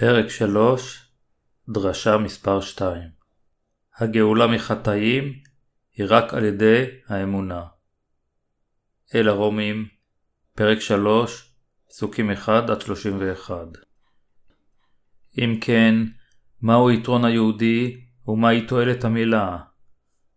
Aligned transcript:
פרק 0.00 0.28
3 0.28 1.12
דרשה 1.68 2.18
מספר 2.18 2.60
2 2.60 3.02
הגאולה 3.96 4.46
מחטאים 4.46 5.32
היא 5.96 6.06
רק 6.08 6.34
על 6.34 6.44
ידי 6.44 6.84
האמונה. 7.08 7.62
אל 9.14 9.28
הרומים, 9.28 9.88
פרק 10.56 10.80
3, 10.80 11.54
פסוקים 11.88 12.30
1-31 12.30 13.50
אם 15.38 15.58
כן, 15.60 15.94
מהו 16.62 16.90
יתרון 16.90 17.24
היהודי 17.24 18.00
ומהי 18.26 18.66
תועלת 18.66 19.04
המילה? 19.04 19.58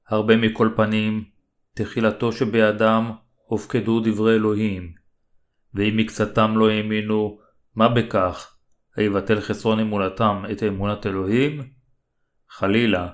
הרבה 0.07 0.37
מכל 0.37 0.69
פנים, 0.75 1.25
תחילתו 1.73 2.31
שבידם 2.31 3.11
הופקדו 3.45 3.99
דברי 3.99 4.35
אלוהים, 4.35 4.93
ואם 5.73 5.97
מקצתם 5.97 6.57
לא 6.57 6.69
האמינו, 6.69 7.39
מה 7.75 7.89
בכך? 7.89 8.52
היבטל 8.95 9.41
חסרון 9.41 9.79
אמונתם 9.79 10.43
את 10.51 10.63
אמונת 10.63 11.05
אלוהים? 11.05 11.63
חלילה, 12.49 13.07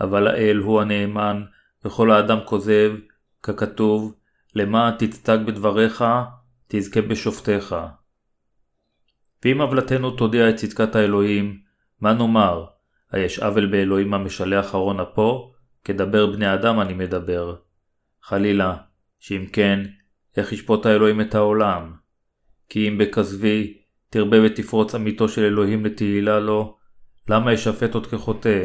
אבל 0.00 0.26
האל 0.26 0.56
הוא 0.56 0.80
הנאמן, 0.80 1.42
וכל 1.84 2.10
האדם 2.10 2.38
כוזב, 2.44 2.92
ככתוב, 3.42 4.14
למען 4.54 4.94
תצטג 4.98 5.38
בדבריך, 5.46 6.04
תזכה 6.68 7.00
בשופטיך. 7.00 7.74
ואם 9.44 9.60
עוולתנו 9.60 10.10
תודיע 10.10 10.50
את 10.50 10.56
צדקת 10.56 10.96
האלוהים, 10.96 11.60
מה 12.00 12.14
נאמר? 12.14 12.64
היש 13.12 13.38
עוול 13.38 13.66
באלוהים 13.66 14.14
המשלח 14.14 14.74
ארון 14.74 15.00
אפו? 15.00 15.52
כדבר 15.84 16.26
בני 16.26 16.54
אדם 16.54 16.80
אני 16.80 16.94
מדבר. 16.94 17.56
חלילה, 18.22 18.76
שאם 19.20 19.46
כן, 19.52 19.80
איך 20.36 20.52
ישפוט 20.52 20.86
האלוהים 20.86 21.20
את 21.20 21.34
העולם? 21.34 21.92
כי 22.68 22.88
אם 22.88 22.98
בכזבי, 22.98 23.81
תרבה 24.12 24.36
ותפרוץ 24.44 24.94
עמיתו 24.94 25.28
של 25.28 25.44
אלוהים 25.44 25.84
לתהילה 25.84 26.40
לו, 26.40 26.76
למה 27.28 27.52
ישפט 27.52 27.94
עוד 27.94 28.06
כחוטא? 28.06 28.64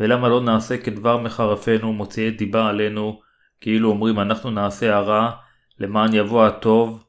ולמה 0.00 0.28
לא 0.28 0.40
נעשה 0.40 0.78
כדבר 0.78 1.18
מחרפנו 1.18 1.92
מוציאי 1.92 2.30
דיבה 2.30 2.68
עלינו, 2.68 3.20
כאילו 3.60 3.90
אומרים 3.90 4.20
אנחנו 4.20 4.50
נעשה 4.50 4.96
הרע, 4.96 5.30
למען 5.78 6.14
יבוא 6.14 6.46
הטוב, 6.46 7.04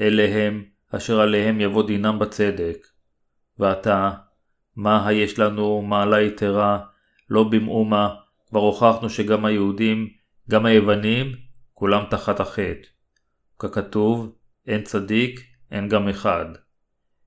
אליהם, 0.00 0.64
אשר 0.90 1.20
עליהם 1.20 1.60
יבוא 1.60 1.86
דינם 1.86 2.18
בצדק. 2.18 2.86
ועתה, 3.58 4.10
מה 4.76 5.08
היש 5.08 5.38
לנו 5.38 5.82
מעלה 5.82 6.20
יתרה, 6.20 6.78
לא 7.30 7.44
במאומה, 7.44 8.14
כבר 8.48 8.60
הוכחנו 8.60 9.10
שגם 9.10 9.44
היהודים, 9.44 10.08
גם 10.50 10.66
היוונים, 10.66 11.32
כולם 11.72 12.02
תחת 12.10 12.40
החטא. 12.40 12.88
ככתוב, 13.58 14.34
אין 14.66 14.82
צדיק, 14.82 15.40
אין 15.70 15.88
גם 15.88 16.08
אחד. 16.08 16.63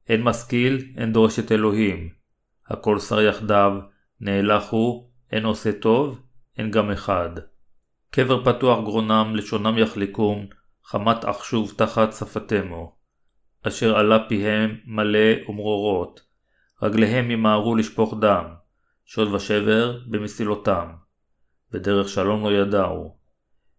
אין 0.10 0.24
משכיל, 0.24 0.94
אין 0.98 1.14
דורש 1.14 1.40
את 1.40 1.52
אלוהים. 1.52 2.10
הכל 2.68 3.00
שר 3.00 3.22
יחדיו, 3.22 3.74
נאלח 4.22 4.70
הוא, 4.70 5.10
אין 5.32 5.46
עושה 5.46 5.72
טוב, 5.72 6.22
אין 6.58 6.72
גם 6.72 6.92
אחד. 6.92 7.30
קבר 8.12 8.44
פתוח 8.44 8.84
גרונם, 8.84 9.32
לשונם 9.36 9.78
יחלקום, 9.78 10.46
חמת 10.86 11.26
אחשוב 11.26 11.74
תחת 11.78 12.14
שפתמו. 12.14 12.96
אשר 13.64 13.98
עלה 13.98 14.28
פיהם 14.30 14.78
מלא 14.86 15.50
ומרורות. 15.50 16.22
רגליהם 16.84 17.32
ימהרו 17.32 17.76
לשפוך 17.76 18.16
דם. 18.22 18.46
שוד 19.06 19.34
ושבר 19.34 20.00
במסילותם. 20.08 20.88
ודרך 21.74 22.10
שלום 22.10 22.44
לא 22.44 22.52
ידעו. 22.52 23.18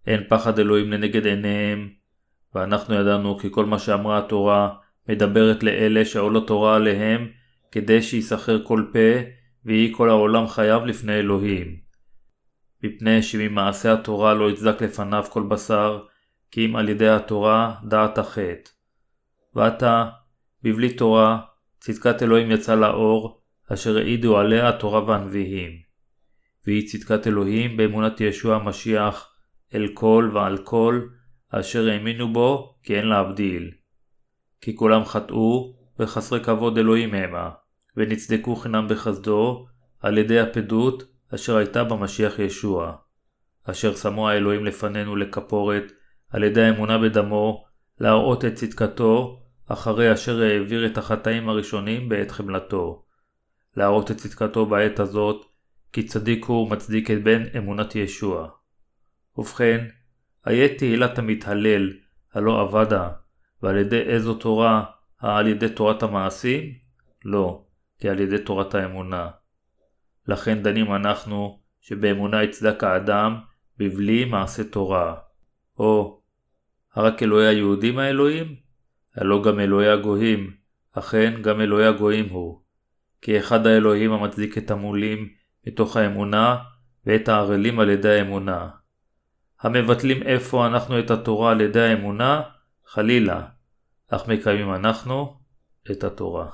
אין 0.07 0.23
פחד 0.29 0.59
אלוהים 0.59 0.93
לנגד 0.93 1.27
עיניהם, 1.27 1.89
ואנחנו 2.55 2.95
ידענו 2.95 3.39
כי 3.39 3.49
כל 3.51 3.65
מה 3.65 3.79
שאמרה 3.79 4.19
התורה 4.19 4.75
מדברת 5.09 5.63
לאלה 5.63 6.05
שעול 6.05 6.37
התורה 6.37 6.77
עליהם, 6.77 7.29
כדי 7.73 8.03
שיסחר 8.03 8.65
כל 8.65 8.85
פה, 8.93 9.21
ויהי 9.65 9.93
כל 9.97 10.09
העולם 10.09 10.49
חייב 10.49 10.85
לפני 10.85 11.19
אלוהים. 11.19 11.77
מפני 12.83 13.23
שממעשה 13.23 13.93
התורה 13.93 14.35
לא 14.35 14.51
יצדק 14.51 14.83
לפניו 14.83 15.25
כל 15.31 15.43
בשר, 15.43 16.03
כי 16.51 16.67
אם 16.67 16.77
על 16.77 16.89
ידי 16.89 17.09
התורה 17.09 17.75
דעת 17.85 18.19
החטא. 18.19 18.71
ועתה, 19.55 20.09
בבלי 20.63 20.93
תורה, 20.93 21.41
צדקת 21.81 22.23
אלוהים 22.23 22.51
יצאה 22.51 22.77
לאור, 22.77 23.41
אשר 23.73 23.97
העידו 23.97 24.39
עליה 24.39 24.69
התורה 24.69 25.05
והנביאים. 25.05 25.71
והיא 26.67 26.89
צדקת 26.89 27.27
אלוהים 27.27 27.77
באמונת 27.77 28.21
ישוע 28.21 28.57
המשיח, 28.57 29.33
אל 29.75 29.89
כל 29.95 30.31
ועל 30.35 30.59
כל, 30.59 31.01
אשר 31.51 31.89
האמינו 31.89 32.33
בו, 32.33 32.79
כי 32.83 32.97
אין 32.97 33.07
להבדיל. 33.07 33.71
כי 34.61 34.77
כולם 34.77 35.05
חטאו 35.05 35.75
וחסרי 35.99 36.45
כבוד 36.45 36.79
אלוהים 36.79 37.15
המה, 37.15 37.51
ונצדקו 37.97 38.57
חינם 38.57 38.87
בחסדו 38.89 39.67
על 40.01 40.19
ידי 40.19 40.41
הפדות 40.41 41.03
אשר 41.35 41.57
הייתה 41.57 41.85
במשיח 41.85 42.39
ישוע, 42.39 42.97
אשר 43.65 43.95
שמו 43.95 44.29
האלוהים 44.29 44.65
לפנינו 44.65 45.17
לכפורת 45.17 45.93
על 46.31 46.45
ידי 46.45 46.63
האמונה 46.63 46.99
בדמו, 46.99 47.65
להראות 48.01 48.45
את 48.45 48.55
צדקתו, 48.55 49.43
אחרי 49.69 50.13
אשר 50.13 50.43
העביר 50.43 50.87
את 50.87 50.99
החטאים 50.99 51.49
הראשונים 51.49 52.09
בעת 52.09 52.31
חמלתו. 52.31 53.05
להראות 53.77 54.11
את 54.11 54.17
צדקתו 54.17 54.67
בעת 54.67 55.01
הזאת, 55.01 55.47
כי 55.93 56.03
צדיק 56.03 56.45
הוא 56.45 56.67
ומצדיק 56.67 57.11
את 57.11 57.23
בן 57.23 57.43
אמונת 57.59 57.95
ישוע. 57.95 58.49
ובכן, 59.37 59.87
איה 60.47 60.79
תהילת 60.79 61.19
המתהלל, 61.19 61.93
הלא 62.35 62.63
אבדה, 62.63 63.09
ועל 63.63 63.77
ידי 63.77 64.01
איזו 64.01 64.35
תורה? 64.35 64.85
העל 65.21 65.47
ידי 65.47 65.69
תורת 65.69 66.03
המעשים? 66.03 66.73
לא, 67.25 67.65
כי 67.99 68.09
על 68.09 68.21
ידי 68.21 68.39
תורת 68.39 68.75
האמונה. 68.75 69.29
לכן 70.29 70.63
דנים 70.63 70.95
אנחנו 70.95 71.61
שבאמונה 71.81 72.43
יצדק 72.43 72.85
האדם 72.85 73.37
בבלי 73.79 74.25
מעשה 74.25 74.65
תורה. 74.65 75.15
או, 75.79 76.21
הרק 76.95 77.23
אלוהי 77.23 77.47
היהודים 77.47 77.99
האלוהים? 77.99 78.57
הלא 79.17 79.43
גם 79.45 79.61
אלוהי 79.61 79.89
הגויים, 79.89 80.51
אכן 80.93 81.43
גם 81.43 81.61
אלוהי 81.61 81.87
הגויים 81.87 82.29
הוא. 82.29 82.61
כי 83.23 83.39
אחד 83.39 83.67
האלוהים 83.67 84.13
המצדיק 84.13 84.59
את 84.59 84.71
המולים 84.71 85.29
מתוך 85.67 85.97
האמונה 85.97 86.57
ואת 87.07 87.29
הערלים 87.29 87.81
על 87.81 87.91
ידי 87.91 88.19
האמונה. 88.19 88.69
המבטלים 89.61 90.23
איפה 90.23 90.67
אנחנו 90.67 90.99
את 90.99 91.11
התורה 91.11 91.51
על 91.51 91.61
ידי 91.61 91.81
האמונה, 91.81 92.43
חלילה, 92.91 93.47
אך 94.09 94.29
מקיימים 94.29 94.75
אנחנו 94.75 95.41
את 95.91 96.05
התורה. 96.05 96.51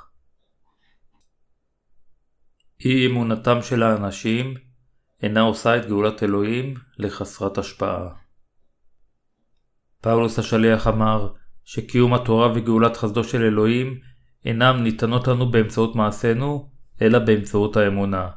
אי 2.84 3.06
אמונתם 3.06 3.62
של 3.62 3.82
האנשים 3.82 4.54
אינה 5.22 5.40
עושה 5.40 5.76
את 5.76 5.86
גאולת 5.86 6.22
אלוהים 6.22 6.74
לחסרת 6.98 7.58
השפעה. 7.58 8.08
פאולוס 10.00 10.38
השליח 10.38 10.86
אמר 10.86 11.32
שקיום 11.64 12.14
התורה 12.14 12.52
וגאולת 12.54 12.96
חסדו 12.96 13.24
של 13.24 13.42
אלוהים 13.42 14.00
אינם 14.44 14.82
ניתנות 14.82 15.28
לנו 15.28 15.50
באמצעות 15.50 15.96
מעשינו, 15.96 16.70
אלא 17.02 17.18
באמצעות 17.18 17.76
האמונה. 17.76 18.30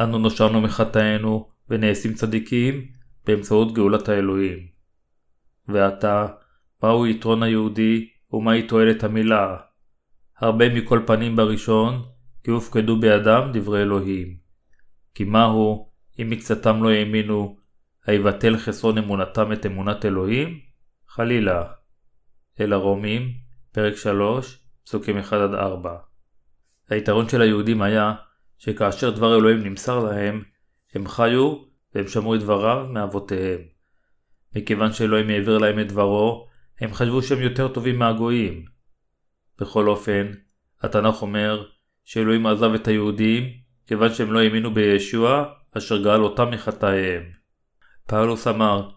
אנו 0.00 0.18
נושענו 0.18 0.60
מחטאינו 0.60 1.50
ונעשים 1.68 2.14
צדיקים 2.14 2.86
באמצעות 3.26 3.74
גאולת 3.74 4.08
האלוהים. 4.08 4.58
ועתה, 5.68 6.26
מהו 6.82 7.06
יתרון 7.06 7.42
היהודי 7.42 8.08
ומהי 8.32 8.66
תועלת 8.66 9.04
המילה? 9.04 9.56
הרבה 10.38 10.74
מכל 10.74 11.00
פנים 11.06 11.36
בראשון, 11.36 12.02
כי 12.44 12.50
הופקדו 12.50 13.00
בידם 13.00 13.50
דברי 13.52 13.82
אלוהים. 13.82 14.36
כי 15.14 15.24
מהו, 15.24 15.90
אם 16.22 16.30
מקצתם 16.30 16.82
לא 16.82 16.90
האמינו, 16.90 17.56
היבטל 18.06 18.56
חסרון 18.56 18.98
אמונתם 18.98 19.52
את 19.52 19.66
אמונת 19.66 20.04
אלוהים? 20.04 20.60
חלילה. 21.08 21.64
אל 22.60 22.72
הרומים, 22.72 23.32
פרק 23.72 23.96
3, 23.96 24.58
פסוקים 24.84 25.18
1-4. 25.18 25.32
היתרון 26.90 27.28
של 27.28 27.40
היהודים 27.40 27.82
היה, 27.82 28.14
שכאשר 28.58 29.10
דבר 29.10 29.38
אלוהים 29.38 29.62
נמסר 29.62 29.98
להם, 29.98 30.42
הם 30.94 31.08
חיו 31.08 31.56
והם 31.94 32.08
שמעו 32.08 32.34
את 32.34 32.40
דבריו 32.40 32.86
מאבותיהם. 32.90 33.60
מכיוון 34.56 34.92
שאלוהים 34.92 35.30
העביר 35.30 35.58
להם 35.58 35.80
את 35.80 35.88
דברו, 35.88 36.48
הם 36.80 36.94
חשבו 36.94 37.22
שהם 37.22 37.42
יותר 37.42 37.68
טובים 37.68 37.98
מהגויים. 37.98 38.64
בכל 39.58 39.88
אופן, 39.88 40.32
התנ"ך 40.82 41.22
אומר 41.22 41.66
שאלוהים 42.04 42.46
עזב 42.46 42.74
את 42.74 42.88
היהודים 42.88 43.44
כיוון 43.86 44.14
שהם 44.14 44.32
לא 44.32 44.40
האמינו 44.40 44.74
בישוע 44.74 45.44
אשר 45.78 46.02
גאל 46.02 46.22
אותם 46.22 46.50
מחטאיהם. 46.50 47.22
פאולוס 48.06 48.46
אמר 48.46 48.90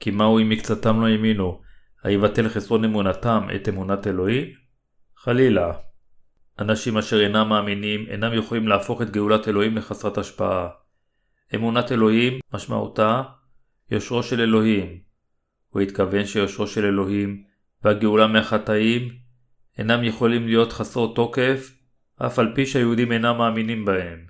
כי 0.00 0.10
מהו 0.10 0.38
אם 0.38 0.48
מקצתם 0.48 1.00
לא 1.00 1.06
האמינו, 1.06 1.60
היבטל 2.04 2.48
חסרון 2.48 2.84
אמונתם 2.84 3.48
את 3.54 3.68
אמונת 3.68 4.06
אלוהים? 4.06 4.46
חלילה. 5.16 5.72
אנשים 6.58 6.98
אשר 6.98 7.20
אינם 7.20 7.48
מאמינים 7.48 8.06
אינם 8.08 8.34
יכולים 8.34 8.68
להפוך 8.68 9.02
את 9.02 9.10
גאולת 9.10 9.48
אלוהים 9.48 9.76
לחסרת 9.76 10.18
השפעה. 10.18 10.68
אמונת 11.54 11.92
אלוהים 11.92 12.40
משמעותה 12.52 13.22
יושרו 13.90 14.22
של 14.22 14.40
אלוהים. 14.40 15.07
הוא 15.68 15.82
התכוון 15.82 16.26
שיושרו 16.26 16.66
של 16.66 16.84
אלוהים 16.84 17.44
והגאולה 17.84 18.26
מהחטאים 18.26 19.08
אינם 19.78 20.04
יכולים 20.04 20.46
להיות 20.46 20.72
חסרות 20.72 21.16
תוקף 21.16 21.78
אף 22.26 22.38
על 22.38 22.52
פי 22.54 22.66
שהיהודים 22.66 23.12
אינם 23.12 23.38
מאמינים 23.38 23.84
בהם. 23.84 24.26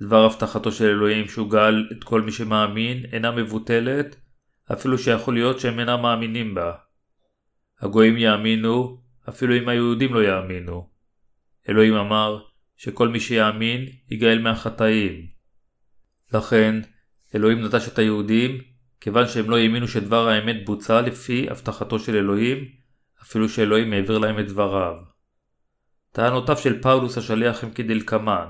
דבר 0.00 0.24
הבטחתו 0.24 0.72
של 0.72 0.84
אלוהים 0.84 1.28
שהוא 1.28 1.50
גאל 1.50 1.88
את 1.92 2.04
כל 2.04 2.20
מי 2.20 2.32
שמאמין 2.32 3.04
אינה 3.12 3.30
מבוטלת, 3.30 4.16
אפילו 4.72 4.98
שיכול 4.98 5.34
להיות 5.34 5.60
שהם 5.60 5.80
אינם 5.80 6.02
מאמינים 6.02 6.54
בה. 6.54 6.72
הגויים 7.80 8.16
יאמינו, 8.16 9.00
אפילו 9.28 9.56
אם 9.56 9.68
היהודים 9.68 10.14
לא 10.14 10.24
יאמינו. 10.24 10.88
אלוהים 11.68 11.94
אמר 11.94 12.42
שכל 12.76 13.08
מי 13.08 13.20
שיאמין 13.20 13.86
ייגאל 14.10 14.38
מהחטאים. 14.38 15.26
לכן, 16.34 16.80
אלוהים 17.34 17.64
נטש 17.64 17.88
את 17.88 17.98
היהודים, 17.98 18.60
כיוון 19.00 19.26
שהם 19.26 19.50
לא 19.50 19.56
האמינו 19.56 19.88
שדבר 19.88 20.28
האמת 20.28 20.64
בוצע 20.64 21.00
לפי 21.00 21.46
הבטחתו 21.50 21.98
של 21.98 22.16
אלוהים, 22.16 22.68
אפילו 23.22 23.48
שאלוהים 23.48 23.92
העביר 23.92 24.18
להם 24.18 24.38
את 24.38 24.48
דבריו. 24.48 24.94
טענותיו 26.12 26.56
של 26.56 26.82
פאולוס 26.82 27.18
השליח 27.18 27.64
הם 27.64 27.70
כדלקמן 27.70 28.46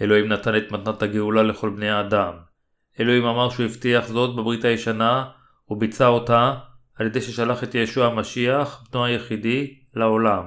אלוהים 0.00 0.28
נתן 0.28 0.56
את 0.56 0.72
מתנת 0.72 1.02
הגאולה 1.02 1.42
לכל 1.42 1.70
בני 1.70 1.90
האדם. 1.90 2.34
אלוהים 3.00 3.24
אמר 3.24 3.50
שהוא 3.50 3.66
הבטיח 3.66 4.06
זאת 4.06 4.36
בברית 4.36 4.64
הישנה, 4.64 5.30
וביצע 5.68 6.06
אותה 6.06 6.54
על 6.94 7.06
ידי 7.06 7.20
ששלח 7.20 7.64
את 7.64 7.74
ישוע 7.74 8.06
המשיח, 8.06 8.84
בנו 8.92 9.04
היחידי, 9.04 9.78
לעולם. 9.94 10.44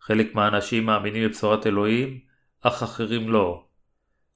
חלק 0.00 0.34
מהאנשים 0.34 0.86
מאמינים 0.86 1.28
בבשורת 1.28 1.66
אלוהים, 1.66 2.18
אך 2.62 2.82
אחרים 2.82 3.28
לא. 3.28 3.64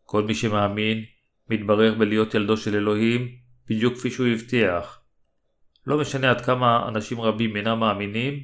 כל 0.04 0.22
מי 0.22 0.34
שמאמין, 0.34 1.04
מתברך 1.50 1.94
בלהיות 1.98 2.34
ילדו 2.34 2.56
של 2.56 2.74
אלוהים, 2.74 3.28
בדיוק 3.68 3.94
כפי 3.94 4.10
שהוא 4.10 4.26
הבטיח. 4.26 5.00
לא 5.86 5.98
משנה 5.98 6.30
עד 6.30 6.40
כמה 6.40 6.88
אנשים 6.88 7.20
רבים 7.20 7.56
אינם 7.56 7.80
מאמינים, 7.80 8.42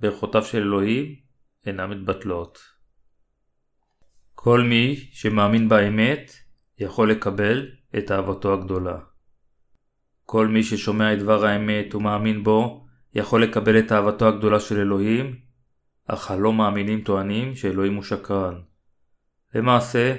ברכותיו 0.00 0.44
של 0.44 0.58
אלוהים 0.58 1.16
אינם 1.66 1.90
מתבטלות. 1.90 2.58
כל 4.34 4.60
מי 4.60 4.96
שמאמין 5.12 5.68
באמת 5.68 6.32
יכול 6.78 7.10
לקבל 7.10 7.70
את 7.98 8.10
אהבתו 8.10 8.52
הגדולה. 8.54 8.98
כל 10.24 10.48
מי 10.48 10.62
ששומע 10.62 11.12
את 11.12 11.18
דבר 11.18 11.46
האמת 11.46 11.94
ומאמין 11.94 12.44
בו 12.44 12.86
יכול 13.14 13.42
לקבל 13.42 13.78
את 13.78 13.92
אהבתו 13.92 14.28
הגדולה 14.28 14.60
של 14.60 14.80
אלוהים, 14.80 15.36
אך 16.06 16.30
הלא 16.30 16.52
מאמינים 16.52 17.00
טוענים 17.00 17.54
שאלוהים 17.54 17.94
הוא 17.94 18.02
שקרן. 18.02 18.54
למעשה, 19.54 20.16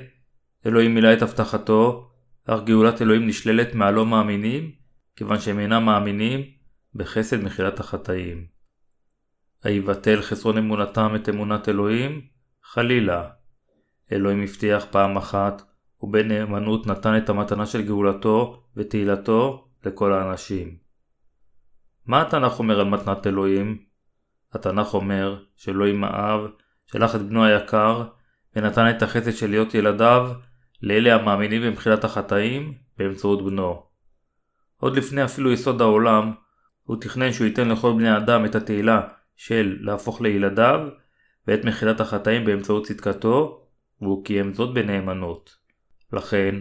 אלוהים 0.66 0.96
מילא 0.96 1.14
את 1.14 1.22
הבטחתו, 1.22 2.12
אך 2.50 2.60
גאולת 2.64 3.02
אלוהים 3.02 3.28
נשללת 3.28 3.76
מהלא 3.76 4.06
מאמינים, 4.06 4.72
כיוון 5.16 5.40
שהם 5.40 5.60
אינם 5.60 5.86
מאמינים 5.86 6.42
בחסד 6.96 7.44
מחילת 7.44 7.80
החטאים. 7.80 8.46
היבטל 9.64 10.22
חסרון 10.22 10.58
אמונתם 10.58 11.16
את 11.16 11.30
אמונת 11.30 11.70
אלוהים? 11.70 12.22
חלילה. 12.64 13.30
אלוהים 14.12 14.44
הבטיח 14.44 14.86
פעם 14.92 15.18
אחת, 15.18 15.62
ובנאמנות 16.02 16.88
נתן 16.88 17.18
את 17.18 17.30
המתנה 17.30 17.66
של 17.66 17.82
גאולתו 17.82 18.64
ותהילתו 18.76 19.68
לכל 19.86 20.14
האנשים. 20.14 20.78
מה 22.06 22.22
התנ"ך 22.22 22.60
אומר 22.60 22.80
על 22.80 22.88
מתנת 22.88 23.28
אלוהים? 23.28 23.78
התנ"ך 24.54 24.94
אומר 24.94 25.44
שאלוהים 25.56 26.04
האב 26.04 26.42
שלח 26.86 27.16
את 27.16 27.22
בנו 27.22 27.46
היקר 27.46 28.08
ונתן 28.56 28.90
את 28.90 29.02
החסד 29.02 29.32
של 29.32 29.50
להיות 29.50 29.74
ילדיו 29.74 30.32
לאלה 30.82 31.16
המאמינים 31.16 31.62
במחילת 31.62 32.04
החטאים 32.04 32.74
באמצעות 32.98 33.46
בנו. 33.46 33.84
עוד 34.78 34.98
לפני 34.98 35.24
אפילו 35.24 35.52
יסוד 35.52 35.82
העולם, 35.82 36.34
הוא 36.84 36.98
תכנן 37.02 37.32
שהוא 37.32 37.48
ייתן 37.48 37.70
לכל 37.70 37.94
בני 37.94 38.10
האדם 38.10 38.46
את 38.46 38.56
התהילה 38.56 39.02
של 39.36 39.78
להפוך 39.82 40.22
לילדיו 40.22 40.88
ואת 41.48 41.66
מחילת 41.66 42.02
החטאים 42.02 42.46
באמצעות 42.46 42.86
צדקתו, 42.86 43.64
והוא 44.02 44.26
קיים 44.26 44.54
זאת 44.54 44.74
בנאמנות. 44.74 45.56
לכן, 46.14 46.56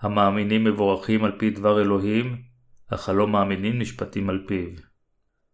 המאמינים 0.00 0.64
מבורכים 0.64 1.24
על 1.24 1.32
פי 1.38 1.50
דבר 1.50 1.80
אלוהים, 1.80 2.42
אך 2.86 3.08
הלא 3.08 3.28
מאמינים 3.28 3.78
נשפטים 3.78 4.30
על 4.30 4.44
פיו. 4.46 4.68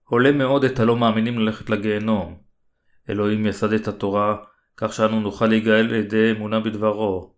עולה 0.05 0.32
מאוד 0.32 0.64
את 0.64 0.81
הלא 0.81 0.97
מאמינים 0.97 1.38
ללכת 1.38 1.70
לגיהנום. 1.70 2.38
אלוהים 3.11 3.47
יסד 3.47 3.73
את 3.73 3.88
התורה, 3.88 4.37
כך 4.76 4.93
שאנו 4.93 5.20
נוכל 5.20 5.47
להיגאל 5.47 5.88
על 5.88 5.94
ידי 5.94 6.31
אמונה 6.31 6.61
בדברו. 6.61 7.35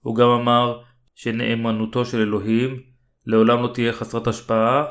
הוא 0.00 0.16
גם 0.16 0.28
אמר 0.28 0.82
שנאמנותו 1.14 2.04
של 2.04 2.20
אלוהים 2.20 2.82
לעולם 3.26 3.62
לא 3.62 3.70
תהיה 3.74 3.92
חסרת 3.92 4.26
השפעה, 4.26 4.84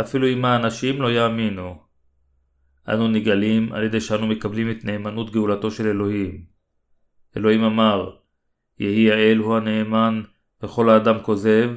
אפילו 0.00 0.28
אם 0.28 0.44
האנשים 0.44 1.02
לא 1.02 1.10
יאמינו. 1.10 1.82
אנו 2.88 3.08
נגאלים 3.08 3.72
על 3.72 3.84
ידי 3.84 4.00
שאנו 4.00 4.26
מקבלים 4.26 4.70
את 4.70 4.84
נאמנות 4.84 5.30
גאולתו 5.30 5.70
של 5.70 5.86
אלוהים. 5.86 6.44
אלוהים 7.36 7.64
אמר, 7.64 8.10
יהי 8.78 9.12
האל 9.12 9.38
הוא 9.38 9.56
הנאמן 9.56 10.22
וכל 10.62 10.90
האדם 10.90 11.22
כוזב, 11.22 11.70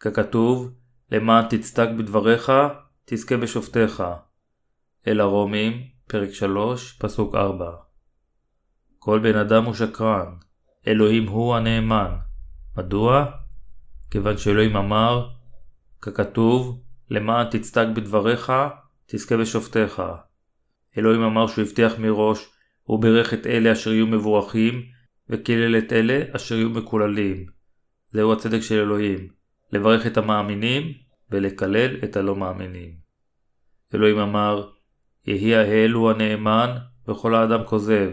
ככתוב, 0.00 0.74
למען 1.12 1.44
תצדק 1.50 1.88
בדבריך, 1.98 2.52
תזכה 3.04 3.36
בשופטיך. 3.36 4.02
אל 5.06 5.20
הרומים, 5.20 5.82
פרק 6.08 6.30
3, 6.30 6.92
פסוק 6.92 7.34
4. 7.34 7.70
כל 8.98 9.18
בן 9.18 9.36
אדם 9.36 9.64
הוא 9.64 9.74
שקרן, 9.74 10.34
אלוהים 10.88 11.28
הוא 11.28 11.56
הנאמן. 11.56 12.10
מדוע? 12.76 13.24
כיוון 14.10 14.36
שאלוהים 14.38 14.76
אמר, 14.76 15.28
ככתוב, 16.02 16.82
למען 17.10 17.46
תצדק 17.50 17.96
בדבריך, 17.96 18.52
תזכה 19.06 19.36
בשופטיך. 19.36 20.02
אלוהים 20.98 21.22
אמר 21.22 21.46
שהוא 21.46 21.64
הבטיח 21.64 21.98
מראש, 21.98 22.48
הוא 22.82 23.02
בירך 23.02 23.34
את 23.34 23.46
אלה 23.46 23.72
אשר 23.72 23.92
יהיו 23.92 24.06
מבורכים, 24.06 24.82
וקילל 25.30 25.78
את 25.78 25.92
אלה 25.92 26.22
אשר 26.36 26.54
יהיו 26.54 26.70
מקוללים. 26.70 27.46
זהו 28.12 28.32
הצדק 28.32 28.60
של 28.60 28.80
אלוהים, 28.80 29.28
לברך 29.72 30.06
את 30.06 30.16
המאמינים 30.16 30.92
ולקלל 31.30 31.96
את 32.04 32.16
הלא 32.16 32.36
מאמינים. 32.36 32.94
אלוהים 33.94 34.18
אמר, 34.18 34.70
יהי 35.26 35.54
האל 35.54 35.92
הוא 35.92 36.10
הנאמן 36.10 36.76
וכל 37.08 37.34
האדם 37.34 37.64
כוזב. 37.64 38.10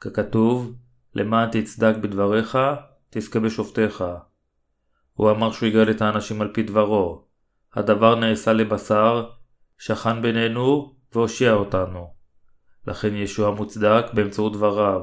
ככתוב, 0.00 0.74
למען 1.14 1.48
תצדק 1.52 1.96
בדבריך, 1.96 2.58
תזכה 3.10 3.40
בשופטיך. 3.40 4.04
הוא 5.12 5.30
אמר 5.30 5.52
שהוא 5.52 5.68
יגאל 5.68 5.90
את 5.90 6.02
האנשים 6.02 6.42
על 6.42 6.50
פי 6.54 6.62
דברו. 6.62 7.24
הדבר 7.74 8.14
נעשה 8.14 8.52
לבשר, 8.52 9.30
שכן 9.78 10.22
בינינו 10.22 10.94
והושיע 11.12 11.52
אותנו. 11.52 12.14
לכן 12.86 13.14
ישוע 13.14 13.54
מוצדק 13.54 14.04
באמצעות 14.14 14.52
דבריו. 14.52 15.00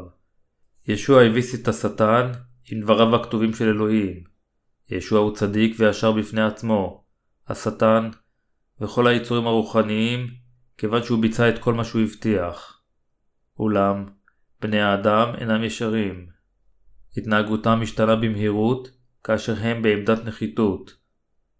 ישוע 0.87 1.21
הביס 1.21 1.55
את 1.55 1.67
השטן 1.67 2.31
עם 2.71 2.81
דבריו 2.81 3.15
הכתובים 3.15 3.53
של 3.53 3.65
אלוהים. 3.69 4.23
ישוע 4.89 5.19
הוא 5.19 5.35
צדיק 5.35 5.75
וישר 5.79 6.11
בפני 6.11 6.41
עצמו. 6.41 7.03
השטן 7.47 8.09
וכל 8.81 9.07
היצורים 9.07 9.47
הרוחניים, 9.47 10.27
כיוון 10.77 11.03
שהוא 11.03 11.21
ביצע 11.21 11.49
את 11.49 11.59
כל 11.59 11.73
מה 11.73 11.83
שהוא 11.83 12.01
הבטיח. 12.01 12.81
אולם, 13.59 14.05
בני 14.65 14.81
האדם 14.81 15.35
אינם 15.37 15.63
ישרים. 15.63 16.27
התנהגותם 17.17 17.79
משתנה 17.81 18.15
במהירות, 18.15 18.87
כאשר 19.23 19.53
הם 19.59 19.81
בעמדת 19.81 20.25
נחיתות. 20.25 20.95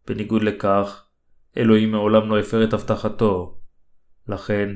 בניגוד 0.07 0.41
לכך, 0.41 1.05
אלוהים 1.57 1.91
מעולם 1.91 2.29
לא 2.29 2.39
הפר 2.39 2.63
את 2.63 2.73
הבטחתו. 2.73 3.61
לכן, 4.27 4.69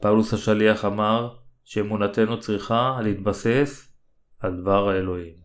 פאולוס 0.00 0.34
השליח 0.34 0.84
אמר 0.84 1.36
שאמונתנו 1.64 2.40
צריכה 2.40 3.00
להתבסס 3.02 3.92
על 4.38 4.60
דבר 4.60 4.88
האלוהים. 4.88 5.36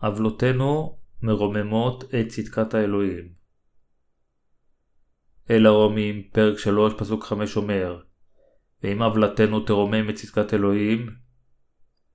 עוולותינו 0.00 0.98
מרוממות 1.22 2.04
את 2.04 2.28
צדקת 2.28 2.74
האלוהים. 2.74 3.28
אל 5.50 5.66
הרומים, 5.66 6.22
פרק 6.32 6.58
3, 6.58 6.92
פסוק 6.98 7.24
5 7.24 7.56
אומר 7.56 8.05
ואם 8.82 9.02
עוולתנו 9.02 9.60
תרומם 9.60 10.10
את 10.10 10.14
צדקת 10.14 10.54
אלוהים, 10.54 11.10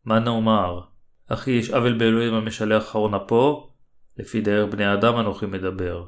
מה 0.06 0.20
נאמר? 0.20 0.82
אחי 1.28 1.52
יש 1.52 1.70
עוול 1.70 1.98
באלוהים 1.98 2.34
המשלח 2.34 2.84
אחרון 2.84 3.14
אפו, 3.14 3.72
לפי 4.18 4.42
דרך 4.42 4.74
בני 4.74 4.94
אדם 4.94 5.18
אנוכי 5.18 5.46
מדבר. 5.46 6.06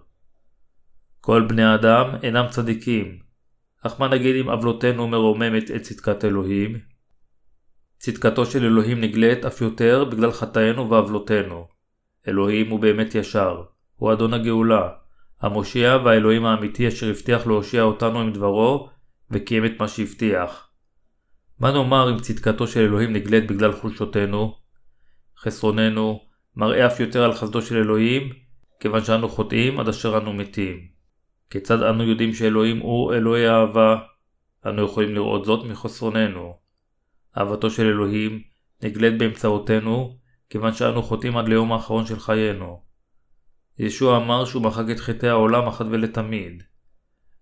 כל 1.22 1.46
בני 1.48 1.64
האדם 1.64 2.16
אינם 2.24 2.46
צדיקים, 2.50 3.20
אך 3.82 4.00
מה 4.00 4.08
נגיד 4.08 4.36
אם 4.36 4.50
עוולותינו 4.50 5.08
מרוממת 5.08 5.72
את 5.72 5.82
צדקת 5.82 6.26
אלוהים? 6.26 6.80
צדקתו 7.98 8.46
של 8.46 8.66
אלוהים 8.66 9.02
נגלית 9.02 9.46
אף 9.46 9.62
יותר 9.62 10.06
בגלל 10.06 10.32
חטאינו 10.32 10.90
ועוולותינו. 10.90 11.68
אלוהים 12.28 12.70
הוא 12.70 12.80
באמת 12.80 13.16
ישר, 13.16 13.64
הוא 13.96 14.14
אדון 14.14 14.34
הגאולה, 14.34 14.90
המושיע 15.42 15.98
והאלוהים 16.06 16.46
האמיתי 16.46 16.88
אשר 16.88 17.10
הבטיח 17.10 17.48
להושיע 17.48 17.82
אותנו 17.82 18.20
עם 18.20 18.34
דברו, 18.34 18.90
וקיים 19.32 19.66
את 19.66 19.72
מה 19.80 19.88
שהבטיח. 19.88 20.70
מה 21.60 21.72
נאמר 21.72 22.12
אם 22.12 22.20
צדקתו 22.20 22.68
של 22.68 22.80
אלוהים 22.80 23.14
נגלית 23.14 23.48
בגלל 23.48 23.72
חולשותינו? 23.72 24.56
חסרוננו 25.38 26.26
מראה 26.56 26.88
אף 26.88 27.00
יותר 27.00 27.24
על 27.24 27.34
חסדו 27.34 27.62
של 27.62 27.78
אלוהים, 27.78 28.34
כיוון 28.80 29.04
שאנו 29.04 29.30
חוטאים 29.30 29.80
עד 29.80 29.88
אשר 29.88 30.18
אנו 30.18 30.34
מתים. 30.34 30.88
כיצד 31.50 31.84
אנו 31.84 32.04
יודעים 32.04 32.34
שאלוהים 32.34 32.80
הוא 32.80 33.14
אלוהי 33.14 33.50
אהבה? 33.50 33.98
אנו 34.66 34.86
יכולים 34.86 35.16
לראות 35.16 35.46
זאת 35.46 35.66
מחסרוננו. 35.66 36.58
אהבתו 37.38 37.70
של 37.70 37.86
אלוהים 37.86 38.42
נגלית 38.84 39.18
באמצעותנו, 39.18 40.18
כיוון 40.50 40.74
שאנו 40.74 41.04
חוטאים 41.04 41.38
עד 41.38 41.48
ליום 41.48 41.72
האחרון 41.72 42.06
של 42.06 42.20
חיינו. 42.20 42.84
ישוע 43.80 44.18
אמר 44.18 44.46
שהוא 44.46 44.64
מחק 44.64 44.86
את 44.92 45.00
חטאי 45.00 45.30
העולם 45.30 45.68
אחת 45.68 45.86
ולתמיד. 45.90 46.64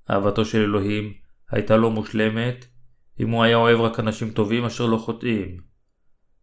אהבתו 0.10 0.46
של 0.46 0.62
אלוהים 0.62 1.14
הייתה 1.52 1.78
לא 1.78 1.92
מושלמת, 1.92 2.66
אם 3.20 3.30
הוא 3.30 3.44
היה 3.44 3.56
אוהב 3.56 3.82
רק 3.82 4.00
אנשים 4.00 4.30
טובים 4.30 4.66
אשר 4.66 4.86
לא 4.86 4.98
חוטאים. 4.98 5.58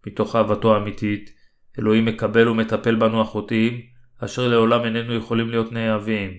מתוך 0.07 0.37
אהבתו 0.37 0.75
האמיתית, 0.75 1.31
אלוהים 1.79 2.05
מקבל 2.05 2.49
ומטפל 2.49 2.95
בנו 2.95 3.21
החוטאים, 3.21 3.81
אשר 4.25 4.49
לעולם 4.49 4.85
איננו 4.85 5.15
יכולים 5.15 5.51
להיות 5.51 5.73
נאהבים. 5.73 6.31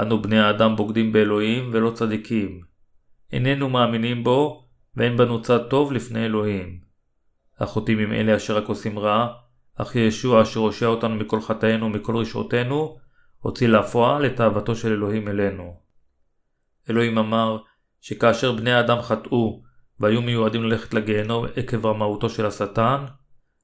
אנו 0.00 0.22
בני 0.22 0.38
האדם 0.38 0.76
בוגדים 0.76 1.12
באלוהים 1.12 1.70
ולא 1.72 1.90
צדיקים. 1.90 2.60
איננו 3.32 3.68
מאמינים 3.68 4.24
בו, 4.24 4.64
ואין 4.96 5.16
בנו 5.16 5.42
צד 5.42 5.68
טוב 5.70 5.92
לפני 5.92 6.24
אלוהים. 6.24 6.80
החוטאים 7.58 7.98
הם 7.98 8.12
אלה 8.12 8.36
אשר 8.36 8.56
רק 8.56 8.68
עושים 8.68 8.98
רע, 8.98 9.28
אך 9.74 9.96
ישוע 9.96 10.42
אשר 10.42 10.60
הושע 10.60 10.86
אותנו 10.86 11.14
מכל 11.14 11.40
חטאינו 11.40 11.86
ומכל 11.86 12.16
רשעותינו, 12.16 12.98
הוציא 13.38 13.68
לפועל 13.68 14.26
את 14.26 14.40
אהבתו 14.40 14.74
של 14.74 14.92
אלוהים 14.92 15.28
אלינו. 15.28 15.87
אלוהים 16.90 17.18
אמר 17.18 17.58
שכאשר 18.00 18.52
בני 18.52 18.72
האדם 18.72 19.02
חטאו 19.02 19.62
והיו 20.00 20.22
מיועדים 20.22 20.62
ללכת 20.62 20.94
לגיהנום 20.94 21.46
עקב 21.56 21.86
רמאותו 21.86 22.30
של 22.30 22.46
השטן, 22.46 23.04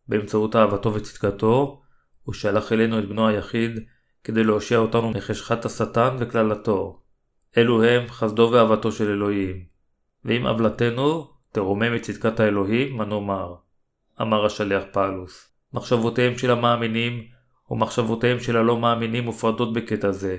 באמצעות 0.09 0.57
אהבתו 0.57 0.95
וצדקתו, 0.95 1.83
הוא 2.23 2.35
שלח 2.35 2.73
אלינו 2.73 2.99
את 2.99 3.09
בנו 3.09 3.29
היחיד 3.29 3.81
כדי 4.25 4.45
להושיע 4.45 4.79
אותנו 4.79 5.11
מחשכת 5.11 5.65
השטן 5.65 6.17
וקללתו. 6.19 7.01
אלו 7.57 7.85
הם 7.85 8.09
חסדו 8.09 8.51
ואהבתו 8.53 8.93
של 8.93 9.11
אלוהים. 9.11 9.65
ואם 10.25 10.47
עוולתנו 10.47 11.31
תרומם 11.53 11.97
את 11.97 12.03
צדקת 12.03 12.41
האלוהים, 12.41 12.97
מה 12.97 13.05
נאמר? 13.05 13.55
אמר 14.21 14.45
השליח 14.45 14.83
פאלוס. 14.93 15.49
מחשבותיהם 15.73 16.39
של 16.39 16.51
המאמינים 16.51 17.25
ומחשבותיהם 17.71 18.41
של 18.41 18.57
הלא 18.57 18.79
מאמינים 18.79 19.25
מופרדות 19.25 19.73
בקטע 19.73 20.11
זה. 20.11 20.39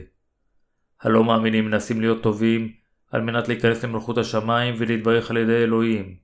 הלא 1.01 1.23
מאמינים 1.23 1.65
מנסים 1.65 2.01
להיות 2.01 2.23
טובים 2.23 2.71
על 3.11 3.21
מנת 3.21 3.47
להיכנס 3.47 3.83
למלכות 3.83 4.17
השמיים 4.17 4.75
ולהתברך 4.77 5.31
על 5.31 5.37
ידי 5.37 5.63
אלוהים. 5.63 6.15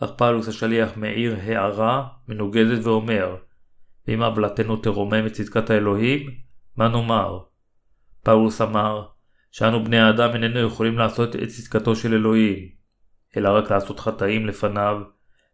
אך 0.00 0.10
פאולוס 0.16 0.48
השליח 0.48 0.96
מאיר 0.96 1.36
הערה 1.42 2.08
מנוגדת 2.28 2.84
ואומר 2.84 3.36
ואם 4.08 4.22
עוולתנו 4.22 4.76
תרומם 4.76 5.26
את 5.26 5.32
צדקת 5.32 5.70
האלוהים, 5.70 6.30
מה 6.76 6.88
נאמר? 6.88 7.38
פאולוס 8.22 8.60
אמר 8.60 9.06
שאנו 9.50 9.84
בני 9.84 9.98
האדם 9.98 10.30
איננו 10.32 10.66
יכולים 10.66 10.98
לעשות 10.98 11.36
את 11.36 11.48
צדקתו 11.48 11.96
של 11.96 12.14
אלוהים, 12.14 12.68
אלא 13.36 13.48
רק 13.48 13.70
לעשות 13.70 14.00
חטאים 14.00 14.46
לפניו, 14.46 15.00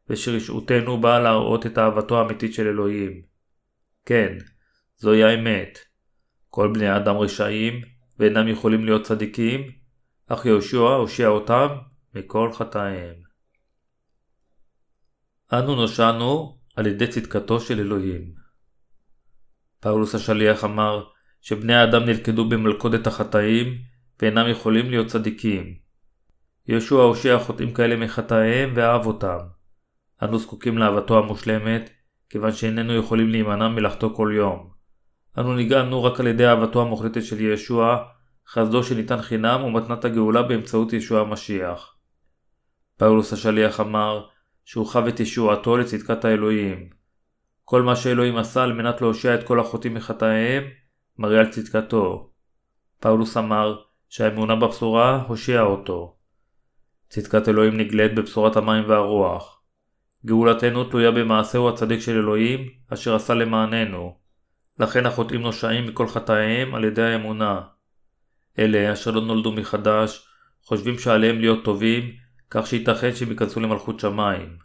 ושרשעותנו 0.08 1.00
באה 1.00 1.20
להראות 1.20 1.66
את 1.66 1.78
אהבתו 1.78 2.18
האמיתית 2.18 2.54
של 2.54 2.66
אלוהים. 2.66 3.22
כן, 4.06 4.36
זוהי 4.96 5.24
האמת. 5.24 5.78
כל 6.50 6.72
בני 6.74 6.88
האדם 6.88 7.16
רשעים, 7.16 7.82
ואינם 8.18 8.48
יכולים 8.48 8.84
להיות 8.84 9.02
צדיקים, 9.02 9.70
אך 10.26 10.46
יהושע 10.46 10.78
הושיע 10.78 11.28
אותם 11.28 11.68
מכל 12.14 12.52
חטאיהם. 12.52 13.14
אנו 15.52 15.74
נושענו 15.74 16.58
על 16.76 16.86
ידי 16.86 17.06
צדקתו 17.06 17.60
של 17.60 17.80
אלוהים. 17.80 18.34
פאולוס 19.80 20.14
השליח 20.14 20.64
אמר 20.64 21.04
שבני 21.40 21.74
האדם 21.74 22.04
נלכדו 22.04 22.48
במלכודת 22.48 23.06
החטאים 23.06 23.78
ואינם 24.22 24.50
יכולים 24.50 24.90
להיות 24.90 25.06
צדיקים. 25.06 25.74
יהושע 26.68 26.96
הושיע 26.96 27.38
חוטאים 27.38 27.74
כאלה 27.74 27.96
מחטאיהם 27.96 28.72
ואהב 28.76 29.06
אותם. 29.06 29.38
אנו 30.22 30.38
זקוקים 30.38 30.78
לאהבתו 30.78 31.18
המושלמת, 31.18 31.90
כיוון 32.28 32.52
שאיננו 32.52 32.94
יכולים 32.94 33.28
להימנע 33.28 33.68
מלחטוא 33.68 34.16
כל 34.16 34.32
יום. 34.36 34.73
אנו 35.38 35.54
נגאלנו 35.54 36.04
רק 36.04 36.20
על 36.20 36.26
ידי 36.26 36.46
אהבתו 36.46 36.82
המוחלטת 36.82 37.22
של 37.22 37.40
ישוע, 37.40 38.04
חסדו 38.48 38.84
שניתן 38.84 39.22
חינם 39.22 39.64
ומתנת 39.64 40.04
הגאולה 40.04 40.42
באמצעות 40.42 40.92
ישוע 40.92 41.20
המשיח. 41.20 41.96
פאולוס 42.96 43.32
השליח 43.32 43.80
אמר 43.80 44.26
שהוא 44.64 44.86
חב 44.86 45.06
את 45.06 45.20
ישועתו 45.20 45.76
לצדקת 45.76 46.24
האלוהים. 46.24 46.88
כל 47.64 47.82
מה 47.82 47.96
שאלוהים 47.96 48.36
עשה 48.36 48.62
על 48.62 48.72
מנת 48.72 49.00
להושיע 49.00 49.34
את 49.34 49.46
כל 49.46 49.60
החוטאים 49.60 49.94
מחטאיהם, 49.94 50.64
מראה 51.18 51.40
על 51.40 51.50
צדקתו. 51.50 52.30
פאולוס 53.00 53.36
אמר 53.36 53.76
שהאמונה 54.08 54.56
בבשורה 54.56 55.22
הושיעה 55.28 55.62
אותו. 55.62 56.16
צדקת 57.08 57.48
אלוהים 57.48 57.76
נגלית 57.76 58.14
בבשורת 58.14 58.56
המים 58.56 58.84
והרוח. 58.88 59.62
גאולתנו 60.26 60.84
תלויה 60.84 61.10
במעשהו 61.10 61.68
הצדיק 61.68 62.00
של 62.00 62.12
אלוהים, 62.12 62.68
אשר 62.92 63.14
עשה 63.14 63.34
למעננו. 63.34 64.23
לכן 64.78 65.06
החוטאים 65.06 65.40
נושעים 65.40 65.86
מכל 65.86 66.08
חטאיהם 66.08 66.74
על 66.74 66.84
ידי 66.84 67.02
האמונה. 67.02 67.60
אלה 68.58 68.92
אשר 68.92 69.10
לא 69.10 69.20
נולדו 69.20 69.52
מחדש, 69.52 70.28
חושבים 70.62 70.98
שעליהם 70.98 71.40
להיות 71.40 71.64
טובים, 71.64 72.12
כך 72.50 72.66
שייתכן 72.66 73.14
שהם 73.14 73.30
ייכנסו 73.30 73.60
למלכות 73.60 74.00
שמיים. 74.00 74.56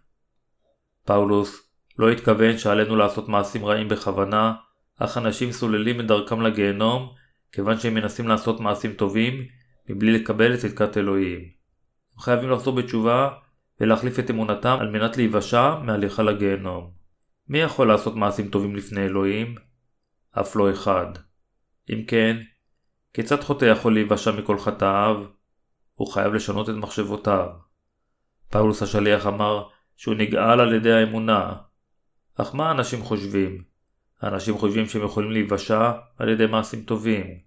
פאולוס 1.05 1.69
לא 1.99 2.09
התכוון 2.09 2.57
שעלינו 2.57 2.95
לעשות 2.95 3.29
מעשים 3.29 3.65
רעים 3.65 3.87
בכוונה, 3.87 4.53
אך 4.99 5.17
אנשים 5.17 5.51
סוללים 5.51 5.99
את 5.99 6.07
דרכם 6.07 6.41
לגיהנום, 6.41 7.13
כיוון 7.51 7.79
שהם 7.79 7.93
מנסים 7.93 8.27
לעשות 8.27 8.59
מעשים 8.59 8.93
טובים, 8.93 9.45
מבלי 9.89 10.11
לקבל 10.11 10.53
את 10.53 10.59
צדקת 10.59 10.97
אלוהים. 10.97 11.39
הם 12.15 12.19
חייבים 12.19 12.49
לחזור 12.49 12.75
בתשובה 12.75 13.29
ולהחליף 13.81 14.19
את 14.19 14.29
אמונתם 14.29 14.77
על 14.79 14.89
מנת 14.89 15.17
להיוושע 15.17 15.75
מהליכה 15.83 16.23
לגיהנום. 16.23 16.91
מי 17.47 17.59
יכול 17.59 17.87
לעשות 17.87 18.15
מעשים 18.15 18.47
טובים 18.47 18.75
לפני 18.75 19.05
אלוהים? 19.05 19.68
אף 20.31 20.55
לא 20.55 20.71
אחד. 20.71 21.07
אם 21.89 22.03
כן, 22.07 22.37
כיצד 23.13 23.41
חוטא 23.41 23.65
יכול 23.65 23.93
להיוושע 23.93 24.31
מכל 24.31 24.59
חטאיו? 24.59 25.25
הוא 25.95 26.07
חייב 26.13 26.33
לשנות 26.33 26.69
את 26.69 26.75
מחשבותיו. 26.75 27.47
פאולוס 28.49 28.83
השליח 28.83 29.27
אמר 29.27 29.67
שהוא 29.97 30.15
נגאל 30.15 30.59
על 30.59 30.73
ידי 30.73 30.93
האמונה. 30.93 31.55
אך 32.35 32.55
מה 32.55 32.67
האנשים 32.67 33.01
חושבים? 33.01 33.63
האנשים 34.21 34.57
חושבים 34.57 34.85
שהם 34.85 35.03
יכולים 35.03 35.31
להיוושע 35.31 35.91
על 36.17 36.29
ידי 36.29 36.45
מעשים 36.45 36.83
טובים. 36.83 37.39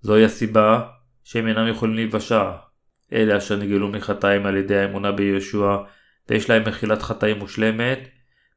זוהי 0.00 0.24
הסיבה 0.24 0.88
שהם 1.24 1.46
אינם 1.46 1.68
יכולים 1.68 1.94
להיוושע. 1.94 2.52
אלה 3.12 3.36
אשר 3.36 3.56
נגאלו 3.56 3.88
מחטאים 3.88 4.46
על 4.46 4.56
ידי 4.56 4.76
האמונה 4.76 5.12
בישוע 5.12 5.84
ויש 6.28 6.50
להם 6.50 6.68
מחילת 6.68 7.02
חטאים 7.02 7.38
מושלמת, 7.38 8.08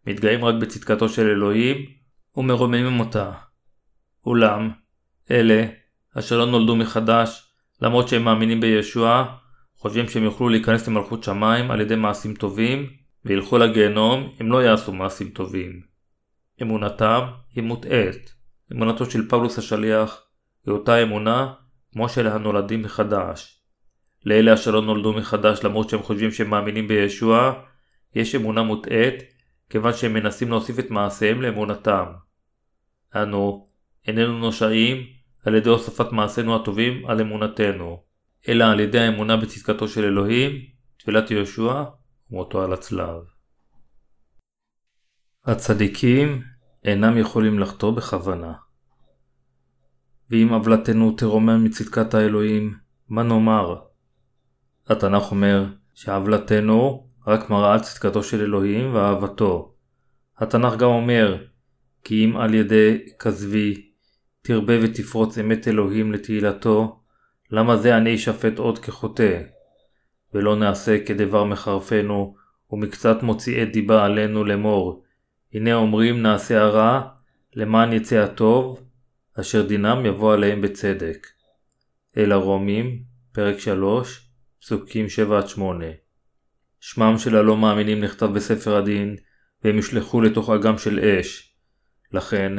מתגאים 0.08 0.46
רק 0.46 0.56
בצדקתו 0.62 1.10
של 1.10 1.30
אלוהים 1.30 2.01
ומרוממים 2.38 3.00
אותה. 3.00 3.32
אולם, 4.26 4.72
אלה 5.32 5.66
אשר 6.18 6.38
לא 6.38 6.46
נולדו 6.46 6.76
מחדש, 6.76 7.54
למרות 7.82 8.08
שהם 8.08 8.24
מאמינים 8.24 8.62
בישוע, 8.62 9.36
חושבים 9.76 10.10
שהם 10.10 10.24
יוכלו 10.24 10.50
להיכנס 10.50 10.88
למלכות 10.88 11.24
שמיים 11.24 11.72
על 11.72 11.82
ידי 11.82 11.96
מעשים 11.96 12.34
טובים, 12.36 12.90
וילכו 13.26 13.58
לגיהנום 13.58 14.36
אם 14.42 14.52
לא 14.52 14.64
יעשו 14.64 14.94
מעשים 14.94 15.30
טובים. 15.30 15.82
אמונתם 16.62 17.22
היא 17.56 17.64
מוטעית. 17.64 18.34
אמונתו 18.72 19.12
של 19.12 19.30
פאולוס 19.30 19.58
השליח 19.58 20.24
היא 20.66 20.74
אותה 20.74 21.04
אמונה 21.04 21.54
כמו 21.94 22.10
של 22.10 22.28
הנולדים 22.28 22.82
מחדש. 22.82 23.62
לאלה 24.26 24.54
אשר 24.54 24.72
לא 24.72 24.82
נולדו 24.82 25.14
מחדש 25.14 25.64
למרות 25.64 25.90
שהם 25.90 26.04
חושבים 26.04 26.32
שהם 26.32 26.50
מאמינים 26.50 26.88
בישוע, 26.88 27.54
יש 28.16 28.36
אמונה 28.36 28.64
מוטעית 28.64 29.24
כיוון 29.72 29.94
שהם 29.94 30.14
מנסים 30.14 30.50
להוסיף 30.50 30.80
את 30.80 30.92
מעשיהם 30.92 31.42
לאמונתם. 31.42 32.06
אנו 33.16 33.70
איננו 34.08 34.40
נושעים 34.40 34.98
על 35.46 35.56
ידי 35.56 35.70
הוספת 35.70 36.12
מעשינו 36.12 36.56
הטובים 36.56 37.06
על 37.06 37.22
אמונתנו, 37.22 38.04
אלא 38.48 38.64
על 38.64 38.80
ידי 38.80 39.00
האמונה 39.00 39.38
בצדקתו 39.38 39.88
של 39.88 40.04
אלוהים, 40.04 40.52
תפילת 40.98 41.32
יהושע 41.32 41.84
ומותו 42.32 42.64
על 42.64 42.74
הצלב. 42.74 43.22
הצדיקים 45.46 46.42
אינם 46.84 47.18
יכולים 47.18 47.60
לחטוא 47.60 47.92
בכוונה. 47.92 48.54
ואם 50.30 50.54
עוולתנו 50.54 51.12
תרומם 51.12 51.64
מצדקת 51.64 52.14
האלוהים, 52.14 52.78
מה 53.10 53.24
נאמר? 53.24 53.76
התנ"ך 54.88 55.32
אומר 55.32 55.66
שעוולתנו 55.94 57.11
רק 57.28 57.50
מראה 57.50 57.80
צדקתו 57.80 58.24
של 58.24 58.42
אלוהים 58.42 58.96
ואהבתו. 58.96 59.74
התנ"ך 60.38 60.76
גם 60.76 60.90
אומר 60.90 61.38
כי 62.04 62.26
אם 62.26 62.38
על 62.38 62.54
ידי 62.54 62.98
כזבי 63.20 63.92
תרבה 64.42 64.74
ותפרוץ 64.82 65.38
אמת 65.38 65.68
אלוהים 65.68 66.12
לתהילתו, 66.12 67.00
למה 67.52 67.78
זה 67.78 67.98
אני 67.98 68.16
אשפט 68.16 68.60
עוד 68.60 68.80
כחוטא? 68.80 69.42
ולא 70.34 70.56
נעשה 70.56 71.06
כדבר 71.06 71.44
מחרפנו, 71.44 72.36
ומקצת 72.72 73.24
מוציאי 73.24 73.66
דיבה 73.66 74.06
עלינו 74.06 74.44
לאמור, 74.44 75.04
הנה 75.54 75.74
אומרים 75.74 76.22
נעשה 76.22 76.62
הרע, 76.62 77.02
למען 77.56 77.94
יצא 77.94 78.16
הטוב, 78.16 78.84
אשר 79.40 79.68
דינם 79.68 80.06
יבוא 80.06 80.34
עליהם 80.34 80.62
בצדק. 80.62 81.28
אל 82.18 82.32
הרומים, 82.32 83.04
פרק 83.32 83.60
3, 83.60 84.30
פסוקים 84.62 85.06
7-8 85.56 85.60
שמם 86.84 87.18
של 87.18 87.36
הלא 87.36 87.58
מאמינים 87.58 88.04
נכתב 88.04 88.26
בספר 88.26 88.76
הדין, 88.76 89.16
והם 89.64 89.76
יושלכו 89.76 90.22
לתוך 90.22 90.50
אגם 90.50 90.78
של 90.78 91.00
אש. 91.00 91.56
לכן, 92.12 92.54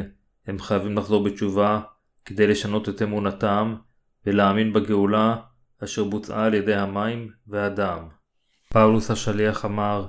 הם 0.47 0.59
חייבים 0.59 0.97
לחזור 0.99 1.25
בתשובה, 1.25 1.81
כדי 2.25 2.47
לשנות 2.47 2.89
את 2.89 3.03
אמונתם, 3.03 3.75
ולהאמין 4.27 4.73
בגאולה, 4.73 5.37
אשר 5.85 6.05
בוצעה 6.05 6.45
על 6.45 6.55
ידי 6.55 6.75
המים 6.75 7.31
והדם. 7.47 8.09
פאולוס 8.69 9.11
השליח 9.11 9.65
אמר, 9.65 10.07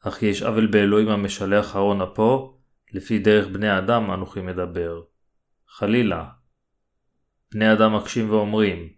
אך 0.00 0.22
יש 0.22 0.42
עוול 0.42 0.66
באלוהים 0.66 1.08
המשלח 1.08 1.76
ארון 1.76 2.02
אפו, 2.02 2.58
לפי 2.92 3.18
דרך 3.18 3.48
בני 3.48 3.68
האדם 3.68 4.10
אנוכי 4.10 4.40
מדבר. 4.40 5.02
חלילה. 5.68 6.24
בני 7.54 7.72
אדם 7.72 7.96
מקשים 7.96 8.30
ואומרים, 8.30 8.88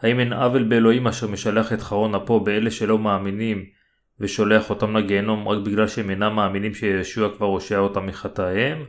האם 0.00 0.20
אין 0.20 0.32
עוול 0.32 0.62
באלוהים 0.62 1.06
אשר 1.06 1.28
משלח 1.28 1.72
את 1.72 1.80
חרון 1.80 2.14
אפו 2.14 2.40
באלה 2.40 2.70
שלא 2.70 2.98
מאמינים, 2.98 3.75
ושולח 4.20 4.70
אותם 4.70 4.96
לגיהנום 4.96 5.48
רק 5.48 5.66
בגלל 5.66 5.88
שהם 5.88 6.10
אינם 6.10 6.36
מאמינים 6.36 6.74
שישוע 6.74 7.36
כבר 7.36 7.46
הושע 7.46 7.78
אותם 7.78 8.06
מחטאיהם? 8.06 8.84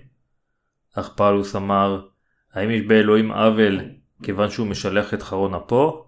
אך 0.96 1.14
פאולוס 1.18 1.56
אמר, 1.56 2.08
האם 2.54 2.72
יש 2.72 2.82
באלוהים 2.82 3.32
עוול 3.32 3.82
כיוון 4.24 4.50
שהוא 4.50 4.68
משלח 4.68 5.14
את 5.14 5.22
חרון 5.24 5.54
אפו? 5.54 6.06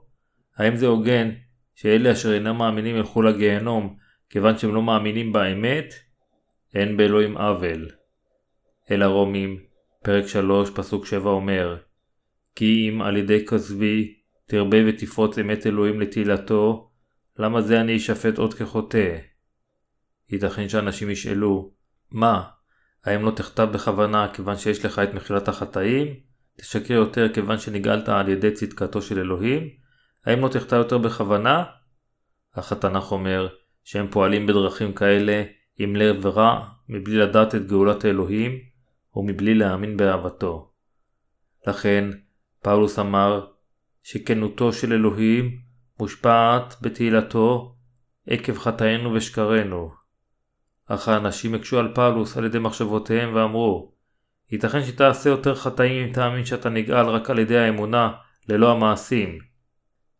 האם 0.57 0.75
זה 0.75 0.87
הוגן 0.87 1.29
שאלה 1.75 2.11
אשר 2.11 2.33
אינם 2.33 2.57
מאמינים 2.57 2.95
ילכו 2.95 3.21
לגיהנום 3.21 3.95
כיוון 4.29 4.57
שהם 4.57 4.75
לא 4.75 4.81
מאמינים 4.83 5.33
באמת? 5.33 5.93
אין 6.75 6.97
באלוהים 6.97 7.37
עוול. 7.37 7.89
אל 8.91 9.01
הרומים, 9.01 9.59
פרק 10.03 10.27
3, 10.27 10.69
פסוק 10.69 11.05
7 11.05 11.29
אומר, 11.29 11.77
כי 12.55 12.89
אם 12.89 13.01
על 13.01 13.17
ידי 13.17 13.45
כזבי 13.45 14.13
תרבה 14.45 14.77
ותפרוץ 14.87 15.37
אמת 15.37 15.67
אלוהים 15.67 16.01
לתהילתו, 16.01 16.88
למה 17.39 17.61
זה 17.61 17.81
אני 17.81 17.97
אשפט 17.97 18.37
עוד 18.37 18.53
כחוטא? 18.53 19.17
ייתכן 20.29 20.69
שאנשים 20.69 21.09
ישאלו, 21.09 21.71
מה, 22.11 22.43
האם 23.05 23.21
לא 23.25 23.31
תכתב 23.31 23.67
בכוונה 23.73 24.27
כיוון 24.33 24.57
שיש 24.57 24.85
לך 24.85 24.99
את 24.99 25.13
מחילת 25.13 25.47
החטאים? 25.47 26.07
תשקר 26.57 26.93
יותר 26.93 27.33
כיוון 27.33 27.57
שנגאלת 27.57 28.09
על 28.09 28.29
ידי 28.29 28.51
צדקתו 28.51 29.01
של 29.01 29.19
אלוהים? 29.19 29.69
האם 30.25 30.39
לא 30.39 30.47
תכתב 30.47 30.75
יותר 30.75 30.97
בכוונה? 30.97 31.63
אך 32.51 32.71
התנ"ך 32.71 33.11
אומר 33.11 33.47
שהם 33.83 34.07
פועלים 34.11 34.47
בדרכים 34.47 34.93
כאלה 34.93 35.43
עם 35.77 35.95
לב 35.95 36.25
רע, 36.25 36.69
מבלי 36.89 37.17
לדעת 37.17 37.55
את 37.55 37.67
גאולת 37.67 38.05
האלוהים, 38.05 38.59
ומבלי 39.15 39.55
להאמין 39.55 39.97
באהבתו. 39.97 40.71
לכן, 41.67 42.09
פאולוס 42.61 42.99
אמר 42.99 43.47
שכנותו 44.03 44.73
של 44.73 44.93
אלוהים 44.93 45.68
מושפעת 45.99 46.75
בתהילתו 46.81 47.75
עקב 48.27 48.57
חטאינו 48.57 49.13
ושקרינו. 49.13 49.91
אך 50.87 51.07
האנשים 51.07 51.55
הקשו 51.55 51.79
על 51.79 51.91
פאולוס 51.95 52.37
על 52.37 52.45
ידי 52.45 52.59
מחשבותיהם 52.59 53.35
ואמרו, 53.35 53.91
ייתכן 54.51 54.83
שתעשה 54.83 55.29
יותר 55.29 55.55
חטאים 55.55 56.07
אם 56.07 56.13
תאמין 56.13 56.45
שאתה 56.45 56.69
נגאל 56.69 57.05
רק 57.05 57.29
על 57.29 57.39
ידי 57.39 57.57
האמונה, 57.57 58.11
ללא 58.49 58.71
המעשים. 58.71 59.39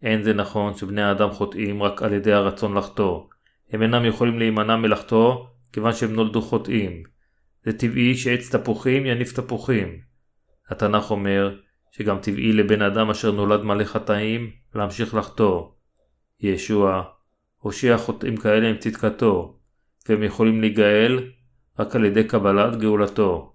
אין 0.01 0.24
זה 0.24 0.33
נכון 0.33 0.74
שבני 0.74 1.01
האדם 1.01 1.31
חוטאים 1.31 1.83
רק 1.83 2.01
על 2.03 2.13
ידי 2.13 2.33
הרצון 2.33 2.77
לחטוא. 2.77 3.24
הם 3.71 3.81
אינם 3.81 4.05
יכולים 4.05 4.39
להימנע 4.39 4.75
מלחטוא, 4.75 5.45
כיוון 5.74 5.93
שהם 5.93 6.13
נולדו 6.13 6.41
חוטאים. 6.41 7.03
זה 7.65 7.77
טבעי 7.77 8.15
שעץ 8.15 8.55
תפוחים 8.55 9.05
יניף 9.05 9.33
תפוחים. 9.33 10.00
התנ"ך 10.70 11.11
אומר 11.11 11.55
שגם 11.91 12.19
טבעי 12.19 12.53
לבן 12.53 12.81
אדם 12.81 13.09
אשר 13.09 13.31
נולד 13.31 13.61
מלא 13.61 13.83
חטאים 13.83 14.51
להמשיך 14.75 15.15
לחטוא. 15.15 15.67
ישוע 16.39 17.03
הושיע 17.57 17.97
חוטאים 17.97 18.37
כאלה 18.37 18.69
עם 18.69 18.77
צדקתו, 18.77 19.59
והם 20.09 20.23
יכולים 20.23 20.61
להיגאל 20.61 21.19
רק 21.79 21.95
על 21.95 22.05
ידי 22.05 22.23
קבלת 22.23 22.79
גאולתו. 22.79 23.53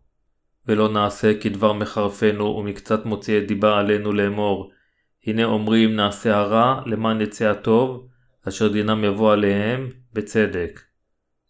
ולא 0.67 0.93
נעשה 0.93 1.41
כדבר 1.41 1.73
מחרפנו 1.73 2.45
ומקצת 2.45 3.05
מוציאי 3.05 3.41
דיבה 3.41 3.79
עלינו 3.79 4.13
לאמור, 4.13 4.73
הנה 5.27 5.45
אומרים 5.45 5.97
נעשה 5.97 6.37
הרע 6.37 6.83
למען 6.87 7.21
יצא 7.21 7.51
הטוב, 7.51 8.09
אשר 8.49 8.69
דינם 8.69 9.05
יבוא 9.05 9.33
עליהם 9.33 9.91
בצדק. 10.13 10.81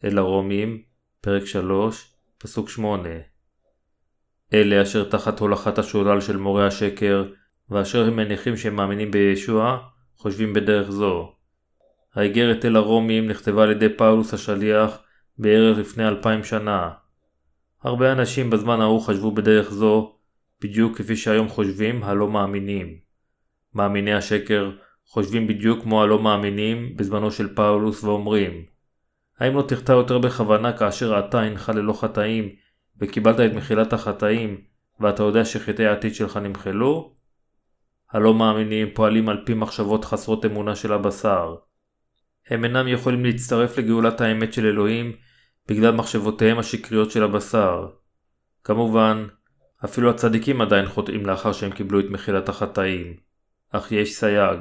אל 0.04 0.18
הרומים, 0.18 0.82
פרק 1.20 1.44
3, 1.44 2.14
פסוק 2.38 2.68
8 2.68 3.08
אלה 4.52 4.82
אשר 4.82 5.04
תחת 5.04 5.40
הולכת 5.40 5.78
השולל 5.78 6.20
של 6.20 6.36
מורה 6.36 6.66
השקר, 6.66 7.24
ואשר 7.70 8.06
הם 8.06 8.16
מניחים 8.16 8.56
שהם 8.56 8.76
מאמינים 8.76 9.10
בישוע, 9.10 9.78
חושבים 10.16 10.52
בדרך 10.52 10.90
זו. 10.90 11.32
האיגרת 12.14 12.64
אל 12.64 12.76
הרומים 12.76 13.28
נכתבה 13.28 13.62
על 13.62 13.70
ידי 13.70 13.88
פאולוס 13.88 14.34
השליח 14.34 14.98
בערך 15.38 15.78
לפני 15.78 16.08
אלפיים 16.08 16.44
שנה. 16.44 16.90
הרבה 17.82 18.12
אנשים 18.12 18.50
בזמן 18.50 18.80
ההוא 18.80 19.00
חשבו 19.00 19.32
בדרך 19.32 19.70
זו, 19.70 20.16
בדיוק 20.62 20.98
כפי 20.98 21.16
שהיום 21.16 21.48
חושבים 21.48 22.04
הלא 22.04 22.28
מאמינים. 22.28 22.96
מאמיני 23.74 24.14
השקר 24.14 24.70
חושבים 25.06 25.46
בדיוק 25.46 25.82
כמו 25.82 26.02
הלא 26.02 26.18
מאמינים 26.18 26.96
בזמנו 26.96 27.30
של 27.30 27.54
פאולוס 27.54 28.04
ואומרים 28.04 28.64
האם 29.38 29.56
לא 29.56 29.62
תחטא 29.62 29.92
יותר 29.92 30.18
בכוונה 30.18 30.72
כאשר 30.72 31.18
אתה 31.18 31.44
אינך 31.44 31.72
ללא 31.74 31.92
חטאים 31.92 32.48
וקיבלת 33.00 33.40
את 33.40 33.54
מחילת 33.54 33.92
החטאים 33.92 34.60
ואתה 35.00 35.22
יודע 35.22 35.44
שחטאי 35.44 35.86
העתיד 35.86 36.14
שלך 36.14 36.36
נמחלו? 36.36 37.14
הלא 38.10 38.34
מאמינים 38.34 38.88
פועלים 38.94 39.28
על 39.28 39.42
פי 39.46 39.54
מחשבות 39.54 40.04
חסרות 40.04 40.44
אמונה 40.44 40.76
של 40.76 40.92
הבשר. 40.92 41.54
הם 42.48 42.64
אינם 42.64 42.88
יכולים 42.88 43.24
להצטרף 43.24 43.78
לגאולת 43.78 44.20
האמת 44.20 44.52
של 44.52 44.66
אלוהים 44.66 45.12
בגלל 45.68 45.94
מחשבותיהם 45.94 46.58
השקריות 46.58 47.10
של 47.10 47.24
הבשר. 47.24 47.88
כמובן, 48.64 49.26
אפילו 49.84 50.10
הצדיקים 50.10 50.60
עדיין 50.60 50.86
חוטאים 50.86 51.26
לאחר 51.26 51.52
שהם 51.52 51.70
קיבלו 51.70 52.00
את 52.00 52.04
מחילת 52.10 52.48
החטאים. 52.48 53.16
אך 53.72 53.92
יש 53.92 54.14
סייג. 54.14 54.60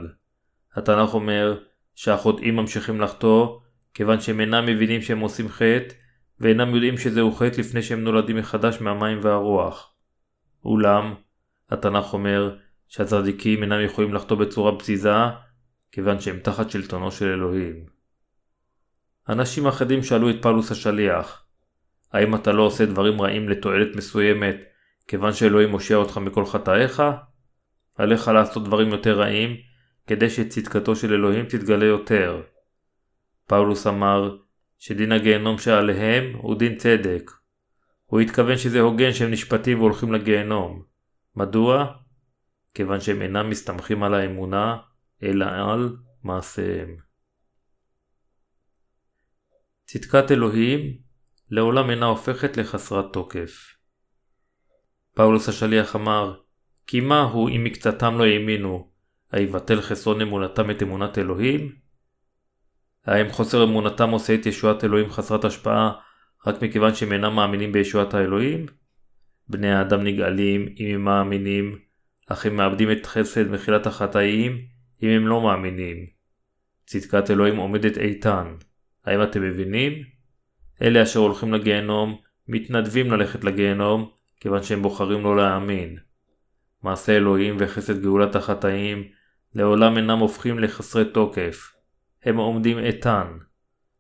התנ"ך 0.76 1.14
אומר 1.14 1.60
שהחוטאים 1.96 2.56
ממשיכים 2.56 3.02
לחטוא 3.02 3.60
כיוון 3.94 4.20
שהם 4.22 4.40
אינם 4.40 4.66
מבינים 4.66 5.02
שהם 5.02 5.20
עושים 5.20 5.50
חטא 5.50 5.94
ואינם 6.44 6.76
יודעים 6.76 6.98
שזהו 6.98 7.32
חטא 7.32 7.60
לפני 7.60 7.82
שהם 7.82 8.04
נולדים 8.04 8.38
מחדש 8.38 8.82
מהמים 8.82 9.20
והרוח. 9.22 9.94
אולם, 10.66 11.14
התנ"ך 11.70 12.14
אומר 12.14 12.56
שהצדיקים 12.88 13.64
אינם 13.64 13.82
יכולים 13.86 14.14
לחטוא 14.14 14.38
בצורה 14.38 14.80
פזיזה 14.80 15.14
כיוון 15.92 16.20
שהם 16.20 16.40
תחת 16.40 16.70
שלטונו 16.70 17.12
של 17.12 17.26
אלוהים. 17.26 17.86
אנשים 19.30 19.68
אחדים 19.68 20.04
שאלו 20.04 20.30
את 20.30 20.36
פאולוס 20.42 20.72
השליח, 20.72 21.46
האם 22.14 22.36
אתה 22.36 22.52
לא 22.52 22.64
עושה 22.64 22.86
דברים 22.86 23.22
רעים 23.22 23.50
לתועלת 23.50 23.96
מסוימת 23.96 24.56
כיוון 25.08 25.34
שאלוהים 25.34 25.70
מושיע 25.70 25.98
אותך 25.98 26.18
מכל 26.18 26.46
חטאיך? 26.46 27.04
עליך 27.96 28.28
לעשות 28.28 28.64
דברים 28.64 28.90
יותר 28.90 29.20
רעים 29.20 29.58
כדי 30.08 30.30
שצדקתו 30.30 30.96
של 30.96 31.14
אלוהים 31.14 31.46
תתגלה 31.46 31.86
יותר. 31.86 32.42
פאולוס 33.48 33.88
אמר 33.88 34.38
שדין 34.86 35.12
הגיהנום 35.12 35.58
שעליהם 35.58 36.36
הוא 36.36 36.60
דין 36.60 36.76
צדק. 36.78 37.32
הוא 38.06 38.20
התכוון 38.20 38.58
שזה 38.58 38.80
הוגן 38.80 39.14
שהם 39.14 39.32
נשפטים 39.32 39.80
והולכים 39.80 40.14
לגיהנום. 40.14 40.84
מדוע? 41.36 41.94
כיוון 42.74 43.00
שהם 43.00 43.22
אינם 43.22 43.50
מסתמכים 43.50 44.04
על 44.04 44.14
האמונה, 44.14 44.78
אלא 45.24 45.46
על 45.46 45.98
מעשיהם. 46.24 46.98
צדקת 49.86 50.32
אלוהים 50.32 50.98
לעולם 51.50 51.90
אינה 51.90 52.06
הופכת 52.06 52.58
לחסרת 52.58 53.14
תוקף. 53.14 53.76
פאולוס 55.16 55.50
השליח 55.50 55.96
אמר, 55.96 56.42
כי 56.88 57.00
מה 57.00 57.22
הוא 57.22 57.50
אם 57.50 57.64
מקצתם 57.64 58.18
לא 58.18 58.24
האמינו, 58.24 58.92
היבטל 59.32 59.82
חסרון 59.82 60.22
אמונתם 60.22 60.72
את 60.72 60.84
אמונת 60.84 61.18
אלוהים? 61.18 61.83
האם 63.06 63.30
חוסר 63.30 63.64
אמונתם 63.64 64.10
עושה 64.10 64.36
את 64.36 64.46
ישועת 64.46 64.84
אלוהים 64.84 65.10
חסרת 65.10 65.46
השפעה 65.46 65.92
רק 66.48 66.62
מכיוון 66.62 66.96
שהם 66.96 67.12
אינם 67.12 67.36
מאמינים 67.36 67.72
בישועת 67.72 68.14
האלוהים? 68.14 68.66
בני 69.50 69.72
האדם 69.72 70.04
נגאלים 70.04 70.68
אם 70.80 70.96
הם 70.96 71.04
מאמינים, 71.06 71.80
אך 72.30 72.46
הם 72.46 72.56
מאבדים 72.56 72.92
את 72.92 73.06
חסד 73.06 73.52
מחילת 73.52 73.88
החטאים 73.88 74.62
אם 75.04 75.10
הם 75.10 75.28
לא 75.28 75.42
מאמינים. 75.42 76.06
צדקת 76.86 77.32
אלוהים 77.32 77.58
עומדת 77.58 77.98
איתן. 77.98 78.56
האם 79.06 79.24
אתם 79.24 79.42
מבינים? 79.42 79.94
אלה 80.82 81.04
אשר 81.04 81.20
הולכים 81.20 81.54
לגיהנום 81.54 82.18
מתנדבים 82.48 83.12
ללכת 83.12 83.44
לגיהנום 83.44 84.10
כיוון 84.40 84.64
שהם 84.64 84.82
בוחרים 84.82 85.24
לא 85.24 85.38
להאמין. 85.38 85.98
מעשה 86.84 87.18
אלוהים 87.18 87.56
וחסד 87.60 88.02
גאולת 88.02 88.36
החטאים 88.36 89.04
לעולם 89.56 89.98
אינם 89.98 90.20
הופכים 90.20 90.60
לחסרי 90.60 91.06
תוקף. 91.06 91.73
הם 92.26 92.38
עומדים 92.38 92.80
איתן. 92.80 93.28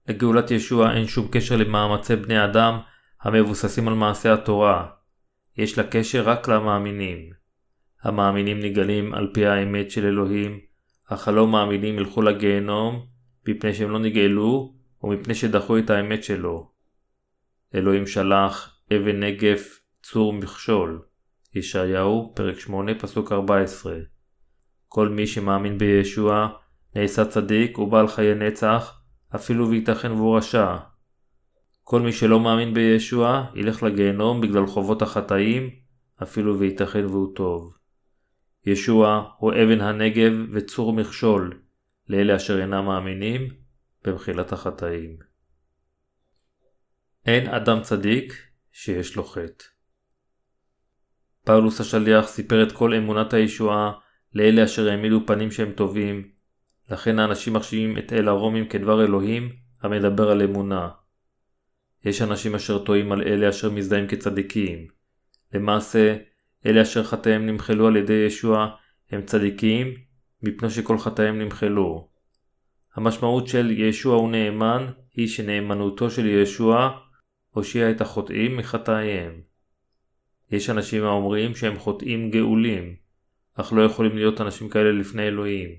לגאולת 0.07 0.51
ישוע 0.51 0.93
אין 0.93 1.07
שום 1.07 1.27
קשר 1.31 1.55
למאמצי 1.55 2.15
בני 2.15 2.45
אדם 2.45 2.79
המבוססים 3.21 3.87
על 3.87 3.93
מעשה 3.93 4.33
התורה. 4.33 4.87
יש 5.57 5.77
לה 5.77 5.83
קשר 5.83 6.29
רק 6.29 6.47
למאמינים. 6.47 7.29
המאמינים 8.03 8.59
נגאלים 8.59 9.13
על 9.13 9.31
פי 9.33 9.45
האמת 9.45 9.91
של 9.91 10.05
אלוהים, 10.05 10.59
אך 11.09 11.27
הלא 11.27 11.47
מאמינים 11.47 11.99
ילכו 11.99 12.21
לגיהנום, 12.21 13.05
מפני 13.47 13.73
שהם 13.73 13.91
לא 13.91 13.99
נגאלו 13.99 14.75
ומפני 15.03 15.35
שדחו 15.35 15.77
את 15.77 15.89
האמת 15.89 16.23
שלו. 16.23 16.71
אלוהים 17.75 18.07
שלח 18.07 18.79
אבן 18.95 19.23
נגף 19.23 19.79
צור 20.03 20.33
מכשול. 20.33 21.01
ישעיהו, 21.55 22.33
פרק 22.35 22.59
8, 22.59 22.99
פסוק 22.99 23.31
14. 23.31 23.95
כל 24.87 25.09
מי 25.09 25.27
שמאמין 25.27 25.77
בישוע 25.77 26.49
נעשה 26.95 27.25
צדיק 27.25 27.79
ובעל 27.79 28.07
חיי 28.07 28.35
נצח, 28.35 29.01
אפילו 29.35 29.69
וייתכן 29.69 30.11
והוא 30.11 30.37
רשע. 30.37 30.77
כל 31.83 32.01
מי 32.01 32.11
שלא 32.11 32.39
מאמין 32.39 32.73
בישוע 32.73 33.45
ילך 33.55 33.83
לגיהנום 33.83 34.41
בגלל 34.41 34.67
חובות 34.67 35.01
החטאים, 35.01 35.69
אפילו 36.23 36.59
וייתכן 36.59 37.05
והוא 37.05 37.35
טוב. 37.35 37.77
ישוע 38.65 39.31
הוא 39.37 39.51
אבן 39.51 39.81
הנגב 39.81 40.33
וצור 40.51 40.93
מכשול 40.93 41.61
לאלה 42.09 42.35
אשר 42.35 42.61
אינם 42.61 42.85
מאמינים 42.85 43.47
במחילת 44.03 44.53
החטאים. 44.53 45.17
אין 47.25 47.47
אדם 47.47 47.81
צדיק 47.81 48.33
שיש 48.71 49.15
לו 49.15 49.23
חטא. 49.23 49.65
פאולוס 51.45 51.81
השליח 51.81 52.27
סיפר 52.27 52.63
את 52.63 52.71
כל 52.71 52.93
אמונת 52.93 53.33
הישועה 53.33 53.91
לאלה 54.33 54.63
אשר 54.63 54.89
העמידו 54.89 55.19
פנים 55.27 55.51
שהם 55.51 55.71
טובים, 55.71 56.31
לכן 56.89 57.19
האנשים 57.19 57.53
מחשיבים 57.53 57.97
את 57.97 58.13
אל 58.13 58.27
הרומים 58.27 58.67
כדבר 58.67 59.03
אלוהים 59.03 59.49
המדבר 59.81 60.31
על 60.31 60.41
אמונה. 60.41 60.89
יש 62.05 62.21
אנשים 62.21 62.55
אשר 62.55 62.83
טועים 62.83 63.11
על 63.11 63.21
אלה 63.21 63.49
אשר 63.49 63.71
מזדהים 63.71 64.07
כצדיקים. 64.07 64.87
למעשה, 65.53 66.15
אלה 66.65 66.81
אשר 66.81 67.03
חטאיהם 67.03 67.45
נמחלו 67.45 67.87
על 67.87 67.95
ידי 67.95 68.23
ישוע 68.27 68.75
הם 69.11 69.21
צדיקים, 69.25 69.93
מפני 70.43 70.69
שכל 70.69 70.97
חטאיהם 70.97 71.39
נמחלו. 71.39 72.09
המשמעות 72.95 73.47
של 73.47 73.71
ישוע 73.71 74.15
הוא 74.15 74.29
נאמן 74.29 74.87
היא 75.13 75.27
שנאמנותו 75.27 76.09
של 76.09 76.25
ישוע 76.25 76.99
הושיע 77.49 77.91
את 77.91 78.01
החוטאים 78.01 78.57
מחטאיהם. 78.57 79.41
יש 80.51 80.69
אנשים 80.69 81.03
האומרים 81.03 81.55
שהם 81.55 81.79
חוטאים 81.79 82.31
גאולים, 82.31 82.95
אך 83.55 83.73
לא 83.73 83.81
יכולים 83.81 84.15
להיות 84.15 84.41
אנשים 84.41 84.69
כאלה 84.69 84.91
לפני 84.91 85.27
אלוהים. 85.27 85.69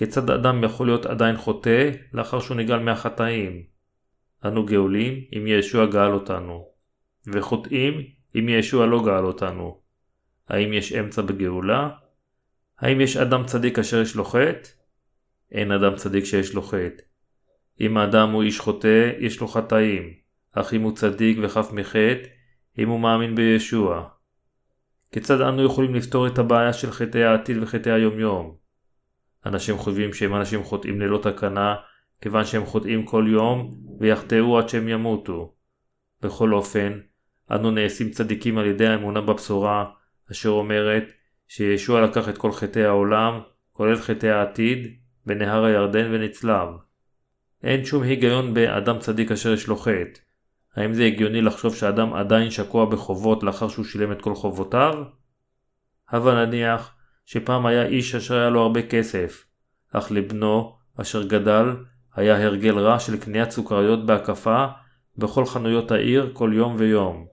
כיצד 0.00 0.30
אדם 0.30 0.64
יכול 0.64 0.86
להיות 0.86 1.06
עדיין 1.06 1.36
חוטא 1.36 1.90
לאחר 2.12 2.40
שהוא 2.40 2.56
נגאל 2.56 2.78
מהחטאים? 2.78 3.62
אנו 4.44 4.66
גאולים 4.66 5.24
אם 5.36 5.46
ישוע 5.46 5.86
גאל 5.86 6.12
אותנו, 6.12 6.68
וחוטאים 7.26 8.02
אם 8.34 8.48
ישוע 8.48 8.86
לא 8.86 9.04
גאל 9.04 9.24
אותנו. 9.24 9.80
האם 10.48 10.72
יש 10.72 10.92
אמצע 10.92 11.22
בגאולה? 11.22 11.90
האם 12.78 13.00
יש 13.00 13.16
אדם 13.16 13.44
צדיק 13.46 13.78
אשר 13.78 14.00
יש 14.00 14.16
לו 14.16 14.24
חטא? 14.24 14.68
אין 15.52 15.72
אדם 15.72 15.96
צדיק 15.96 16.24
שיש 16.24 16.54
לו 16.54 16.62
חטא. 16.62 17.02
אם 17.80 17.96
האדם 17.96 18.30
הוא 18.30 18.42
איש 18.42 18.60
חוטא, 18.60 19.10
יש 19.18 19.40
לו 19.40 19.48
חטאים, 19.48 20.12
אך 20.52 20.74
אם 20.74 20.82
הוא 20.82 20.96
צדיק 20.96 21.38
וחף 21.42 21.72
מחטא, 21.72 22.26
אם 22.78 22.88
הוא 22.88 23.00
מאמין 23.00 23.34
בישוע. 23.34 24.08
כיצד 25.12 25.40
אנו 25.40 25.64
יכולים 25.64 25.94
לפתור 25.94 26.26
את 26.26 26.38
הבעיה 26.38 26.72
של 26.72 26.90
חטאי 26.90 27.24
העתיד 27.24 27.62
וחטאי 27.62 27.92
היומיום? 27.92 28.59
אנשים 29.46 29.78
חושבים 29.78 30.12
שהם 30.12 30.34
אנשים 30.34 30.62
חוטאים 30.62 31.00
ללא 31.00 31.18
תקנה, 31.22 31.74
כיוון 32.20 32.44
שהם 32.44 32.66
חוטאים 32.66 33.06
כל 33.06 33.26
יום, 33.28 33.74
ויחטאו 34.00 34.58
עד 34.58 34.68
שהם 34.68 34.88
ימותו. 34.88 35.54
בכל 36.22 36.52
אופן, 36.52 36.98
אנו 37.50 37.70
נעשים 37.70 38.10
צדיקים 38.10 38.58
על 38.58 38.66
ידי 38.66 38.86
האמונה 38.86 39.20
בבשורה, 39.20 39.84
אשר 40.30 40.48
אומרת 40.48 41.12
שישוע 41.48 42.00
לקח 42.00 42.28
את 42.28 42.38
כל 42.38 42.52
חטאי 42.52 42.84
העולם, 42.84 43.40
כולל 43.72 43.96
חטאי 43.96 44.30
העתיד, 44.30 44.96
בנהר 45.26 45.64
הירדן 45.64 46.08
ונצלב. 46.12 46.68
אין 47.62 47.84
שום 47.84 48.02
היגיון 48.02 48.54
באדם 48.54 48.98
צדיק 48.98 49.32
אשר 49.32 49.52
יש 49.52 49.66
לו 49.66 49.76
חטא. 49.76 50.20
האם 50.76 50.94
זה 50.94 51.04
הגיוני 51.04 51.42
לחשוב 51.42 51.74
שאדם 51.74 52.14
עדיין 52.14 52.50
שקוע 52.50 52.84
בחובות 52.84 53.42
לאחר 53.42 53.68
שהוא 53.68 53.84
שילם 53.84 54.12
את 54.12 54.22
כל 54.22 54.34
חובותיו? 54.34 54.94
הבה 56.08 56.46
נניח 56.46 56.94
שפעם 57.32 57.66
היה 57.66 57.86
איש 57.86 58.14
אשר 58.14 58.34
היה 58.34 58.50
לו 58.50 58.62
הרבה 58.62 58.82
כסף, 58.82 59.44
אך 59.92 60.12
לבנו, 60.12 60.76
אשר 61.00 61.22
גדל, 61.22 61.76
היה 62.14 62.44
הרגל 62.44 62.78
רע 62.78 62.98
של 62.98 63.16
קניית 63.20 63.50
סוכריות 63.50 64.06
בהקפה 64.06 64.66
בכל 65.18 65.46
חנויות 65.46 65.90
העיר 65.90 66.30
כל 66.32 66.50
יום 66.54 66.74
ויום. 66.78 67.26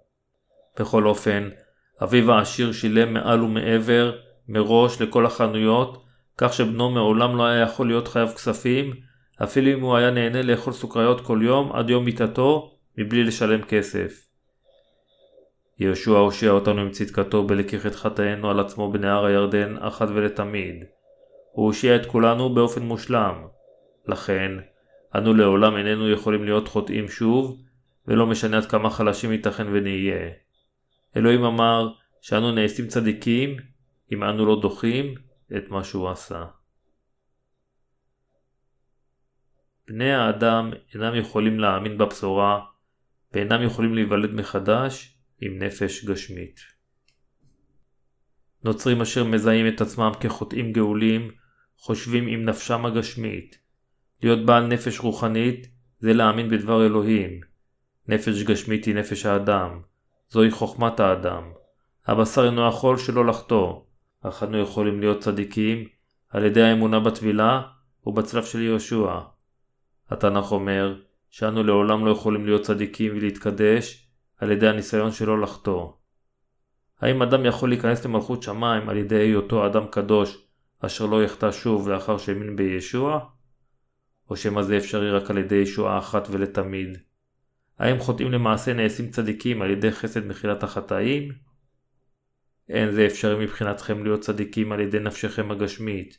בכל 0.79 1.05
אופן, 1.05 1.49
אביו 2.03 2.31
העשיר 2.31 2.71
שילם 2.71 3.13
מעל 3.13 3.43
ומעבר, 3.43 4.15
מראש 4.47 5.01
לכל 5.01 5.25
החנויות, 5.25 6.05
כך 6.38 6.53
שבנו 6.53 6.89
מעולם 6.89 7.38
לא 7.38 7.45
היה 7.45 7.62
יכול 7.63 7.88
להיות 7.88 8.07
חייב 8.07 8.29
כספים, 8.29 8.93
אפילו 9.43 9.73
אם 9.73 9.81
הוא 9.81 9.95
היה 9.95 10.12
נהנה 10.12 10.41
לאכול 10.41 10.73
סוכריות 10.73 11.21
כל 11.21 11.39
יום 11.43 11.71
עד 11.71 11.89
יום 11.89 12.05
מיתתו, 12.05 12.71
מבלי 12.97 13.23
לשלם 13.23 13.62
כסף. 13.62 14.26
יהושע 15.79 16.11
הושיע 16.11 16.51
אותנו 16.51 16.81
עם 16.81 16.91
צדקתו 16.91 17.43
בלקיחת 17.43 17.95
חטאינו 17.95 18.49
על 18.49 18.59
עצמו 18.59 18.91
בנהר 18.91 19.25
הירדן 19.25 19.77
אחת 19.77 20.07
ולתמיד. 20.09 20.85
הוא 21.51 21.65
הושיע 21.65 21.95
את 21.95 22.05
כולנו 22.05 22.53
באופן 22.53 22.81
מושלם. 22.81 23.47
לכן, 24.07 24.51
אנו 25.15 25.33
לעולם 25.33 25.77
איננו 25.77 26.09
יכולים 26.09 26.43
להיות 26.43 26.67
חוטאים 26.67 27.07
שוב, 27.07 27.61
ולא 28.07 28.27
משנה 28.27 28.57
עד 28.57 28.65
כמה 28.65 28.89
חלשים 28.89 29.31
ייתכן 29.31 29.67
ונהיה. 29.71 30.29
אלוהים 31.17 31.43
אמר 31.43 31.89
שאנו 32.21 32.51
נעשים 32.51 32.87
צדיקים 32.87 33.57
אם 34.11 34.23
אנו 34.23 34.45
לא 34.45 34.61
דוחים 34.61 35.15
את 35.57 35.69
מה 35.69 35.83
שהוא 35.83 36.09
עשה. 36.09 36.45
בני 39.87 40.13
האדם 40.13 40.71
אינם 40.93 41.15
יכולים 41.15 41.59
להאמין 41.59 41.97
בבשורה 41.97 42.59
ואינם 43.33 43.63
יכולים 43.63 43.95
להיוולד 43.95 44.33
מחדש 44.33 45.16
עם 45.41 45.60
נפש 45.60 46.06
גשמית. 46.06 46.60
נוצרים 48.63 49.02
אשר 49.02 49.23
מזהים 49.23 49.67
את 49.67 49.82
עצמם 49.82 50.12
כחוטאים 50.19 50.73
גאולים, 50.73 51.32
חושבים 51.78 52.28
עם 52.28 52.45
נפשם 52.45 52.86
הגשמית. 52.86 53.58
להיות 54.23 54.45
בעל 54.45 54.67
נפש 54.67 55.00
רוחנית 55.00 55.67
זה 56.00 56.13
להאמין 56.13 56.50
בדבר 56.50 56.86
אלוהים. 56.86 57.41
נפש 58.08 58.43
גשמית 58.43 58.86
היא 58.86 58.95
נפש 58.95 59.26
האדם. 59.26 59.82
זוהי 60.30 60.52
חוכמת 60.52 61.00
האדם. 61.00 61.43
הבשר 62.08 62.45
אינו 62.45 62.67
יכול 62.67 62.97
שלא 62.97 63.26
לחטוא, 63.26 63.82
אך 64.21 64.43
אנו 64.43 64.58
יכולים 64.58 65.00
להיות 65.00 65.19
צדיקים 65.19 65.88
על 66.30 66.45
ידי 66.45 66.62
האמונה 66.62 67.00
בטבילה 67.00 67.62
ובצלב 68.06 68.43
של 68.43 68.62
יהושע. 68.62 69.19
התנ"ך 70.10 70.52
אומר 70.52 71.02
שאנו 71.30 71.63
לעולם 71.63 72.06
לא 72.06 72.12
יכולים 72.12 72.45
להיות 72.45 72.62
צדיקים 72.62 73.17
ולהתקדש 73.17 74.07
על 74.38 74.52
ידי 74.52 74.67
הניסיון 74.67 75.12
שלא 75.12 75.41
לחטוא. 75.41 75.91
האם 77.02 77.21
אדם 77.21 77.45
יכול 77.45 77.69
להיכנס 77.69 78.06
למלכות 78.06 78.43
שמיים 78.43 78.89
על 78.89 78.97
ידי 78.97 79.15
היותו 79.15 79.65
אדם 79.65 79.88
קדוש 79.88 80.47
אשר 80.80 81.06
לא 81.06 81.23
יחטא 81.23 81.52
שוב 81.52 81.89
לאחר 81.89 82.17
שהאמין 82.17 82.56
בישוע? 82.56 83.19
או 84.30 84.38
שמא 84.38 84.62
זה 84.62 84.78
אפשרי 84.78 85.12
רק 85.12 85.30
על 85.30 85.38
ידי 85.38 85.56
ישועה 85.56 86.00
אחת 86.00 86.28
ולתמיד? 86.32 86.97
האם 87.80 88.00
חוטאים 88.00 88.32
למעשה 88.32 88.73
נעשים 88.73 89.10
צדיקים 89.10 89.62
על 89.62 89.69
ידי 89.69 89.91
חסד 89.91 90.28
מחילת 90.28 90.63
החטאים? 90.63 91.32
אין 92.69 92.91
זה 92.91 93.06
אפשרי 93.06 93.45
מבחינתכם 93.45 94.04
להיות 94.04 94.19
צדיקים 94.19 94.71
על 94.71 94.80
ידי 94.80 95.00
נפשכם 95.00 95.52
הגשמית. 95.52 96.17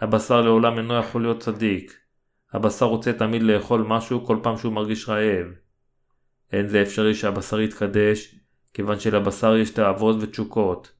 הבשר 0.00 0.40
לעולם 0.40 0.78
אינו 0.78 0.94
יכול 0.94 1.22
להיות 1.22 1.40
צדיק. 1.40 1.98
הבשר 2.52 2.86
רוצה 2.86 3.12
תמיד 3.12 3.42
לאכול 3.42 3.84
משהו 3.88 4.26
כל 4.26 4.38
פעם 4.42 4.56
שהוא 4.56 4.72
מרגיש 4.72 5.08
רעב. 5.08 5.46
אין 6.52 6.68
זה 6.68 6.82
אפשרי 6.82 7.14
שהבשר 7.14 7.60
יתקדש, 7.60 8.34
כיוון 8.74 9.00
שלבשר 9.00 9.56
יש 9.56 9.70
תאוות 9.70 10.16
ותשוקות. 10.20 10.92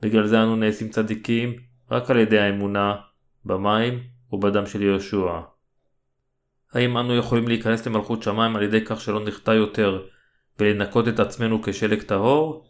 בגלל 0.00 0.26
זה 0.26 0.42
אנו 0.42 0.56
נעשים 0.56 0.88
צדיקים 0.88 1.56
רק 1.90 2.10
על 2.10 2.18
ידי 2.18 2.38
האמונה, 2.38 2.94
במים 3.44 4.00
ובדם 4.32 4.66
של 4.66 4.82
יהושע. 4.82 5.40
האם 6.72 6.98
אנו 6.98 7.16
יכולים 7.16 7.48
להיכנס 7.48 7.86
למלכות 7.86 8.22
שמיים 8.22 8.56
על 8.56 8.62
ידי 8.62 8.84
כך 8.84 9.00
שלא 9.00 9.24
נחטא 9.24 9.50
יותר 9.50 10.02
ולנקות 10.58 11.08
את 11.08 11.20
עצמנו 11.20 11.62
כשלג 11.62 12.02
טהור? 12.02 12.66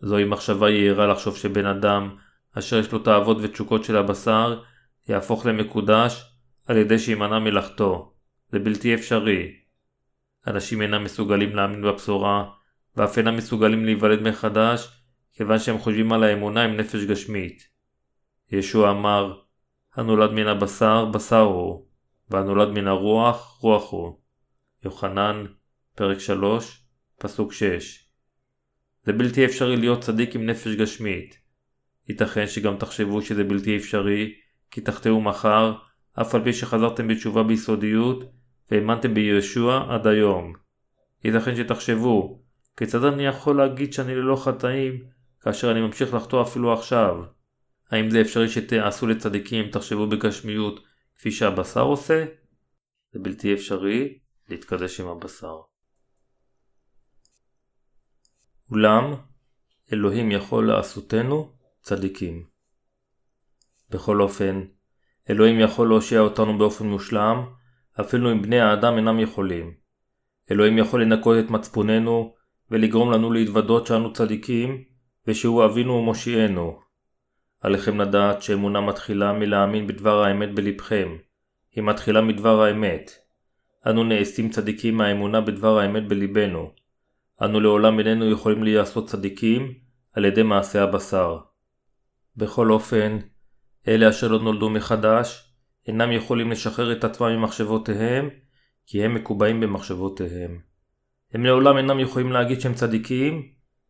זוהי 0.00 0.24
מחשבה 0.24 0.70
יהירה 0.70 1.06
לחשוב 1.06 1.36
שבן 1.36 1.66
אדם, 1.66 2.16
אשר 2.58 2.78
יש 2.78 2.92
לו 2.92 2.98
תאוות 2.98 3.36
ותשוקות 3.40 3.84
של 3.84 3.96
הבשר, 3.96 4.62
יהפוך 5.08 5.46
למקודש 5.46 6.24
על 6.66 6.76
ידי 6.76 6.98
שימנע 6.98 7.38
מלאכתו. 7.38 8.12
זה 8.52 8.58
בלתי 8.58 8.94
אפשרי. 8.94 9.59
אנשים 10.46 10.82
אינם 10.82 11.04
מסוגלים 11.04 11.56
להאמין 11.56 11.82
בבשורה, 11.82 12.50
ואף 12.96 13.18
אינם 13.18 13.36
מסוגלים 13.36 13.84
להיוולד 13.84 14.22
מחדש, 14.28 14.88
כיוון 15.32 15.58
שהם 15.58 15.78
חושבים 15.78 16.12
על 16.12 16.24
האמונה 16.24 16.64
עם 16.64 16.76
נפש 16.76 17.04
גשמית. 17.04 17.68
ישוע 18.52 18.90
אמר, 18.90 19.40
הנולד 19.94 20.30
מן 20.30 20.46
הבשר, 20.46 21.04
בשר 21.04 21.40
הוא, 21.40 21.86
והנולד 22.30 22.68
מן 22.68 22.86
הרוח, 22.86 23.58
רוח 23.60 23.92
הוא. 23.92 24.20
יוחנן, 24.84 25.44
פרק 25.94 26.18
3, 26.18 26.86
פסוק 27.18 27.52
6. 27.52 28.10
זה 29.04 29.12
בלתי 29.12 29.44
אפשרי 29.44 29.76
להיות 29.76 30.00
צדיק 30.00 30.34
עם 30.34 30.46
נפש 30.46 30.74
גשמית. 30.74 31.38
ייתכן 32.08 32.46
שגם 32.46 32.76
תחשבו 32.76 33.22
שזה 33.22 33.44
בלתי 33.44 33.76
אפשרי, 33.76 34.34
כי 34.70 34.80
תחטאו 34.80 35.20
מחר, 35.20 35.74
אף 36.20 36.34
על 36.34 36.44
פי 36.44 36.52
שחזרתם 36.52 37.08
בתשובה 37.08 37.42
ביסודיות, 37.42 38.24
והאמנתם 38.70 39.14
בישוע 39.14 39.94
עד 39.94 40.06
היום. 40.06 40.52
ייתכן 41.24 41.56
שתחשבו, 41.56 42.42
כיצד 42.76 43.04
אני 43.04 43.26
יכול 43.26 43.56
להגיד 43.56 43.92
שאני 43.92 44.14
ללא 44.14 44.36
חטאים, 44.36 45.04
כאשר 45.40 45.70
אני 45.72 45.80
ממשיך 45.80 46.14
לחטוא 46.14 46.42
אפילו 46.42 46.72
עכשיו? 46.72 47.16
האם 47.90 48.10
זה 48.10 48.20
אפשרי 48.20 48.48
שתעשו 48.48 49.06
לצדיקים 49.06 49.64
אם 49.64 49.70
תחשבו 49.70 50.06
בגשמיות 50.06 50.84
כפי 51.16 51.30
שהבשר 51.30 51.82
עושה? 51.82 52.24
זה 53.12 53.18
בלתי 53.18 53.54
אפשרי 53.54 54.18
להתקדש 54.48 55.00
עם 55.00 55.08
הבשר. 55.08 55.60
אולם, 58.70 59.14
אלוהים 59.92 60.30
יכול 60.30 60.68
לעשותנו 60.68 61.52
צדיקים. 61.82 62.44
בכל 63.90 64.20
אופן, 64.20 64.60
אלוהים 65.30 65.60
יכול 65.60 65.88
להושיע 65.88 66.20
אותנו 66.20 66.58
באופן 66.58 66.86
מושלם, 66.86 67.44
אפילו 68.00 68.32
אם 68.32 68.42
בני 68.42 68.60
האדם 68.60 68.96
אינם 68.96 69.20
יכולים. 69.20 69.74
אלוהים 70.50 70.78
יכול 70.78 71.02
לנקות 71.02 71.36
את 71.44 71.50
מצפוננו 71.50 72.34
ולגרום 72.70 73.12
לנו 73.12 73.32
להתוודות 73.32 73.86
שאנו 73.86 74.12
צדיקים, 74.12 74.84
ושהוא 75.26 75.64
אבינו 75.64 75.92
ומושיענו. 75.92 76.80
עליכם 77.60 78.00
לדעת 78.00 78.42
שאמונה 78.42 78.80
מתחילה 78.80 79.32
מלהאמין 79.32 79.86
בדבר 79.86 80.22
האמת 80.22 80.54
בלבכם. 80.54 81.16
היא 81.74 81.84
מתחילה 81.84 82.20
מדבר 82.20 82.62
האמת. 82.62 83.10
אנו 83.86 84.04
נעשים 84.04 84.50
צדיקים 84.50 84.96
מהאמונה 84.96 85.40
בדבר 85.40 85.78
האמת 85.78 86.08
בלבנו. 86.08 86.70
אנו 87.42 87.60
לעולם 87.60 87.98
איננו 87.98 88.30
יכולים 88.30 88.62
להיעשות 88.62 89.08
צדיקים 89.08 89.74
על 90.12 90.24
ידי 90.24 90.42
מעשה 90.42 90.82
הבשר. 90.82 91.38
בכל 92.36 92.70
אופן, 92.70 93.18
אלה 93.88 94.08
אשר 94.08 94.28
לא 94.28 94.38
נולדו 94.38 94.70
מחדש, 94.70 95.49
אינם 95.90 96.12
יכולים 96.12 96.50
לשחרר 96.50 96.92
את 96.92 97.04
עצמם 97.04 97.28
ממחשבותיהם, 97.28 98.28
כי 98.86 99.04
הם 99.04 99.14
מקובעים 99.14 99.60
במחשבותיהם. 99.60 100.60
הם 101.32 101.44
לעולם 101.44 101.76
אינם 101.76 102.00
יכולים 102.00 102.32
להגיד 102.32 102.60
שהם 102.60 102.74
צדיקים, 102.74 103.48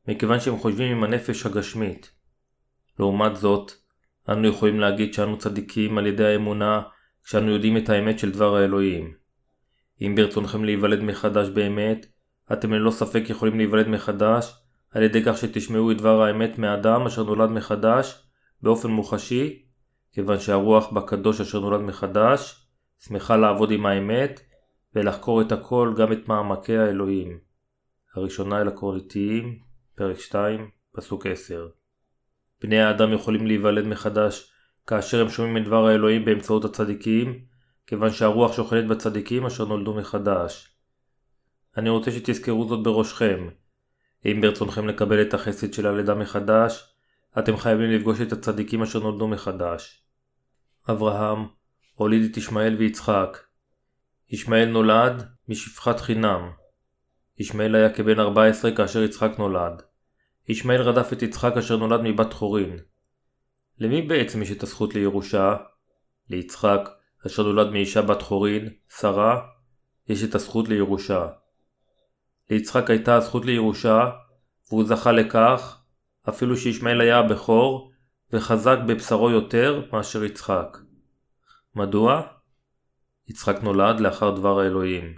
מכיוון 0.09 0.41
שהם 0.41 0.57
חושבים 0.57 0.97
עם 0.97 1.05
הנפש 1.05 1.47
הגשמית. 1.47 2.13
לעומת 2.99 3.37
זאת, 3.37 3.73
אנו 4.29 4.49
יכולים 4.49 4.81
להגיד 4.81 5.15
שאנו 5.15 5.39
צדיקים 5.39 5.99
על 5.99 6.07
ידי 6.07 6.25
האמונה 6.25 6.83
כשאנו 7.25 7.51
יודעים 7.51 7.77
את 7.77 7.89
האמת 7.89 8.19
של 8.19 8.31
דבר 8.31 8.57
האלוהים. 8.57 9.15
אם 10.01 10.15
ברצונכם 10.17 10.65
להיוולד 10.65 11.03
מחדש 11.03 11.49
באמת, 11.49 12.07
אתם 12.53 12.73
ללא 12.73 12.91
ספק 12.91 13.23
יכולים 13.29 13.57
להיוולד 13.57 13.89
מחדש 13.89 14.55
על 14.91 15.03
ידי 15.03 15.25
כך 15.25 15.39
שתשמעו 15.39 15.91
את 15.91 15.99
דבר 15.99 16.23
האמת 16.23 16.59
מאדם 16.59 17.07
אשר 17.07 17.23
נולד 17.23 17.51
מחדש 17.51 18.23
באופן 18.63 18.91
מוחשי, 18.91 19.70
כיוון 20.13 20.41
שהרוח 20.41 20.93
בקדוש 20.93 21.41
אשר 21.41 21.61
נולד 21.61 21.81
מחדש 21.81 22.67
שמחה 22.99 23.37
לעבוד 23.37 23.71
עם 23.71 23.87
האמת 23.87 24.41
ולחקור 24.95 25.41
את 25.41 25.53
הכל 25.53 25.95
גם 25.97 26.13
את 26.13 26.29
מעמקי 26.29 26.77
האלוהים. 26.77 27.39
הראשונה 28.15 28.61
אל 28.61 28.69
הקורניתיים, 28.69 29.59
פרק 29.95 30.19
2, 30.19 30.71
פסוק 30.93 31.27
10 31.27 31.69
בני 32.63 32.81
האדם 32.81 33.13
יכולים 33.13 33.47
להיוולד 33.47 33.87
מחדש 33.87 34.53
כאשר 34.87 35.21
הם 35.21 35.29
שומעים 35.29 35.57
את 35.57 35.65
דבר 35.65 35.87
האלוהים 35.87 36.25
באמצעות 36.25 36.65
הצדיקים, 36.65 37.45
כיוון 37.87 38.11
שהרוח 38.11 38.53
שוכנת 38.53 38.87
בצדיקים 38.89 39.47
אשר 39.47 39.65
נולדו 39.65 39.95
מחדש. 39.95 40.77
אני 41.77 41.91
רוצה 41.91 42.11
שתזכרו 42.11 42.69
זאת 42.69 42.83
בראשכם. 42.83 43.49
אם 44.27 44.41
ברצונכם 44.41 44.89
לקבל 44.89 45.23
את 45.23 45.35
החסד 45.35 45.73
של 45.73 45.87
הלידה 45.87 46.15
מחדש, 46.15 46.95
אתם 47.39 47.57
חייבים 47.57 47.91
לפגוש 47.91 48.21
את 48.21 48.33
הצדיקים 48.33 48.83
אשר 48.83 48.99
נולדו 48.99 49.29
מחדש. 49.29 50.03
אברהם 50.91 51.47
הוליד 51.95 52.31
את 52.31 52.37
ישמעאל 52.37 52.77
ויצחק. 52.79 53.39
ישמעאל 54.31 54.69
נולד 54.69 55.29
משפחת 55.49 56.01
חינם. 56.01 56.51
ישמעאל 57.39 57.75
היה 57.75 57.95
כבן 57.95 58.21
14 58.21 58.77
כאשר 58.77 59.03
יצחק 59.03 59.31
נולד. 59.39 59.83
ישמעאל 60.49 60.81
רדף 60.81 61.13
את 61.13 61.23
יצחק 61.23 61.57
אשר 61.57 61.77
נולד 61.77 62.01
מבת 62.05 62.33
חורין. 62.33 62.79
למי 63.79 64.03
בעצם 64.03 64.43
יש 64.43 64.53
את 64.53 64.63
הזכות 64.63 64.95
לירושה? 64.95 65.57
ליצחק, 66.31 66.89
אשר 67.27 67.43
נולד 67.43 67.71
מאישה 67.71 68.03
בת 68.03 68.23
חורין, 68.23 68.69
שרה, 69.01 69.41
יש 70.09 70.25
את 70.25 70.35
הזכות 70.35 70.69
לירושה. 70.69 71.27
ליצחק 72.51 72.91
הייתה 72.91 73.17
הזכות 73.17 73.45
לירושה, 73.45 74.11
והוא 74.69 74.85
זכה 74.85 75.13
לכך, 75.13 75.80
אפילו 76.29 76.57
שישמעאל 76.57 77.01
היה 77.01 77.19
הבכור, 77.19 77.91
וחזק 78.33 78.79
בבשרו 78.87 79.31
יותר 79.31 79.83
מאשר 79.93 80.25
יצחק. 80.25 80.79
מדוע? 81.75 82.23
יצחק 83.29 83.63
נולד 83.63 84.01
לאחר 84.01 84.31
דבר 84.31 84.61
האלוהים. 84.61 85.15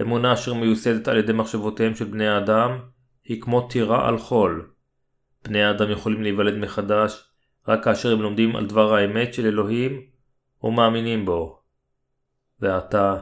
אמונה 0.00 0.32
אשר 0.32 0.54
מיוסדת 0.54 1.08
על 1.08 1.16
ידי 1.16 1.32
מחשבותיהם 1.32 1.94
של 1.94 2.04
בני 2.04 2.28
האדם, 2.28 2.78
היא 3.24 3.42
כמו 3.42 3.68
טירה 3.68 4.08
על 4.08 4.18
חול. 4.18 4.70
בני 5.44 5.62
האדם 5.64 5.90
יכולים 5.90 6.22
להיוולד 6.22 6.54
מחדש 6.54 7.30
רק 7.68 7.84
כאשר 7.84 8.12
הם 8.12 8.22
לומדים 8.22 8.56
על 8.56 8.66
דבר 8.66 8.94
האמת 8.94 9.34
של 9.34 9.46
אלוהים 9.46 10.00
ומאמינים 10.62 11.24
בו. 11.24 11.60
ועתה, 12.60 13.16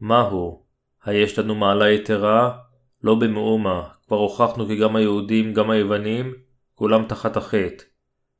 מהו? 0.00 0.64
היש 1.04 1.38
לנו 1.38 1.54
מעלה 1.54 1.90
יתרה? 1.90 2.58
לא 3.02 3.14
במאומה, 3.14 3.88
כבר 4.10 4.18
הוכחנו 4.18 4.66
כי 4.66 4.76
גם 4.76 4.96
היהודים, 4.96 5.54
גם 5.54 5.70
היוונים, 5.70 6.34
כולם 6.74 7.06
תחת 7.08 7.36
החטא. 7.36 7.84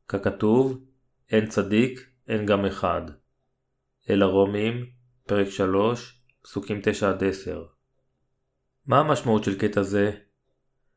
ככתוב, 0.08 0.84
אין 1.30 1.46
צדיק, 1.46 2.06
אין 2.28 2.46
גם 2.46 2.64
אחד. 2.66 3.02
אל 4.10 4.22
הרומים, 4.22 4.86
פרק 5.26 5.48
3, 5.48 6.22
פסוקים 6.42 6.80
9-10. 6.80 6.82
מה 8.86 8.98
המשמעות 8.98 9.44
של 9.44 9.58
קטע 9.58 9.82
זה? 9.82 10.10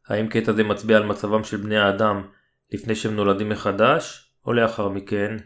האם 0.07 0.27
קטע 0.27 0.53
זה 0.53 0.63
מצביע 0.63 0.97
על 0.97 1.05
מצבם 1.05 1.43
של 1.43 1.57
בני 1.57 1.77
האדם 1.77 2.27
לפני 2.71 2.95
שהם 2.95 3.15
נולדים 3.15 3.49
מחדש, 3.49 4.33
או 4.45 4.53
לאחר 4.53 4.89
מכן? 4.89 5.37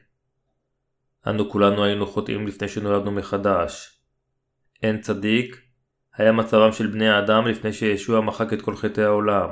אנו 1.27 1.49
כולנו 1.49 1.83
היינו 1.83 2.07
חוטאים 2.07 2.47
לפני 2.47 2.67
שנולדנו 2.67 3.11
מחדש. 3.11 4.01
אין 4.83 5.01
צדיק, 5.01 5.66
היה 6.17 6.31
מצבם 6.31 6.71
של 6.71 6.87
בני 6.87 7.09
האדם 7.09 7.47
לפני 7.47 7.73
שישוע 7.73 8.21
מחק 8.21 8.53
את 8.53 8.61
כל 8.61 8.75
חטאי 8.75 9.03
העולם. 9.03 9.49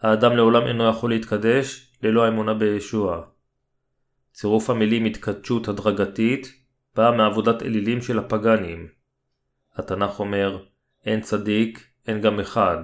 האדם 0.00 0.36
לעולם 0.36 0.66
אינו 0.66 0.88
יכול 0.88 1.10
להתקדש 1.10 1.92
ללא 2.02 2.24
האמונה 2.24 2.54
בישוע. 2.54 3.22
צירוף 4.32 4.70
המילים 4.70 5.04
התקדשות 5.04 5.68
הדרגתית 5.68 6.52
בא 6.96 7.10
מעבודת 7.16 7.62
אלילים 7.62 8.02
של 8.02 8.18
הפגאנים. 8.18 8.88
התנ"ך 9.76 10.20
אומר, 10.20 10.64
אין 11.06 11.20
צדיק, 11.20 11.86
אין 12.06 12.20
גם 12.20 12.40
אחד. 12.40 12.78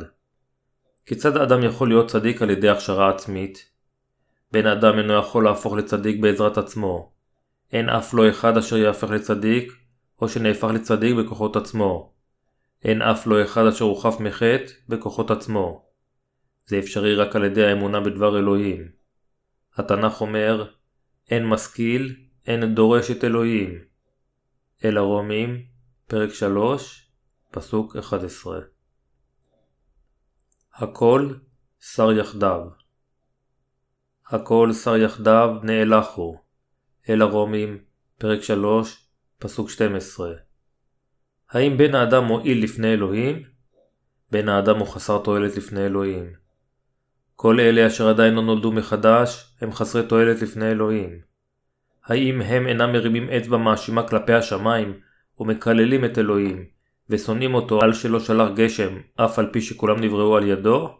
כיצד 1.06 1.37
האדם 1.37 1.62
יכול 1.62 1.88
להיות 1.88 2.11
צדיק 2.11 2.42
על 2.42 2.50
ידי 2.50 2.68
הכשרה 2.68 3.11
עצמית? 3.11 3.70
בן 4.52 4.66
אדם 4.66 4.98
אינו 4.98 5.12
יכול 5.14 5.44
להפוך 5.44 5.74
לצדיק 5.74 6.20
בעזרת 6.20 6.59
עצמו. 6.59 7.12
אין 7.72 7.88
אף 7.88 8.14
לא 8.14 8.28
אחד 8.28 8.56
אשר 8.56 8.76
יהפך 8.76 9.11
לצדיק, 9.11 9.72
או 10.20 10.28
שנהפך 10.28 10.68
לצדיק 10.74 11.16
בכוחות 11.16 11.56
עצמו. 11.56 12.15
אין 12.87 13.03
אף 13.03 13.27
לא 13.27 13.44
אחד 13.44 13.66
אשר 13.66 13.85
הוא 13.85 14.03
חף 14.03 14.20
מחטא 14.20 14.72
בכוחות 14.88 15.31
עצמו. 15.31 15.87
זה 16.66 16.79
אפשרי 16.79 17.14
רק 17.14 17.37
על 17.37 17.44
ידי 17.44 17.66
האמונה 17.66 18.01
בדבר 18.01 18.38
אלוהים. 18.38 18.88
התנ"ך 19.75 20.20
אומר, 20.20 20.70
אין 21.31 21.46
משכיל, 21.46 22.16
אין 22.46 22.75
דורש 22.75 23.11
את 23.11 23.25
אלוהים. 23.25 23.79
אל 24.85 24.96
הרומים, 24.96 25.62
פרק 26.07 26.33
3, 26.33 27.11
פסוק 27.51 27.96
11 27.96 28.61
הכל 30.75 31.35
שר 31.81 32.12
יחדיו. 32.12 32.66
הכל 34.27 34.72
שר 34.72 34.96
יחדיו 34.96 35.51
נאלחו. 35.62 36.38
אל 37.09 37.22
הרומים, 37.22 37.79
פרק 38.18 38.42
3, 38.42 39.09
פסוק 39.38 39.70
12. 39.70 40.45
האם 41.50 41.76
בן 41.76 41.94
האדם 41.94 42.24
מועיל 42.24 42.64
לפני 42.64 42.92
אלוהים? 42.92 43.42
בן 44.30 44.48
האדם 44.48 44.78
הוא 44.78 44.87
חסר 44.87 45.18
תועלת 45.18 45.56
לפני 45.56 45.87
אלוהים. 45.87 46.32
כל 47.37 47.61
אלה 47.61 47.87
אשר 47.87 48.09
עדיין 48.09 48.35
לא 48.35 48.42
נולדו 48.42 48.72
מחדש, 48.72 49.56
הם 49.61 49.72
חסרי 49.72 50.06
תועלת 50.06 50.42
לפני 50.42 50.70
אלוהים. 50.70 51.20
האם 52.04 52.42
הם 52.42 52.66
אינם 52.66 52.92
מרימים 52.92 53.30
אצבע 53.30 53.56
מאשימה 53.56 54.09
כלפי 54.09 54.32
השמיים, 54.32 55.00
ומקללים 55.38 56.04
את 56.04 56.18
אלוהים, 56.18 56.64
ושונאים 57.11 57.54
אותו 57.54 57.82
על 57.82 57.92
שלא 57.92 58.20
שלח 58.20 58.48
גשם, 58.54 58.96
אף 59.16 59.38
על 59.38 59.50
פי 59.52 59.61
שכולם 59.61 60.00
נבראו 60.00 60.37
על 60.37 60.48
ידו? 60.48 60.98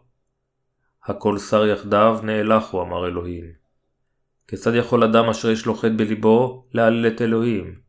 הכל 1.03 1.37
שר 1.37 1.65
יחדיו 1.65 2.19
נאלחו, 2.23 2.81
אמר 2.81 3.07
אלוהים. 3.07 3.45
כיצד 4.47 4.75
יכול 4.75 5.03
אדם 5.03 5.29
אשר 5.29 5.51
יש 5.51 5.65
לו 5.65 5.75
חטא 5.75 5.93
בליבו 5.97 6.67
להלל 6.73 7.07
את 7.07 7.21
אלוהים? 7.21 7.86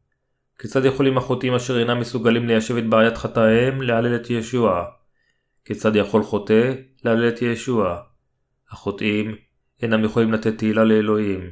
כיצד 0.58 0.84
יכולים 0.84 1.18
החוטאים 1.18 1.54
אשר 1.54 1.78
אינם 1.78 2.00
מסוגלים 2.00 2.46
ליישב 2.46 2.76
את 2.76 2.88
בעיית 2.88 3.16
חטאיהם 3.16 3.82
להלל 3.82 4.16
את 4.16 4.30
ישוע? 4.30 4.84
כיצד 5.64 5.96
יכול 5.96 6.22
חוטא 6.22 6.72
להלל 7.04 7.28
את 7.28 7.42
ישוע? 7.42 7.98
החוטאים 8.70 9.34
אינם 9.82 10.04
יכולים 10.04 10.32
לתת 10.32 10.58
תהילה 10.58 10.84
לאלוהים. 10.84 11.50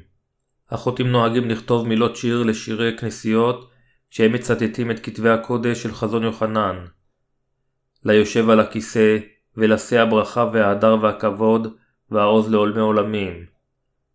החוטאים 0.70 1.08
נוהגים 1.08 1.50
לכתוב 1.50 1.88
מילות 1.88 2.16
שיר 2.16 2.42
לשירי 2.42 2.98
כנסיות 2.98 3.70
כשהם 4.10 4.32
מצטטים 4.32 4.90
את 4.90 5.00
כתבי 5.00 5.30
הקודש 5.30 5.82
של 5.82 5.94
חזון 5.94 6.22
יוחנן. 6.22 6.84
ליושב 8.04 8.50
על 8.50 8.60
הכיסא 8.60 9.18
ולשא 9.56 10.00
הברכה 10.00 10.50
וההדר 10.52 10.96
והכבוד 11.02 11.76
והעוז 12.10 12.50
לעולמי 12.50 12.80
עולמים. 12.80 13.46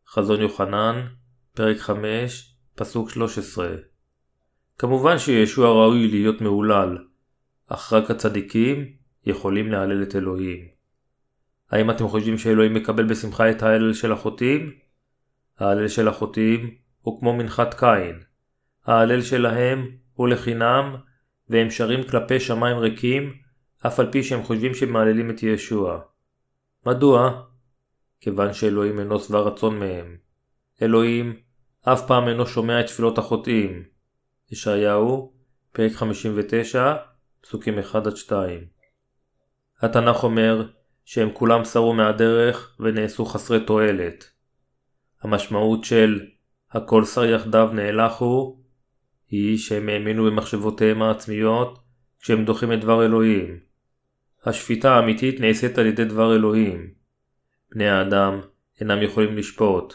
חזון 0.08 0.42
יוחנן, 0.42 1.08
פרק 1.54 1.78
5, 1.78 2.56
פסוק 2.76 3.10
13. 3.10 3.91
כמובן 4.78 5.18
שישוע 5.18 5.70
ראוי 5.70 6.08
להיות 6.08 6.42
מהולל, 6.42 6.98
אך 7.68 7.94
רק 7.94 8.12
הצדיקים 8.12 8.86
יכולים 9.26 9.72
להלל 9.72 10.04
את 10.04 10.16
אלוהים. 10.16 10.68
האם 11.72 11.92
אתם 11.92 12.08
חושבים 12.08 12.38
שאלוהים 12.38 12.74
מקבל 12.74 13.06
בשמחה 13.06 13.52
את 13.52 13.64
ההלל 13.64 13.94
של 13.94 14.12
החוטאים? 14.12 14.72
ההלל 15.60 15.88
של 15.88 16.08
החוטאים 16.08 16.76
הוא 17.02 17.20
כמו 17.20 17.34
מנחת 17.34 17.74
קין. 17.74 18.20
ההלל 18.86 19.22
שלהם 19.22 19.88
הוא 20.14 20.28
לחינם, 20.28 20.96
והם 21.50 21.70
שרים 21.70 22.04
כלפי 22.04 22.40
שמיים 22.40 22.78
ריקים, 22.78 23.34
אף 23.88 24.00
על 24.00 24.12
פי 24.12 24.24
שהם 24.24 24.44
חושבים 24.44 24.74
שהם 24.74 24.94
מהללים 24.94 25.30
את 25.30 25.44
ישוע. 25.44 26.00
מדוע? 26.86 27.44
כיוון 28.20 28.54
שאלוהים 28.54 29.00
אינו 29.00 29.20
שבע 29.20 29.40
רצון 29.40 29.80
מהם. 29.80 30.18
אלוהים 30.82 31.36
אף 31.82 32.08
פעם 32.08 32.28
אינו 32.28 32.48
שומע 32.48 32.80
את 32.80 32.86
תפילות 32.86 33.18
החוטאים. 33.18 33.84
ישעיהו, 34.52 35.34
פרק 35.72 35.92
59, 35.92 36.96
פסוקים 37.42 37.80
1-2. 37.80 38.32
התנ"ך 39.82 40.24
אומר 40.24 40.68
שהם 41.06 41.30
כולם 41.34 41.64
סרו 41.64 41.94
מהדרך 41.94 42.78
ונעשו 42.80 43.26
חסרי 43.26 43.66
תועלת. 43.66 44.30
המשמעות 45.22 45.84
של 45.84 46.26
הכל 46.72 47.06
שר 47.06 47.26
יחדיו 47.26 47.70
נאלחו 47.74 48.60
היא 49.28 49.58
שהם 49.58 49.90
האמינו 49.90 50.26
במחשבותיהם 50.26 51.02
העצמיות 51.02 51.80
כשהם 52.20 52.46
דוחים 52.46 52.74
את 52.74 52.80
דבר 52.80 53.06
אלוהים. 53.06 53.60
השפיטה 54.46 54.96
האמיתית 54.96 55.40
נעשית 55.40 55.78
על 55.78 55.86
ידי 55.86 56.06
דבר 56.06 56.36
אלוהים. 56.36 56.94
בני 57.72 57.90
האדם 57.90 58.42
אינם 58.80 59.02
יכולים 59.02 59.38
לשפוט. 59.38 59.94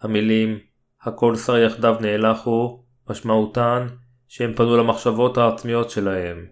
המילים 0.00 0.58
הכל 1.02 1.36
שר 1.36 1.56
יחדיו 1.56 1.96
נאלחו 2.00 2.84
משמעותן 3.10 3.86
שהם 4.28 4.54
פנו 4.54 4.76
למחשבות 4.76 5.38
העצמיות 5.38 5.90
שלהם. 5.90 6.46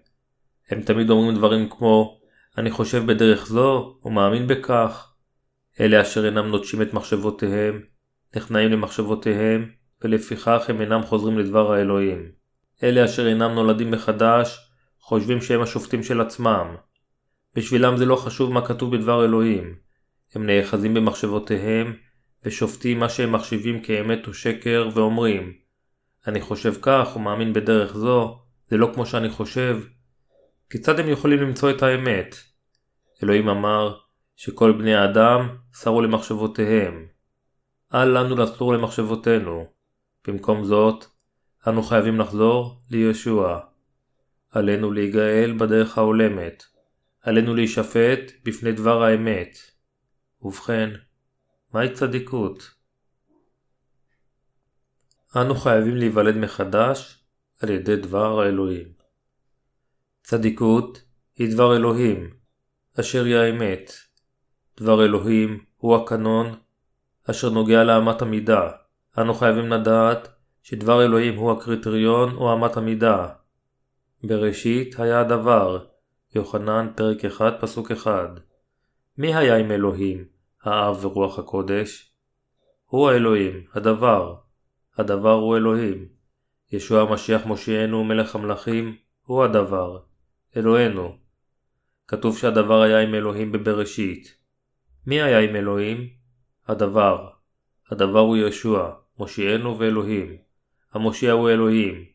הם 0.69 0.81
תמיד 0.81 1.09
אומרים 1.09 1.35
דברים 1.35 1.69
כמו 1.69 2.19
אני 2.57 2.71
חושב 2.71 3.05
בדרך 3.05 3.45
זו 3.45 3.99
ומאמין 4.05 4.47
בכך. 4.47 5.13
אלה 5.79 6.01
אשר 6.01 6.25
אינם 6.25 6.47
נוטשים 6.47 6.81
את 6.81 6.93
מחשבותיהם, 6.93 7.81
נכנעים 8.35 8.71
למחשבותיהם, 8.71 9.69
ולפיכך 10.01 10.65
הם 10.67 10.81
אינם 10.81 11.03
חוזרים 11.03 11.39
לדבר 11.39 11.73
האלוהים. 11.73 12.31
אלה 12.83 13.05
אשר 13.05 13.27
אינם 13.27 13.51
נולדים 13.51 13.91
מחדש, 13.91 14.71
חושבים 14.99 15.41
שהם 15.41 15.61
השופטים 15.61 16.03
של 16.03 16.21
עצמם. 16.21 16.75
בשבילם 17.55 17.97
זה 17.97 18.05
לא 18.05 18.15
חשוב 18.15 18.53
מה 18.53 18.65
כתוב 18.65 18.95
בדבר 18.95 19.25
אלוהים. 19.25 19.75
הם 20.35 20.45
נאחזים 20.45 20.93
במחשבותיהם, 20.93 21.93
ושופטים 22.45 22.99
מה 22.99 23.09
שהם 23.09 23.31
מחשיבים 23.31 23.81
כאמת 23.81 24.27
או 24.27 24.33
שקר, 24.33 24.89
ואומרים 24.93 25.53
אני 26.29 26.41
חושב 26.41 26.73
כך 26.81 27.15
ומאמין 27.15 27.53
בדרך 27.53 27.97
זו, 27.97 28.39
זה 28.67 28.77
לא 28.77 28.91
כמו 28.93 29.05
שאני 29.05 29.29
חושב. 29.29 29.81
כיצד 30.69 30.99
הם 30.99 31.09
יכולים 31.09 31.39
למצוא 31.39 31.71
את 31.71 31.83
האמת? 31.83 32.35
אלוהים 33.23 33.49
אמר 33.49 33.97
שכל 34.35 34.71
בני 34.71 34.95
האדם 34.95 35.57
סרו 35.73 36.01
למחשבותיהם. 36.01 37.07
אל 37.93 38.17
לנו 38.17 38.35
לסור 38.35 38.73
למחשבותינו. 38.73 39.65
במקום 40.27 40.63
זאת, 40.63 41.05
אנו 41.67 41.83
חייבים 41.83 42.19
לחזור 42.19 42.81
לישוע. 42.91 43.59
עלינו 44.51 44.91
להיגאל 44.91 45.55
בדרך 45.59 45.97
ההולמת. 45.97 46.63
עלינו 47.21 47.55
להישפט 47.55 48.31
בפני 48.43 48.71
דבר 48.71 49.03
האמת. 49.03 49.57
ובכן, 50.41 50.89
מהי 51.73 51.93
צדיקות? 51.93 52.78
אנו 55.35 55.55
חייבים 55.55 55.95
להיוולד 55.95 56.37
מחדש 56.37 57.23
על 57.61 57.69
ידי 57.69 57.95
דבר 57.95 58.39
האלוהים. 58.39 58.87
צדיקות 60.23 61.01
היא 61.35 61.53
דבר 61.53 61.75
אלוהים, 61.75 62.29
אשר 62.99 63.23
היא 63.23 63.35
האמת. 63.35 63.91
דבר 64.79 65.05
אלוהים 65.05 65.63
הוא 65.77 65.95
הקנון 65.95 66.55
אשר 67.29 67.49
נוגע 67.49 67.83
לאמת 67.83 68.21
המידה. 68.21 68.69
אנו 69.17 69.33
חייבים 69.33 69.71
לדעת 69.71 70.27
שדבר 70.63 71.05
אלוהים 71.05 71.35
הוא 71.35 71.51
הקריטריון 71.51 72.35
או 72.35 72.53
אמת 72.53 72.77
המידה. 72.77 73.27
בראשית 74.23 74.99
היה 74.99 75.19
הדבר, 75.19 75.85
יוחנן 76.35 76.87
פרק 76.95 77.25
1 77.25 77.53
פסוק 77.61 77.91
1. 77.91 78.29
מי 79.17 79.35
היה 79.35 79.57
עם 79.57 79.71
אלוהים, 79.71 80.25
האב 80.63 81.05
ורוח 81.05 81.39
הקודש? 81.39 82.13
הוא 82.85 83.09
האלוהים, 83.09 83.63
הדבר. 83.73 84.48
הדבר 84.99 85.33
הוא 85.33 85.57
אלוהים. 85.57 86.07
ישוע 86.71 87.01
המשיח 87.01 87.45
מושיענו 87.45 88.03
מלך 88.03 88.35
המלכים, 88.35 88.95
הוא 89.25 89.43
הדבר. 89.43 89.99
אלוהינו. 90.57 91.15
כתוב 92.07 92.37
שהדבר 92.37 92.81
היה 92.81 92.99
עם 92.99 93.15
אלוהים 93.15 93.51
בבראשית. 93.51 94.37
מי 95.07 95.21
היה 95.21 95.39
עם 95.39 95.55
אלוהים? 95.55 96.09
הדבר. 96.67 97.29
הדבר 97.91 98.19
הוא 98.19 98.37
ישוע, 98.37 98.91
מושיענו 99.19 99.79
ואלוהים. 99.79 100.37
המושיע 100.93 101.31
הוא 101.31 101.49
אלוהים. 101.49 102.05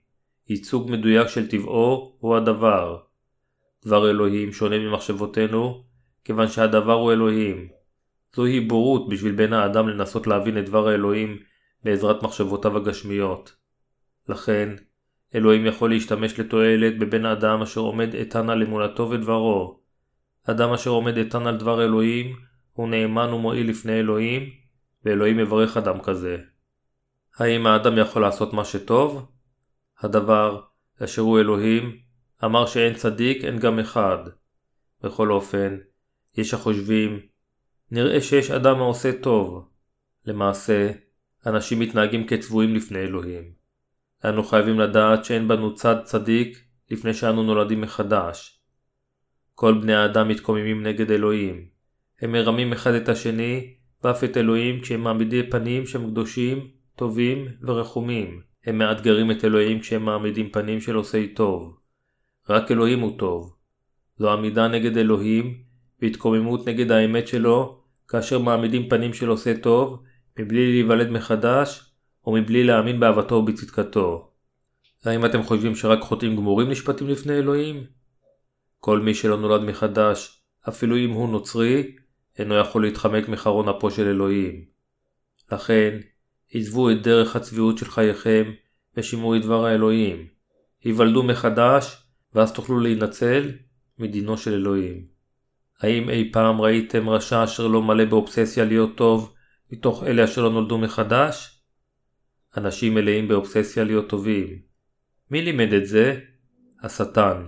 ייצוג 0.49 0.91
מדויק 0.91 1.29
של 1.29 1.49
טבעו 1.49 2.17
הוא 2.19 2.37
הדבר. 2.37 2.99
דבר 3.87 4.11
אלוהים 4.11 4.53
שונה 4.53 4.79
ממחשבותינו, 4.79 5.85
כיוון 6.25 6.49
שהדבר 6.49 6.93
הוא 6.93 7.13
אלוהים. 7.13 7.69
זוהי 8.35 8.61
בורות 8.61 9.09
בשביל 9.09 9.33
בן 9.33 9.53
האדם 9.53 9.89
לנסות 9.89 10.27
להבין 10.27 10.59
את 10.59 10.65
דבר 10.65 10.89
האלוהים 10.89 11.39
בעזרת 11.85 12.23
מחשבותיו 12.23 12.77
הגשמיות. 12.77 13.57
לכן, 14.29 14.75
אלוהים 15.35 15.67
יכול 15.67 15.91
להשתמש 15.91 16.41
לתועלת 16.41 16.99
בבן 16.99 17.25
האדם 17.25 17.63
אשר 17.63 17.81
עומד 17.81 18.15
איתן 18.15 18.51
על 18.51 18.63
אמונתו 18.63 19.11
ודברו. 19.11 19.81
אדם 20.45 20.73
אשר 20.73 20.91
עומד 20.91 21.17
איתן 21.17 21.47
על 21.47 21.57
דבר 21.57 21.85
אלוהים, 21.85 22.37
הוא 22.73 22.89
נאמן 22.89 23.33
ומועיל 23.33 23.71
לפני 23.71 23.93
אלוהים, 23.93 24.51
ואלוהים 25.05 25.37
מברך 25.37 25.77
אדם 25.77 26.01
כזה. 26.01 26.37
האם 27.39 27.67
האדם 27.67 27.99
יכול 27.99 28.23
לעשות 28.23 28.53
מה 28.53 28.65
שטוב? 28.65 29.27
הדבר, 30.01 30.61
אשר 31.05 31.23
הוא 31.23 31.39
אלוהים, 31.39 31.99
אמר 32.45 32.67
שאין 32.67 32.95
צדיק, 32.95 33.45
אין 33.45 33.59
גם 33.59 33.79
אחד. 33.79 34.19
בכל 35.03 35.31
אופן, 35.31 35.77
יש 36.37 36.55
החושבים, 36.55 37.21
נראה 37.91 38.21
שיש 38.21 38.51
אדם 38.51 38.77
העושה 38.77 39.21
טוב. 39.21 39.69
למעשה, 40.27 40.91
אנשים 41.47 41.79
מתנהגים 41.79 42.27
כצבועים 42.27 42.75
לפני 42.75 42.99
אלוהים. 42.99 43.53
אנו 44.25 44.45
חייבים 44.45 44.81
לדעת 44.81 45.25
שאין 45.25 45.49
בנו 45.49 45.75
צד 45.75 45.97
צדיק 46.05 46.59
לפני 46.91 47.15
שאנו 47.15 47.43
נולדים 47.43 47.81
מחדש. 47.81 48.61
כל 49.55 49.79
בני 49.81 49.95
האדם 49.95 50.29
מתקוממים 50.29 50.83
נגד 50.83 51.11
אלוהים. 51.11 51.67
הם 52.21 52.33
מרמים 52.33 52.73
אחד 52.73 52.95
את 52.95 53.09
השני, 53.09 53.75
ואף 54.05 54.25
את 54.25 54.37
אלוהים 54.37 54.81
כשהם 54.81 55.01
מעמידי 55.01 55.51
פנים 55.51 55.87
שהם 55.87 56.11
קדושים, 56.11 56.69
טובים 56.97 57.49
ורחומים. 57.63 58.41
הם 58.67 58.79
מאתגרים 58.79 59.31
את 59.31 59.45
אלוהים 59.45 59.81
כשהם 59.81 60.05
מעמידים 60.05 60.51
פנים 60.51 60.81
של 60.81 60.95
עושי 60.95 61.29
טוב. 61.29 61.77
רק 62.49 62.71
אלוהים 62.71 63.01
הוא 63.01 63.19
טוב. 63.19 63.57
זו 64.19 64.33
עמידה 64.33 64.69
נגד 64.69 64.97
אלוהים, 64.97 65.59
והתקוממות 66.03 66.69
נגד 66.69 66.91
האמת 66.91 67.29
שלו, 67.29 67.81
כאשר 68.09 68.39
מעמידים 68.39 68.89
פנים 68.89 69.13
של 69.15 69.29
עושה 69.29 69.57
טוב, 69.57 70.03
מבלי 70.39 70.73
להיוולד 70.73 71.11
מחדש, 71.11 71.91
או 72.27 72.33
מבלי 72.33 72.65
להאמין 72.65 73.01
באהבתו 73.01 73.35
ובצדקתו. 73.35 74.31
האם 75.05 75.25
אתם 75.25 75.43
חושבים 75.43 75.77
שרק 75.77 76.01
חוטאים 76.01 76.37
גמורים 76.37 76.71
נשפטים 76.71 77.09
לפני 77.09 77.33
אלוהים? 77.33 77.85
כל 78.81 79.01
מי 79.01 79.15
שלא 79.15 79.37
נולד 79.37 79.61
מחדש, 79.61 80.43
אפילו 80.69 80.97
אם 80.97 81.11
הוא 81.11 81.29
נוצרי, 81.29 81.97
אינו 82.39 82.55
יכול 82.55 82.83
להתחמק 82.83 83.29
מחרון 83.29 83.69
אפו 83.69 83.91
של 83.91 84.07
אלוהים. 84.09 84.65
לכן, 85.53 85.99
עזבו 86.55 86.91
את 86.91 87.03
דרך 87.03 87.37
הצביעות 87.37 87.79
של 87.79 87.87
חייכם 87.87 88.45
ושימעו 88.97 89.37
את 89.37 89.43
דבר 89.43 89.65
האלוהים. 89.65 90.27
היוולדו 90.85 91.23
מחדש, 91.23 91.97
ואז 92.35 92.53
תוכלו 92.53 92.81
להינצל 92.81 93.51
מדינו 93.99 94.39
של 94.39 94.53
אלוהים. 94.53 95.07
האם 95.81 96.11
אי 96.11 96.31
פעם 96.33 96.61
ראיתם 96.61 97.09
רשע 97.09 97.45
אשר 97.45 97.67
לא 97.67 97.83
מלא 97.83 98.05
באובססיה 98.05 98.65
להיות 98.65 98.97
טוב, 98.97 99.34
מתוך 99.75 100.05
אלה 100.05 100.25
אשר 100.25 100.43
לא 100.43 100.51
נולדו 100.51 100.79
מחדש? 100.79 101.61
אנשים 102.57 102.95
מלאים 102.95 103.29
באובססיה 103.29 103.85
להיות 103.85 104.09
טובים. 104.09 104.59
מי 105.31 105.43
לימד 105.43 105.73
את 105.73 105.87
זה? 105.87 106.21
השטן. 106.83 107.47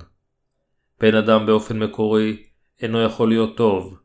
בן 1.01 1.15
אדם 1.15 1.47
באופן 1.47 1.79
מקורי 1.79 2.43
אינו 2.83 3.03
יכול 3.03 3.29
להיות 3.29 3.57
טוב. 3.57 3.99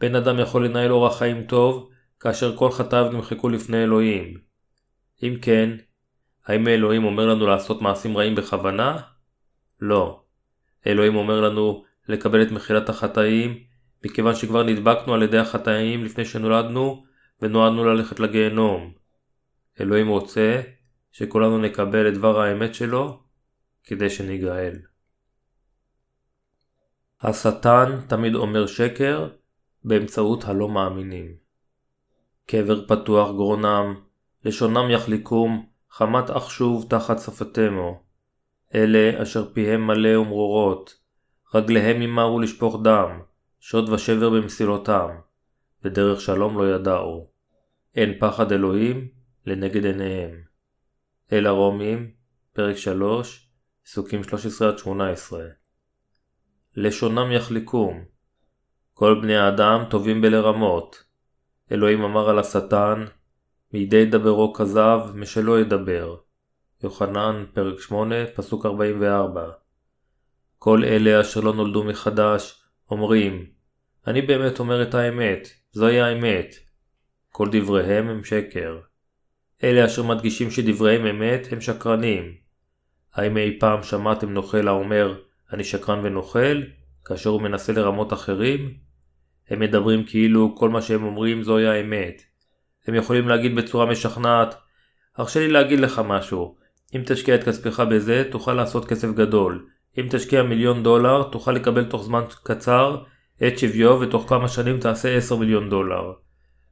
בן 0.00 0.14
אדם 0.14 0.38
יכול 0.38 0.66
לנהל 0.66 0.90
אורח 0.90 1.18
חיים 1.18 1.46
טוב, 1.46 1.90
כאשר 2.20 2.56
כל 2.56 2.70
חטאיו 2.70 3.12
נמחקו 3.12 3.48
לפני 3.48 3.82
אלוהים. 3.82 4.38
אם 5.22 5.34
כן, 5.42 5.70
האם 6.46 6.68
אלוהים 6.68 7.04
אומר 7.04 7.26
לנו 7.26 7.46
לעשות 7.46 7.82
מעשים 7.82 8.16
רעים 8.16 8.34
בכוונה? 8.34 8.98
לא. 9.80 10.22
אלוהים 10.86 11.16
אומר 11.16 11.40
לנו 11.40 11.84
לקבל 12.08 12.42
את 12.42 12.50
מחילת 12.50 12.88
החטאים, 12.88 13.58
מכיוון 14.04 14.34
שכבר 14.34 14.62
נדבקנו 14.62 15.14
על 15.14 15.22
ידי 15.22 15.38
החטאים 15.38 16.04
לפני 16.04 16.24
שנולדנו, 16.24 17.05
ונועדנו 17.42 17.84
ללכת 17.84 18.20
לגיהנום. 18.20 18.92
אלוהים 19.80 20.08
רוצה 20.08 20.60
שכולנו 21.12 21.58
נקבל 21.58 22.08
את 22.08 22.14
דבר 22.14 22.40
האמת 22.40 22.74
שלו, 22.74 23.20
כדי 23.84 24.10
שניגאל. 24.10 24.76
השטן 27.22 28.00
תמיד 28.08 28.34
אומר 28.34 28.66
שקר 28.66 29.28
באמצעות 29.84 30.44
הלא 30.44 30.68
מאמינים. 30.68 31.36
קבר 32.46 32.86
פתוח 32.86 33.30
גרונם, 33.30 33.94
לשונם 34.44 34.90
יחליקום, 34.90 35.66
חמת 35.90 36.30
אחשוב 36.30 36.86
תחת 36.90 37.18
שפתמו. 37.18 38.02
אלה 38.74 39.22
אשר 39.22 39.52
פיהם 39.52 39.86
מלא 39.86 40.18
ומרורות, 40.18 40.94
רגליהם 41.54 42.02
ימהרו 42.02 42.40
לשפוך 42.40 42.80
דם, 42.82 43.20
שוד 43.60 43.88
ושבר 43.88 44.30
במסילותם, 44.30 45.08
ודרך 45.84 46.20
שלום 46.20 46.58
לא 46.58 46.74
ידעו. 46.74 47.30
אין 47.94 48.18
פחד 48.18 48.52
אלוהים 48.52 49.08
לנגד 49.46 49.84
עיניהם. 49.84 50.42
אל 51.32 51.46
הרומים, 51.46 52.10
פרק 52.52 52.76
3, 52.76 53.50
פסוקים 53.84 54.20
13-18 54.20 55.34
לשונם 56.76 57.32
יחליקום. 57.32 58.04
כל 58.92 59.18
בני 59.22 59.36
האדם 59.36 59.84
טובים 59.90 60.20
בלרמות. 60.20 61.04
אלוהים 61.72 62.02
אמר 62.02 62.30
על 62.30 62.38
השטן, 62.38 63.04
מידי 63.72 64.04
דברו 64.04 64.52
כזב, 64.52 65.00
משלא 65.14 65.60
ידבר. 65.60 66.16
יוחנן, 66.82 67.44
פרק 67.54 67.80
8, 67.80 68.26
פסוק 68.26 68.66
44. 68.66 69.50
כל 70.58 70.84
אלה 70.84 71.20
אשר 71.20 71.40
לא 71.40 71.54
נולדו 71.54 71.84
מחדש, 71.84 72.62
אומרים, 72.90 73.46
אני 74.06 74.22
באמת 74.22 74.58
אומר 74.58 74.82
את 74.82 74.94
האמת, 74.94 75.48
זוהי 75.76 76.00
האמת. 76.00 76.54
כל 77.30 77.48
דבריהם 77.52 78.08
הם 78.08 78.24
שקר. 78.24 78.78
אלה 79.64 79.86
אשר 79.86 80.02
מדגישים 80.02 80.50
שדבריהם 80.50 81.06
אמת, 81.06 81.48
הם 81.50 81.60
שקרנים. 81.60 82.34
האם 83.14 83.36
אי 83.36 83.56
פעם 83.60 83.82
שמעתם 83.82 84.32
נוכל 84.32 84.68
האומר, 84.68 85.18
אני 85.52 85.64
שקרן 85.64 86.00
ונוכל, 86.02 86.62
כאשר 87.04 87.30
הוא 87.30 87.42
מנסה 87.42 87.72
לרמות 87.72 88.12
אחרים? 88.12 88.74
הם 89.50 89.60
מדברים 89.60 90.04
כאילו 90.04 90.54
כל 90.56 90.68
מה 90.68 90.82
שהם 90.82 91.04
אומרים 91.04 91.42
זוהי 91.42 91.66
האמת. 91.66 92.22
הם 92.86 92.94
יכולים 92.94 93.28
להגיד 93.28 93.56
בצורה 93.56 93.86
משכנעת, 93.86 94.54
הרשה 95.16 95.40
לי 95.40 95.48
להגיד 95.48 95.80
לך 95.80 96.02
משהו, 96.04 96.56
אם 96.94 97.02
תשקיע 97.06 97.34
את 97.34 97.44
כספך 97.44 97.80
בזה, 97.80 98.24
תוכל 98.30 98.54
לעשות 98.54 98.88
כסף 98.88 99.08
גדול. 99.08 99.66
אם 99.98 100.06
תשקיע 100.10 100.42
מיליון 100.42 100.82
דולר, 100.82 101.22
תוכל 101.22 101.52
לקבל 101.52 101.84
תוך 101.84 102.04
זמן 102.04 102.22
קצר 102.42 103.02
את 103.42 103.58
שוויו 103.58 104.00
ותוך 104.00 104.28
כמה 104.28 104.48
שנים 104.48 104.80
תעשה 104.80 105.16
10 105.16 105.36
מיליון 105.36 105.70
דולר. 105.70 106.12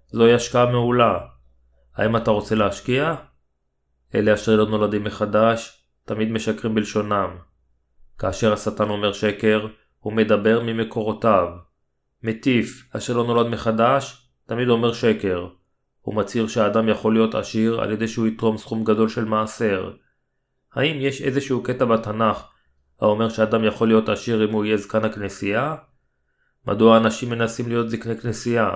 זוהי 0.08 0.34
השקעה 0.34 0.66
מעולה. 0.66 1.18
האם 1.96 2.16
אתה 2.16 2.30
רוצה 2.30 2.54
להשקיע? 2.54 3.14
אלה 4.14 4.34
אשר 4.34 4.56
לא 4.56 4.66
נולדים 4.66 5.04
מחדש, 5.04 5.84
תמיד 6.04 6.30
משקרים 6.30 6.74
בלשונם. 6.74 7.36
כאשר 8.18 8.52
השטן 8.52 8.88
אומר 8.88 9.12
שקר, 9.12 9.66
הוא 9.98 10.12
מדבר 10.12 10.62
ממקורותיו. 10.62 11.48
מטיף, 12.22 12.88
אשר 12.96 13.16
לא 13.16 13.24
נולד 13.24 13.46
מחדש, 13.46 14.28
תמיד 14.46 14.68
אומר 14.68 14.92
שקר. 14.92 15.48
הוא 16.00 16.14
מצהיר 16.14 16.48
שהאדם 16.48 16.88
יכול 16.88 17.14
להיות 17.14 17.34
עשיר 17.34 17.80
על 17.80 17.92
ידי 17.92 18.08
שהוא 18.08 18.26
יתרום 18.26 18.58
סכום 18.58 18.84
גדול 18.84 19.08
של 19.08 19.24
מעשר. 19.24 19.92
האם 20.72 20.96
יש 21.00 21.22
איזשהו 21.22 21.62
קטע 21.62 21.84
בתנ"ך 21.84 22.44
האומר 23.00 23.28
שאדם 23.28 23.64
יכול 23.64 23.88
להיות 23.88 24.08
עשיר 24.08 24.44
אם 24.44 24.52
הוא 24.52 24.64
יהיה 24.64 24.76
זקן 24.76 25.04
הכנסייה? 25.04 25.74
מדוע 26.66 26.96
אנשים 26.96 27.30
מנסים 27.30 27.68
להיות 27.68 27.90
זקני 27.90 28.16
כנסייה? 28.16 28.70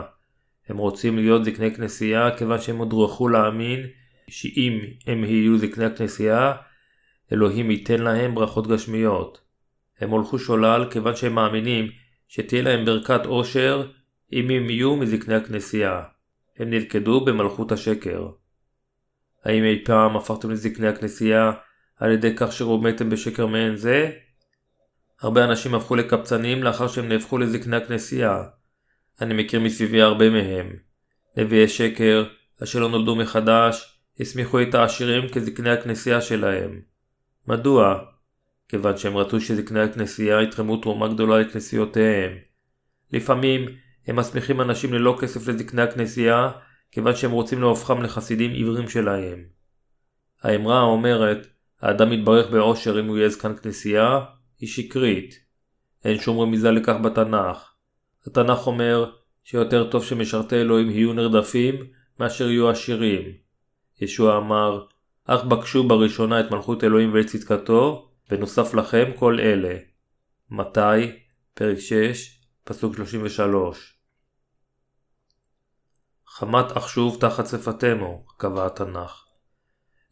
הם 0.69 0.79
רוצים 0.79 1.17
להיות 1.17 1.45
זקני 1.45 1.75
כנסייה 1.75 2.37
כיוון 2.37 2.61
שהם 2.61 2.77
הודרכו 2.77 3.29
להאמין 3.29 3.87
שאם 4.29 4.81
הם 5.07 5.25
יהיו 5.25 5.59
זקני 5.59 5.85
הכנסייה, 5.85 6.53
אלוהים 7.33 7.71
ייתן 7.71 8.03
להם 8.03 8.35
ברכות 8.35 8.67
גשמיות. 8.67 9.41
הם 10.01 10.11
הולכו 10.11 10.39
שולל 10.39 10.87
כיוון 10.91 11.17
שהם 11.17 11.35
מאמינים 11.35 11.91
שתהיה 12.29 12.63
להם 12.63 12.85
ברכת 12.85 13.27
עושר 13.27 13.91
אם 14.33 14.51
הם 14.51 14.71
יהיו 14.71 14.97
מזקני 14.97 15.35
הכנסייה. 15.35 16.03
הם 16.59 16.71
נלכדו 16.71 17.25
במלכות 17.25 17.73
השקר. 17.73 18.29
האם 19.45 19.65
אי 19.65 19.85
פעם 19.85 20.17
הפכתם 20.17 20.51
לזקני 20.51 20.89
הכנסייה 20.89 21.53
על 21.97 22.13
ידי 22.13 22.37
כך 22.37 22.53
שרומתם 22.53 23.11
בשקר 23.11 23.47
מעין 23.47 23.77
זה? 23.77 24.11
הרבה 25.21 25.45
אנשים 25.45 25.75
הפכו 25.75 25.97
לקבצנים 25.97 26.63
לאחר 26.63 26.89
שהם 26.89 27.09
נהפכו 27.09 27.39
לזקני 27.39 27.77
הכנסייה. 27.77 28.43
אני 29.21 29.35
מכיר 29.35 29.61
מסביבי 29.61 30.03
הרבה 30.03 30.31
מהם. 30.31 30.77
נביאי 31.37 31.69
שקר, 31.69 32.25
אשר 32.63 32.79
לא 32.79 32.89
נולדו 32.89 33.17
מחדש, 33.17 34.01
הסמיכו 34.21 34.63
את 34.63 34.75
העשירים 34.75 35.29
כזקני 35.29 35.71
הכנסייה 35.71 36.21
שלהם. 36.21 36.81
מדוע? 37.47 37.99
כיוון 38.69 38.97
שהם 38.97 39.17
רצו 39.17 39.41
שזקני 39.41 39.81
הכנסייה 39.81 40.43
יתרמו 40.43 40.77
תרומה 40.77 41.09
גדולה 41.09 41.39
לכנסיותיהם. 41.39 42.33
לפעמים 43.13 43.69
הם 44.07 44.17
מסמיכים 44.17 44.61
אנשים 44.61 44.95
ללא 44.95 45.19
כסף 45.21 45.49
לזקני 45.49 45.83
הכנסייה, 45.83 46.51
כיוון 46.91 47.17
שהם 47.17 47.31
רוצים 47.31 47.61
להופכם 47.61 48.03
לחסידים 48.03 48.51
עיוורים 48.51 48.89
שלהם. 48.89 49.45
האמרה 50.43 50.79
האומרת, 50.79 51.47
האדם 51.81 52.13
יתברך 52.13 52.51
בעושר 52.51 53.01
אם 53.01 53.07
הוא 53.07 53.19
יהיה 53.19 53.29
זקן 53.29 53.57
כנסייה, 53.57 54.21
היא 54.59 54.69
שקרית. 54.69 55.35
אין 56.05 56.19
שום 56.19 56.41
רמיזה 56.41 56.71
לכך 56.71 56.95
בתנ"ך. 57.05 57.73
התנ"ך 58.27 58.67
אומר 58.67 59.13
שיותר 59.45 59.91
טוב 59.91 60.05
שמשרתי 60.05 60.57
אלוהים 60.57 60.91
יהיו 60.91 61.13
נרדפים 61.13 61.87
מאשר 62.21 62.51
יהיו 62.51 62.71
עשירים. 62.71 63.33
ישוע 64.01 64.37
אמר, 64.37 64.87
אך 65.25 65.45
בקשו 65.45 65.89
בראשונה 65.89 66.41
את 66.41 66.51
מלכות 66.51 66.85
אלוהים 66.85 67.15
ואת 67.15 67.27
צדקתו, 67.27 68.11
ונוסף 68.31 68.75
לכם 68.75 69.11
כל 69.17 69.41
אלה. 69.41 69.77
מתי, 70.51 71.19
פרק 71.55 71.79
6, 71.79 72.41
פסוק 72.65 72.97
33. 72.97 73.95
חמת 76.27 76.77
אחשוב 76.77 77.21
תחת 77.21 77.47
שפתמו, 77.47 78.27
קבע 78.37 78.67
התנ"ך. 78.67 79.25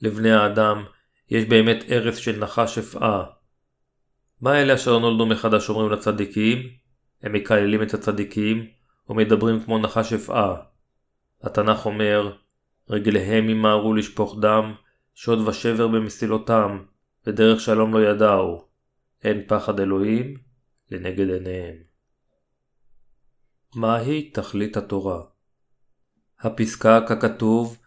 לבני 0.01 0.33
האדם 0.33 0.85
יש 1.31 1.45
באמת 1.45 1.85
ארץ 1.91 2.17
של 2.17 2.39
נחש 2.39 2.79
אפעה. 2.79 3.36
מה 4.41 4.63
אלה 4.63 4.75
אשר 4.75 4.99
נולדו 4.99 5.27
מחדש 5.27 5.69
אומרים 5.69 5.91
לצדיקים? 5.91 6.59
הם 7.23 7.33
מקללים 7.33 7.83
את 7.83 7.95
הצדיקים 7.95 8.67
ומדברים 9.09 9.61
כמו 9.61 9.79
נחש 9.79 10.13
אפעה. 10.13 10.57
התנ"ך 11.43 11.87
אומר, 11.87 12.37
רגליהם 12.91 13.49
ימהרו 13.49 13.95
לשפוך 13.95 14.37
דם, 14.41 14.75
שוד 15.15 15.49
ושבר 15.49 15.89
במסילותם, 15.89 16.83
ודרך 17.27 17.61
שלום 17.61 17.95
לא 17.95 18.11
ידעו. 18.11 18.67
אין 19.25 19.43
פחד 19.49 19.81
אלוהים 19.81 20.37
לנגד 20.91 21.31
עיניהם. 21.31 21.75
מהי 23.75 24.31
תכלית 24.31 24.77
התורה? 24.77 25.23
הפסקה 26.41 27.01
ככתוב 27.09 27.79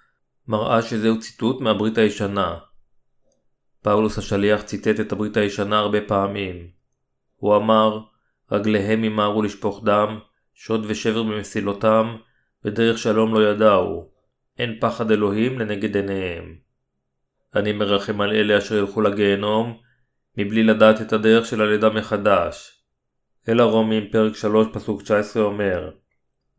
מראה 0.47 0.81
שזהו 0.81 1.19
ציטוט 1.19 1.61
מהברית 1.61 1.97
הישנה. 1.97 2.57
פאולוס 3.81 4.17
השליח 4.17 4.61
ציטט 4.61 4.99
את 4.99 5.11
הברית 5.11 5.37
הישנה 5.37 5.79
הרבה 5.79 6.01
פעמים. 6.01 6.67
הוא 7.35 7.55
אמר, 7.55 7.99
רגליהם 8.51 9.03
ימהרו 9.03 9.41
לשפוך 9.41 9.83
דם, 9.83 10.19
שוד 10.53 10.85
ושבר 10.87 11.23
במסילותם, 11.23 12.15
ודרך 12.65 12.97
שלום 12.97 13.33
לא 13.33 13.49
ידעו. 13.49 14.09
אין 14.57 14.77
פחד 14.79 15.11
אלוהים 15.11 15.59
לנגד 15.59 15.95
עיניהם. 15.95 16.55
אני 17.55 17.71
מרחם 17.71 18.21
על 18.21 18.31
אלה 18.31 18.57
אשר 18.57 18.75
ילכו 18.75 19.01
לגיהנום, 19.01 19.77
מבלי 20.37 20.63
לדעת 20.63 21.01
את 21.01 21.13
הדרך 21.13 21.45
של 21.45 21.61
הלידה 21.61 21.89
מחדש. 21.89 22.83
אל 23.49 23.59
הרומים 23.59 24.09
פרק 24.11 24.35
3 24.35 24.67
פסוק 24.73 25.01
19 25.01 25.43
אומר 25.43 25.91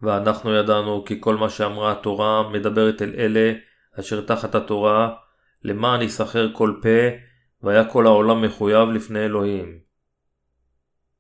ואנחנו 0.03 0.55
ידענו 0.55 1.05
כי 1.05 1.21
כל 1.21 1.37
מה 1.37 1.51
שאמרה 1.51 1.93
התורה 1.93 2.51
מדברת 2.51 3.03
אל 3.03 3.12
אלה 3.18 3.53
אשר 4.01 4.21
תחת 4.21 4.55
התורה 4.55 5.14
למען 5.64 6.02
יסחר 6.02 6.52
כל 6.52 6.74
פה 6.82 7.16
והיה 7.62 7.84
כל 7.84 8.06
העולם 8.06 8.42
מחויב 8.42 8.88
לפני 8.88 9.24
אלוהים. 9.24 9.78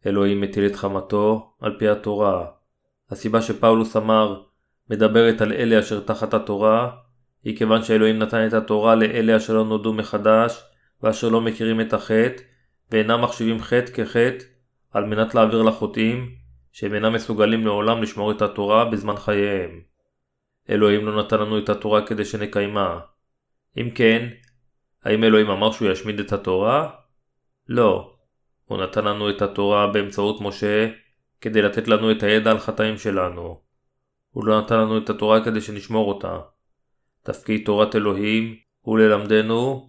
אלוהים 0.06 0.40
מטיל 0.40 0.66
את 0.66 0.76
חמתו 0.76 1.52
על 1.60 1.76
פי 1.78 1.88
התורה. 1.88 2.46
הסיבה 3.10 3.42
שפאולוס 3.42 3.96
אמר 3.96 4.42
מדברת 4.90 5.40
על 5.40 5.52
אלה 5.52 5.78
אשר 5.78 6.00
תחת 6.00 6.34
התורה 6.34 6.90
היא 7.44 7.56
כיוון 7.56 7.82
שאלוהים 7.82 8.18
נתן 8.18 8.46
את 8.46 8.52
התורה 8.52 8.94
לאלה 8.94 9.36
אשר 9.36 9.54
לא 9.54 9.64
נולדו 9.64 9.92
מחדש 9.92 10.64
ואשר 11.02 11.28
לא 11.28 11.40
מכירים 11.40 11.80
את 11.80 11.92
החטא 11.92 12.42
ואינם 12.90 13.22
מחשיבים 13.22 13.60
חטא 13.60 13.92
כחטא 13.92 14.44
על 14.92 15.04
מנת 15.04 15.34
להעביר 15.34 15.62
לחוטאים 15.62 16.34
שהם 16.72 16.94
אינם 16.94 17.12
מסוגלים 17.12 17.66
לעולם 17.66 18.02
לשמור 18.02 18.32
את 18.32 18.42
התורה 18.42 18.84
בזמן 18.84 19.16
חייהם. 19.16 19.80
אלוהים 20.70 21.06
לא 21.06 21.22
נתן 21.22 21.40
לנו 21.40 21.58
את 21.58 21.68
התורה 21.68 22.06
כדי 22.06 22.24
שנקיימה. 22.24 23.00
אם 23.76 23.90
כן, 23.94 24.28
האם 25.04 25.24
אלוהים 25.24 25.50
אמר 25.50 25.72
שהוא 25.72 25.88
ישמיד 25.88 26.20
את 26.20 26.32
התורה? 26.32 26.90
לא. 27.68 28.16
הוא 28.64 28.78
נתן 28.78 29.04
לנו 29.04 29.30
את 29.30 29.42
התורה 29.42 29.86
באמצעות 29.92 30.40
משה 30.40 30.90
כדי 31.40 31.62
לתת 31.62 31.88
לנו 31.88 32.10
את 32.10 32.22
הידע 32.22 32.50
על 32.50 32.58
חטאים 32.58 32.98
שלנו. 32.98 33.60
הוא 34.30 34.46
לא 34.46 34.60
נתן 34.60 34.78
לנו 34.78 34.98
את 34.98 35.10
התורה 35.10 35.44
כדי 35.44 35.60
שנשמור 35.60 36.12
אותה. 36.12 36.40
תפקיד 37.22 37.66
תורת 37.66 37.96
אלוהים 37.96 38.56
הוא 38.80 38.98
ללמדנו 38.98 39.86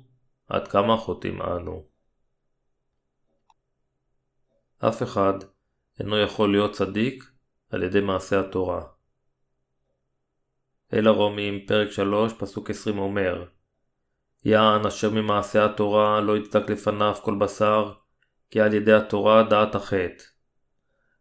עד 0.47 0.67
כמה 0.67 0.97
חוטאים 0.97 1.41
אנו. 1.41 1.85
אף 4.79 5.03
אחד 5.03 5.33
אינו 5.99 6.17
יכול 6.17 6.51
להיות 6.51 6.71
צדיק 6.71 7.31
על 7.69 7.83
ידי 7.83 8.01
מעשה 8.01 8.39
התורה. 8.39 8.81
אל 10.93 11.07
הרומים, 11.07 11.65
פרק 11.65 11.91
3, 11.91 12.33
פסוק 12.33 12.69
20 12.69 12.97
אומר 12.97 13.45
יען 14.45 14.85
אשר 14.85 15.09
ממעשה 15.09 15.65
התורה 15.65 16.21
לא 16.21 16.37
יצדק 16.37 16.69
לפניו 16.69 17.15
כל 17.21 17.35
בשר, 17.35 17.93
כי 18.49 18.61
על 18.61 18.73
ידי 18.73 18.93
התורה 18.93 19.43
דעת 19.43 19.75
החטא. 19.75 20.23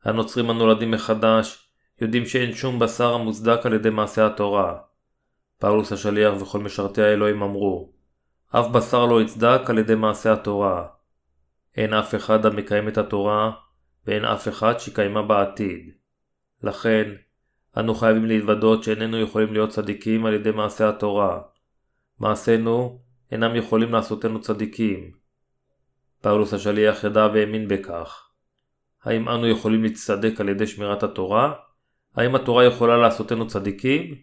הנוצרים 0.04 0.50
הנולדים 0.50 0.90
מחדש 0.90 1.68
יודעים 2.00 2.26
שאין 2.26 2.52
שום 2.52 2.78
בשר 2.78 3.14
המוצדק 3.14 3.66
על 3.66 3.74
ידי 3.74 3.90
מעשה 3.90 4.26
התורה. 4.26 4.78
פאולוס 5.58 5.92
השליח 5.92 6.42
וכל 6.42 6.58
משרתי 6.58 7.02
האלוהים 7.02 7.42
אמרו, 7.42 7.92
אף 8.50 8.66
בשר 8.66 9.06
לא 9.06 9.22
יצדק 9.22 9.60
על 9.70 9.78
ידי 9.78 9.94
מעשה 9.94 10.32
התורה. 10.32 10.86
אין 11.76 11.94
אף 11.94 12.14
אחד 12.14 12.46
המקיים 12.46 12.88
את 12.88 12.98
התורה, 12.98 13.50
ואין 14.06 14.24
אף 14.24 14.48
אחד 14.48 14.78
שקיימה 14.78 15.22
בעתיד. 15.22 15.92
לכן, 16.62 17.10
אנו 17.78 17.94
חייבים 17.94 18.24
להתוודות 18.24 18.84
שאיננו 18.84 19.20
יכולים 19.20 19.52
להיות 19.52 19.70
צדיקים 19.70 20.26
על 20.26 20.34
ידי 20.34 20.50
מעשה 20.50 20.88
התורה. 20.88 21.40
מעשינו 22.20 23.00
אינם 23.32 23.56
יכולים 23.56 23.92
לעשותנו 23.92 24.40
צדיקים. 24.40 25.10
פאולוס 26.20 26.54
השליח 26.54 27.04
ידע 27.04 27.28
והאמין 27.34 27.68
בכך. 27.68 28.30
האם 29.04 29.28
אנו 29.28 29.46
יכולים 29.46 29.82
להצטדק 29.82 30.40
על 30.40 30.48
ידי 30.48 30.66
שמירת 30.66 31.02
התורה? 31.02 31.52
האם 32.16 32.34
התורה 32.34 32.64
יכולה 32.64 32.96
לעשותנו 32.96 33.46
צדיקים? 33.46 34.14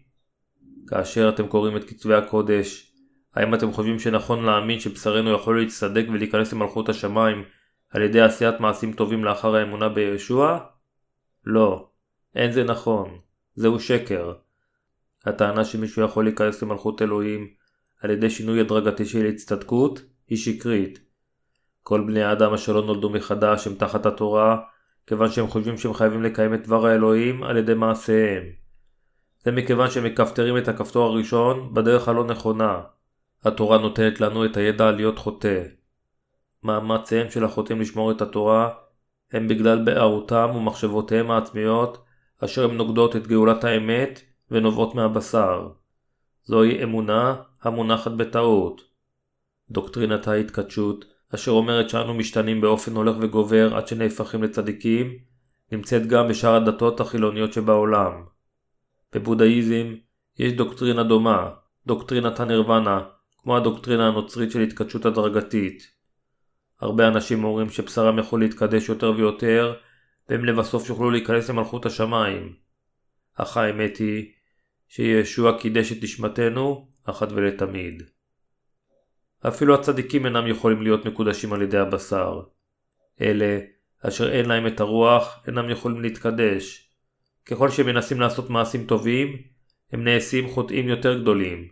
כאשר 0.87 1.29
אתם 1.29 1.47
קוראים 1.47 1.77
את 1.77 1.89
כתבי 1.89 2.13
הקודש, 2.13 2.93
האם 3.35 3.53
אתם 3.53 3.71
חושבים 3.71 3.99
שנכון 3.99 4.45
להאמין 4.45 4.79
שבשרנו 4.79 5.31
יכול 5.31 5.61
להצטדק 5.61 6.05
ולהיכנס 6.13 6.53
למלכות 6.53 6.89
השמיים 6.89 7.43
על 7.89 8.01
ידי 8.01 8.21
עשיית 8.21 8.59
מעשים 8.59 8.93
טובים 8.93 9.23
לאחר 9.23 9.55
האמונה 9.55 9.89
בישוע? 9.89 10.59
לא, 11.45 11.89
אין 12.35 12.51
זה 12.51 12.63
נכון, 12.63 13.19
זהו 13.55 13.79
שקר. 13.79 14.33
הטענה 15.25 15.65
שמישהו 15.65 16.05
יכול 16.05 16.23
להיכנס 16.23 16.63
למלכות 16.63 17.01
אלוהים 17.01 17.47
על 17.99 18.09
ידי 18.09 18.29
שינוי 18.29 18.59
הדרגתי 18.59 19.05
של 19.05 19.25
הצטדקות 19.25 20.01
היא 20.27 20.37
שקרית. 20.37 20.99
כל 21.83 22.01
בני 22.07 22.23
האדם 22.23 22.53
אשר 22.53 22.73
לא 22.73 22.85
נולדו 22.85 23.09
מחדש 23.09 23.67
הם 23.67 23.75
תחת 23.75 24.05
התורה, 24.05 24.57
כיוון 25.07 25.31
שהם 25.31 25.47
חושבים 25.47 25.77
שהם 25.77 25.93
חייבים 25.93 26.23
לקיים 26.23 26.53
את 26.53 26.67
דבר 26.67 26.85
האלוהים 26.85 27.43
על 27.43 27.57
ידי 27.57 27.73
מעשיהם. 27.73 28.43
זה 29.43 29.51
מכיוון 29.51 29.89
שהם 29.89 30.03
מכפתרים 30.03 30.57
את 30.57 30.67
הכפתור 30.67 31.05
הראשון 31.05 31.73
בדרך 31.73 32.07
הלא 32.07 32.25
נכונה. 32.25 32.81
התורה 33.45 33.77
נותנת 33.77 34.21
לנו 34.21 34.45
את 34.45 34.57
הידע 34.57 34.87
על 34.87 34.95
להיות 34.95 35.19
חוטא. 35.19 35.63
מאמציהם 36.63 37.29
של 37.29 37.43
החוטאים 37.43 37.81
לשמור 37.81 38.11
את 38.11 38.21
התורה 38.21 38.69
הם 39.31 39.47
בגלל 39.47 39.85
בערותם 39.85 40.49
ומחשבותיהם 40.55 41.31
העצמיות 41.31 42.05
אשר 42.43 42.63
הן 42.63 42.77
נוגדות 42.77 43.15
את 43.15 43.27
גאולת 43.27 43.63
האמת 43.63 44.21
ונובעות 44.51 44.95
מהבשר. 44.95 45.69
זוהי 46.43 46.83
אמונה 46.83 47.35
המונחת 47.61 48.11
בטעות. 48.11 48.81
דוקטרינת 49.69 50.27
ההתקדשות, 50.27 51.05
אשר 51.35 51.51
אומרת 51.51 51.89
שאנו 51.89 52.13
משתנים 52.13 52.61
באופן 52.61 52.95
הולך 52.95 53.15
וגובר 53.19 53.75
עד 53.75 53.87
שנהפכים 53.87 54.43
לצדיקים, 54.43 55.17
נמצאת 55.71 56.07
גם 56.07 56.27
בשאר 56.27 56.55
הדתות 56.55 56.99
החילוניות 56.99 57.53
שבעולם. 57.53 58.23
בבודהיזם 59.13 59.95
יש 60.39 60.53
דוקטרינה 60.53 61.03
דומה, 61.03 61.49
דוקטרינת 61.85 62.39
הנירוונה, 62.39 63.01
כמו 63.37 63.57
הדוקטרינה 63.57 64.07
הנוצרית 64.07 64.51
של 64.51 64.61
התקדשות 64.61 65.05
הדרגתית. 65.05 65.87
הרבה 66.81 67.07
אנשים 67.07 67.43
אומרים 67.43 67.69
שבשרם 67.69 68.19
יכול 68.19 68.39
להתקדש 68.39 68.89
יותר 68.89 69.13
ויותר, 69.17 69.73
והם 70.29 70.45
לבסוף 70.45 70.89
יוכלו 70.89 71.11
להיכנס 71.11 71.49
למלכות 71.49 71.85
השמיים. 71.85 72.53
אך 73.35 73.57
האמת 73.57 73.97
היא 73.97 74.31
שישוע 74.87 75.59
קידש 75.59 75.91
את 75.91 76.03
נשמתנו 76.03 76.87
אחת 77.09 77.27
ולתמיד. 77.31 78.03
אפילו 79.47 79.75
הצדיקים 79.75 80.25
אינם 80.25 80.47
יכולים 80.47 80.81
להיות 80.81 81.05
מקודשים 81.05 81.53
על 81.53 81.61
ידי 81.61 81.77
הבשר. 81.77 82.41
אלה, 83.21 83.59
אשר 84.01 84.31
אין 84.31 84.45
להם 84.45 84.67
את 84.67 84.79
הרוח, 84.79 85.43
אינם 85.47 85.69
יכולים 85.69 86.01
להתקדש. 86.01 86.91
ככל 87.45 87.69
שהם 87.69 87.85
מנסים 87.85 88.19
לעשות 88.19 88.49
מעשים 88.49 88.85
טובים, 88.85 89.37
הם 89.91 90.03
נעשים 90.03 90.49
חוטאים 90.49 90.87
יותר 90.87 91.21
גדולים. 91.21 91.67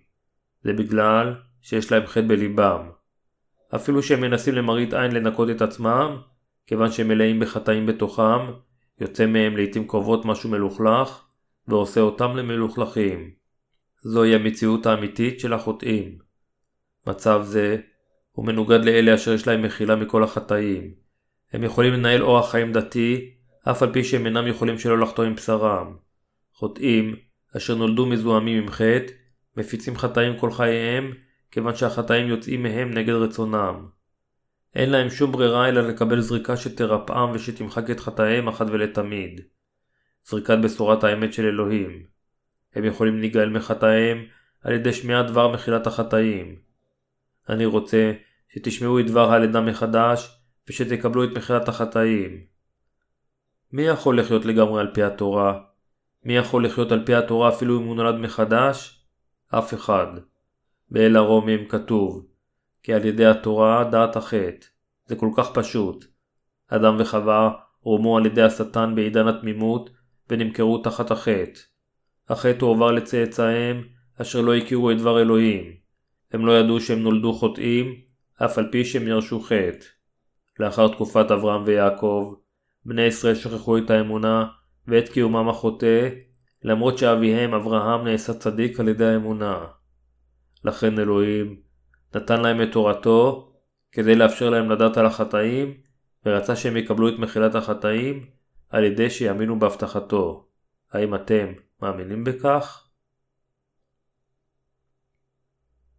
זה 0.64 0.74
בגלל 0.74 1.36
שיש 1.62 1.92
להם 1.92 2.06
חטא 2.06 2.28
בליבם. 2.28 2.90
אפילו 3.76 4.04
שהם 4.04 4.22
מנסים 4.22 4.56
למראית 4.56 4.94
עין 4.94 5.12
לנקות 5.12 5.50
את 5.50 5.62
עצמם, 5.62 6.18
כיוון 6.68 6.92
שהם 6.92 7.08
מלאים 7.08 7.40
בחטאים 7.40 7.86
בתוכם, 7.86 8.52
יוצא 9.02 9.26
מהם 9.26 9.58
לעיתים 9.58 9.88
קרובות 9.88 10.26
משהו 10.26 10.50
מלוכלך, 10.50 11.26
ועושה 11.68 12.02
אותם 12.02 12.36
למלוכלכים. 12.36 13.32
זוהי 14.08 14.36
המציאות 14.36 14.86
האמיתית 14.86 15.40
של 15.40 15.54
החוטאים. 15.54 16.18
מצב 17.08 17.42
זה 17.44 17.78
הוא 18.32 18.46
מנוגד 18.46 18.86
לאלה 18.86 19.16
אשר 19.16 19.34
יש 19.34 19.48
להם 19.48 19.62
מחילה 19.62 19.96
מכל 19.96 20.24
החטאים. 20.24 20.94
הם 21.54 21.64
יכולים 21.64 21.94
לנהל 21.94 22.22
אורח 22.22 22.52
חיים 22.52 22.74
דתי, 22.74 23.34
אף 23.72 23.84
על 23.84 23.94
פי 23.94 24.04
שהם 24.04 24.26
אינם 24.26 24.48
יכולים 24.48 24.78
שלא 24.78 25.00
לחטוא 25.00 25.24
עם 25.24 25.36
בשרם. 25.36 25.96
חוטאים, 26.54 27.16
אשר 27.58 27.76
נולדו 27.76 28.06
מזוהמים 28.06 28.64
עם 28.64 28.70
חטא, 28.70 29.14
מפיצים 29.58 29.98
חטאים 29.98 30.40
כל 30.40 30.52
חייהם, 30.52 31.12
כיוון 31.52 31.76
שהחטאים 31.76 32.28
יוצאים 32.28 32.64
מהם 32.64 32.92
נגד 32.92 33.14
רצונם. 33.14 33.88
אין 34.76 34.90
להם 34.90 35.10
שום 35.10 35.32
ברירה 35.32 35.70
אלא 35.70 35.82
לקבל 35.82 36.20
זריקה 36.20 36.58
שתרפאם 36.58 37.32
ושתמחק 37.34 37.90
את 37.90 38.00
חטאיהם 38.00 38.48
אחת 38.48 38.68
ולתמיד. 38.72 39.42
זריקת 40.26 40.58
בשורת 40.64 41.04
האמת 41.04 41.34
של 41.34 41.46
אלוהים. 41.46 42.15
הם 42.76 42.84
יכולים 42.84 43.20
להיגאל 43.20 43.50
מחטאיהם 43.50 44.26
על 44.62 44.74
ידי 44.74 44.94
שמיעת 44.94 45.28
דבר 45.28 45.54
מחילת 45.54 45.88
החטאים. 45.88 46.56
אני 47.50 47.66
רוצה 47.66 48.12
שתשמעו 48.50 49.00
את 49.00 49.08
דבר 49.08 49.32
הלידה 49.34 49.62
מחדש 49.62 50.40
ושתקבלו 50.70 51.24
את 51.24 51.30
מחילת 51.38 51.68
החטאים. 51.68 52.44
מי 53.72 53.82
יכול 53.82 54.20
לחיות 54.20 54.46
לגמרי 54.46 54.82
על 54.82 54.94
פי 54.94 55.04
התורה? 55.04 55.60
מי 56.24 56.38
יכול 56.38 56.66
לחיות 56.66 56.92
על 56.92 57.06
פי 57.06 57.16
התורה 57.16 57.50
אפילו 57.50 57.80
אם 57.80 57.86
הוא 57.86 57.96
נולד 57.96 58.16
מחדש? 58.16 59.06
אף 59.50 59.74
אחד. 59.74 60.08
באל 60.92 61.16
הרומים 61.16 61.68
כתוב 61.68 62.26
כי 62.84 62.94
על 62.94 63.06
ידי 63.06 63.26
התורה 63.26 63.84
דעת 63.84 64.16
החטא. 64.16 64.68
זה 65.06 65.16
כל 65.16 65.30
כך 65.38 65.52
פשוט. 65.54 66.06
אדם 66.68 66.96
וחווה 67.00 67.52
רומו 67.82 68.18
על 68.18 68.26
ידי 68.26 68.42
השטן 68.42 68.96
בעידן 68.96 69.28
התמימות 69.28 69.90
ונמכרו 70.30 70.78
תחת 70.78 71.12
החטא. 71.12 71.60
החטא 72.30 72.66
הועבר 72.66 72.92
לצאצאיהם 72.92 73.84
אשר 74.22 74.42
לא 74.42 74.56
הכירו 74.56 74.92
את 74.92 74.98
דבר 74.98 75.22
אלוהים. 75.22 75.64
הם 76.32 76.46
לא 76.46 76.60
ידעו 76.60 76.82
שהם 76.82 77.00
נולדו 77.00 77.34
חוטאים, 77.34 77.96
אף 78.46 78.58
על 78.58 78.68
פי 78.72 78.86
שהם 78.86 79.08
ירשו 79.08 79.40
חטא. 79.40 79.86
לאחר 80.60 80.88
תקופת 80.88 81.32
אברהם 81.32 81.64
ויעקב, 81.66 82.34
בני 82.86 83.02
ישראל 83.02 83.36
שכחו 83.36 83.78
את 83.78 83.90
האמונה 83.90 84.46
ואת 84.88 85.10
קיומם 85.10 85.50
החוטא, 85.50 86.10
למרות 86.64 86.98
שאביהם 86.98 87.54
אברהם 87.54 88.08
נעשה 88.08 88.34
צדיק 88.34 88.80
על 88.80 88.88
ידי 88.88 89.06
האמונה. 89.06 89.66
לכן 90.64 91.00
אלוהים 91.00 91.56
נתן 92.16 92.42
להם 92.42 92.62
את 92.62 92.72
תורתו 92.72 93.52
כדי 93.92 94.16
לאפשר 94.16 94.50
להם 94.50 94.70
לדעת 94.70 94.98
על 94.98 95.06
החטאים, 95.06 95.74
ורצה 96.26 96.56
שהם 96.56 96.78
יקבלו 96.78 97.10
את 97.10 97.20
מחילת 97.20 97.56
החטאים 97.56 98.26
על 98.70 98.84
ידי 98.84 99.10
שיאמינו 99.10 99.60
בהבטחתו. 99.60 100.48
האם 100.92 101.16
אתם 101.16 101.46
מאמינים 101.82 102.24
בכך? 102.24 102.90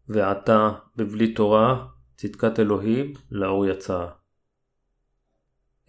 ועתה, 0.08 0.70
בבלי 0.96 1.34
תורה, 1.34 1.86
צדקת 2.16 2.60
אלוהים, 2.60 3.12
לאור 3.30 3.66
יצא. 3.66 4.06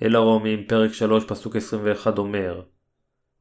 אל 0.01 0.15
הרומים, 0.15 0.67
פרק 0.67 0.93
3, 0.93 1.23
פסוק 1.25 1.55
21 1.55 2.17
אומר 2.17 2.61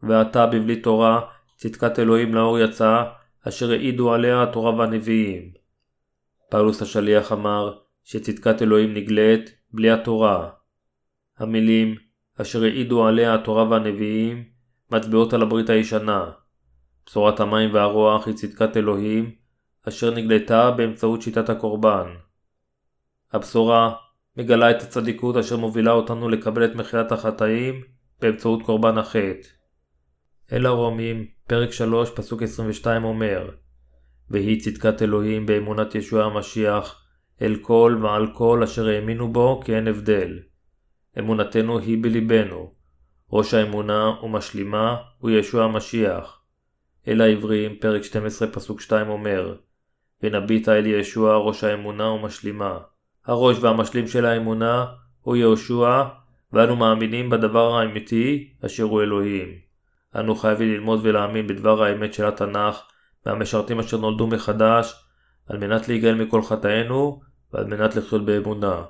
ועתה 0.02 0.46
בבלי 0.46 0.80
תורה, 0.80 1.20
צדקת 1.56 1.98
אלוהים 1.98 2.34
לאור 2.34 2.58
יצא, 2.58 3.04
אשר 3.48 3.70
העידו 3.70 4.14
עליה 4.14 4.42
התורה 4.42 4.74
והנביאים. 4.74 5.52
פאולוס 6.50 6.82
השליח 6.82 7.32
אמר 7.32 7.78
שצדקת 8.04 8.62
אלוהים 8.62 8.94
נגלית 8.94 9.50
בלי 9.72 9.90
התורה. 9.90 10.50
המילים 11.38 11.94
אשר 12.40 12.62
העידו 12.62 13.06
עליה 13.06 13.34
התורה 13.34 13.70
והנביאים 13.70 14.55
מצביעות 14.90 15.32
על 15.32 15.42
הברית 15.42 15.70
הישנה. 15.70 16.30
בשורת 17.06 17.40
המים 17.40 17.74
והרוח 17.74 18.26
היא 18.26 18.34
צדקת 18.34 18.76
אלוהים 18.76 19.34
אשר 19.88 20.14
נגלתה 20.14 20.70
באמצעות 20.70 21.22
שיטת 21.22 21.48
הקורבן. 21.48 22.06
הבשורה 23.32 23.94
מגלה 24.36 24.70
את 24.70 24.82
הצדיקות 24.82 25.36
אשר 25.36 25.56
מובילה 25.56 25.92
אותנו 25.92 26.28
לקבל 26.28 26.64
את 26.64 26.74
מחילת 26.74 27.12
החטאים 27.12 27.82
באמצעות 28.20 28.62
קורבן 28.62 28.98
החטא. 28.98 29.48
אל 30.52 30.66
הרומים, 30.66 31.26
פרק 31.46 31.72
3, 31.72 32.10
פסוק 32.10 32.42
22 32.42 33.04
אומר 33.04 33.50
ויהי 34.30 34.58
צדקת 34.58 35.02
אלוהים 35.02 35.46
באמונת 35.46 35.94
ישוע 35.94 36.24
המשיח 36.24 37.02
אל 37.42 37.56
כל 37.62 37.98
ועל 38.02 38.26
כל 38.34 38.62
אשר 38.64 38.88
האמינו 38.88 39.32
בו 39.32 39.60
כי 39.64 39.76
אין 39.76 39.88
הבדל. 39.88 40.38
אמונתנו 41.18 41.78
היא 41.78 42.02
בלבנו. 42.02 42.75
ראש 43.32 43.54
האמונה 43.54 44.10
ומשלימה 44.22 44.96
הוא 45.18 45.30
ישוע 45.30 45.64
המשיח. 45.64 46.40
אל 47.08 47.20
העברים, 47.20 47.76
פרק 47.80 48.02
12 48.02 48.48
פסוק 48.48 48.80
2 48.80 49.08
אומר 49.08 49.56
ונביט 50.22 50.68
אל 50.68 50.86
ישוע 50.86 51.36
ראש 51.36 51.64
האמונה 51.64 52.08
ומשלימה. 52.08 52.78
הראש 53.26 53.56
והמשלים 53.60 54.08
של 54.08 54.26
האמונה 54.26 54.86
הוא 55.20 55.36
יהושע, 55.36 56.02
ואנו 56.52 56.76
מאמינים 56.76 57.30
בדבר 57.30 57.74
האמיתי 57.74 58.54
אשר 58.66 58.82
הוא 58.82 59.02
אלוהים. 59.02 59.48
אנו 60.16 60.34
חייבים 60.34 60.68
ללמוד 60.68 61.00
ולהאמין 61.02 61.46
בדבר 61.46 61.82
האמת 61.82 62.14
של 62.14 62.26
התנ"ך 62.26 62.82
מהמשרתים 63.26 63.78
אשר 63.78 63.96
נולדו 63.96 64.26
מחדש, 64.26 64.94
על 65.46 65.58
מנת 65.58 65.88
להיגאל 65.88 66.14
מכל 66.14 66.42
חטאינו 66.42 67.20
ועל 67.52 67.64
מנת 67.64 67.96
לחיות 67.96 68.24
באמונה. 68.24 68.82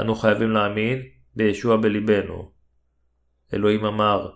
אנו 0.00 0.14
חייבים 0.14 0.50
להאמין 0.50 1.02
בישוע 1.36 1.76
בלבנו. 1.76 2.50
אלוהים 3.54 3.84
אמר, 3.84 4.30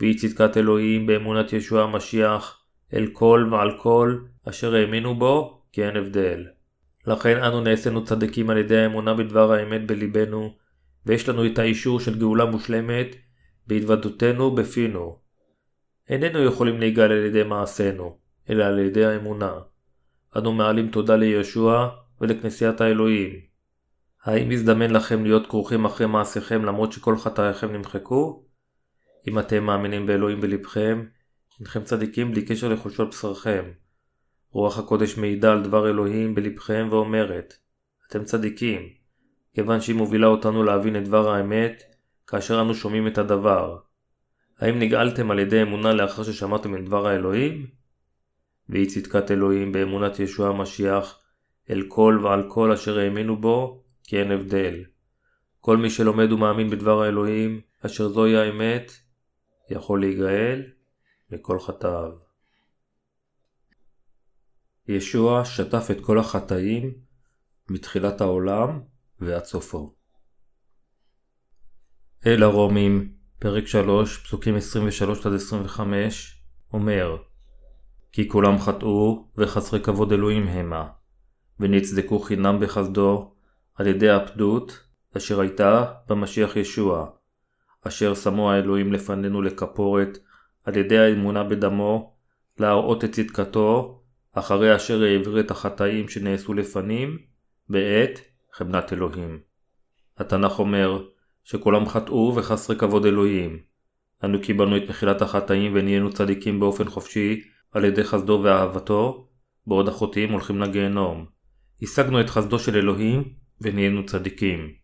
ויהי 0.00 0.14
צדקת 0.14 0.56
אלוהים 0.56 1.06
באמונת 1.06 1.52
ישוע 1.52 1.82
המשיח, 1.82 2.60
אל 2.94 3.06
כל 3.12 3.48
ועל 3.50 3.78
כל 3.78 4.18
אשר 4.48 4.74
האמינו 4.74 5.14
בו, 5.14 5.62
כי 5.72 5.84
אין 5.84 5.96
הבדל. 5.96 6.46
לכן 7.06 7.42
אנו 7.42 7.60
נעשינו 7.60 8.04
צדיקים 8.04 8.50
על 8.50 8.58
ידי 8.58 8.78
האמונה 8.78 9.14
בדבר 9.14 9.52
האמת 9.52 9.86
בלבנו, 9.86 10.56
ויש 11.06 11.28
לנו 11.28 11.46
את 11.46 11.58
האישור 11.58 12.00
של 12.00 12.18
גאולה 12.18 12.44
מושלמת 12.44 13.16
בהתוודותנו 13.66 14.54
בפינו. 14.54 15.18
איננו 16.08 16.44
יכולים 16.44 16.80
להיגאל 16.80 17.12
על 17.12 17.24
ידי 17.24 17.42
מעשינו, 17.42 18.18
אלא 18.50 18.64
על 18.64 18.78
ידי 18.78 19.04
האמונה. 19.04 19.52
אנו 20.36 20.52
מעלים 20.52 20.88
תודה 20.88 21.16
לישוע 21.16 21.88
ולכנסיית 22.20 22.80
האלוהים. 22.80 23.53
האם 24.24 24.50
הזדמן 24.50 24.90
לכם 24.90 25.24
להיות 25.24 25.46
כרוכים 25.46 25.84
אחרי 25.84 26.06
מעשיכם 26.06 26.64
למרות 26.64 26.92
שכל 26.92 27.16
חטאיכם 27.16 27.72
נמחקו? 27.72 28.44
אם 29.28 29.38
אתם 29.38 29.64
מאמינים 29.64 30.06
באלוהים 30.06 30.40
בלבכם, 30.40 31.04
אינכם 31.60 31.84
צדיקים 31.84 32.30
בלי 32.30 32.44
קשר 32.44 32.68
לחולשות 32.68 33.08
בשרכם. 33.08 33.64
רוח 34.50 34.78
הקודש 34.78 35.18
מעידה 35.18 35.52
על 35.52 35.62
דבר 35.62 35.90
אלוהים 35.90 36.34
בלבכם 36.34 36.88
ואומרת, 36.90 37.54
אתם 38.10 38.24
צדיקים, 38.24 38.88
כיוון 39.54 39.80
שהיא 39.80 39.96
מובילה 39.96 40.26
אותנו 40.26 40.62
להבין 40.62 40.96
את 40.96 41.04
דבר 41.04 41.30
האמת, 41.30 41.82
כאשר 42.26 42.60
אנו 42.60 42.74
שומעים 42.74 43.06
את 43.06 43.18
הדבר. 43.18 43.78
האם 44.58 44.78
נגאלתם 44.78 45.30
על 45.30 45.38
ידי 45.38 45.62
אמונה 45.62 45.92
לאחר 45.92 46.22
ששמעתם 46.22 46.76
את 46.76 46.84
דבר 46.84 47.06
האלוהים? 47.06 47.66
והיא 48.68 48.88
צדקת 48.88 49.30
אלוהים 49.30 49.72
באמונת 49.72 50.18
ישוע 50.18 50.48
המשיח, 50.48 51.20
אל 51.70 51.82
כל 51.88 52.20
ועל 52.22 52.50
כל 52.50 52.72
אשר 52.72 52.98
האמינו 52.98 53.36
בו, 53.36 53.83
כי 54.04 54.20
אין 54.20 54.30
הבדל. 54.30 54.84
כל 55.60 55.76
מי 55.76 55.90
שלומד 55.90 56.32
ומאמין 56.32 56.70
בדבר 56.70 57.02
האלוהים, 57.02 57.60
אשר 57.86 58.08
זוהי 58.08 58.36
האמת, 58.36 58.92
יכול 59.70 60.00
להיגאל 60.00 60.62
מכל 61.30 61.58
חטאיו. 61.60 62.10
ישוע 64.88 65.44
שטף 65.44 65.86
את 65.90 66.00
כל 66.00 66.18
החטאים 66.18 66.94
מתחילת 67.70 68.20
העולם 68.20 68.80
ועד 69.20 69.44
סופו. 69.44 69.94
אל 72.26 72.42
הרומים, 72.42 73.12
פרק 73.38 73.66
3, 73.66 74.18
פסוקים 74.18 74.54
23-25, 75.76 75.80
אומר 76.72 77.16
כי 78.12 78.28
כולם 78.28 78.58
חטאו 78.58 79.28
וחסרי 79.36 79.80
כבוד 79.82 80.12
אלוהים 80.12 80.46
המה, 80.46 80.88
ונצדקו 81.60 82.18
חינם 82.18 82.60
בחסדו 82.60 83.33
על 83.74 83.86
ידי 83.86 84.10
הפדות 84.10 84.84
אשר 85.16 85.40
הייתה 85.40 85.84
במשיח 86.08 86.56
ישוע, 86.56 87.06
אשר 87.82 88.14
שמו 88.14 88.50
האלוהים 88.50 88.92
לפנינו 88.92 89.42
לכפורת 89.42 90.18
על 90.64 90.76
ידי 90.76 90.98
האמונה 90.98 91.44
בדמו, 91.44 92.14
להראות 92.58 93.04
את 93.04 93.12
צדקתו 93.12 94.00
אחרי 94.32 94.76
אשר 94.76 95.02
העביר 95.02 95.40
את 95.40 95.50
החטאים 95.50 96.08
שנעשו 96.08 96.54
לפנים, 96.54 97.18
בעת 97.68 98.20
חמדת 98.52 98.92
אלוהים. 98.92 99.38
התנ"ך 100.18 100.58
אומר 100.58 101.04
שכולם 101.44 101.88
חטאו 101.88 102.32
וחסרי 102.36 102.76
כבוד 102.76 103.06
אלוהים. 103.06 103.58
אנו 104.24 104.40
קיבלנו 104.40 104.76
את 104.76 104.82
מחילת 104.88 105.22
החטאים 105.22 105.72
ונהיינו 105.74 106.12
צדיקים 106.12 106.60
באופן 106.60 106.84
חופשי 106.84 107.42
על 107.72 107.84
ידי 107.84 108.04
חסדו 108.04 108.40
ואהבתו, 108.44 109.28
בעוד 109.66 109.88
החוטאים 109.88 110.32
הולכים 110.32 110.60
לגיהנום. 110.60 111.26
השגנו 111.82 112.20
את 112.20 112.30
חסדו 112.30 112.58
של 112.58 112.76
אלוהים 112.76 113.43
ונהיינו 113.64 114.06
צדיקים. 114.06 114.74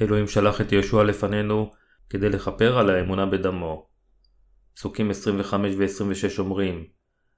אלוהים 0.00 0.28
שלח 0.28 0.60
את 0.60 0.72
ישוע 0.72 1.04
לפנינו 1.04 1.70
כדי 2.10 2.28
לכפר 2.28 2.78
על 2.78 2.90
האמונה 2.90 3.26
בדמו. 3.26 3.88
פסוקים 4.74 5.10
25 5.10 5.74
ו-26 5.78 6.38
אומרים 6.38 6.84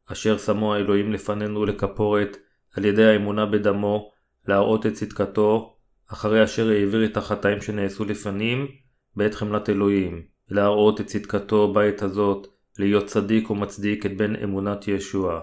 אשר 0.07 0.39
שמו 0.39 0.75
האלוהים 0.75 1.13
לפנינו 1.13 1.65
לכפורת 1.65 2.37
על 2.77 2.85
ידי 2.85 3.05
האמונה 3.05 3.47
בדמו, 3.47 4.11
להראות 4.49 4.87
את 4.87 4.93
צדקתו, 4.93 5.77
אחרי 6.07 6.45
אשר 6.45 6.69
העביר 6.69 7.05
את 7.05 7.17
החטאים 7.17 7.61
שנעשו 7.61 8.05
לפנים, 8.05 8.69
בעת 9.17 9.35
חמלת 9.35 9.69
אלוהים, 9.71 10.23
להראות 10.49 11.01
את 11.01 11.07
צדקתו 11.07 11.73
בעת 11.73 12.03
הזאת, 12.03 12.47
להיות 12.79 13.07
צדיק 13.07 13.51
ומצדיק 13.51 14.07
את 14.07 14.17
בן 14.17 14.37
אמונת 14.37 14.89
ישוע. 14.89 15.41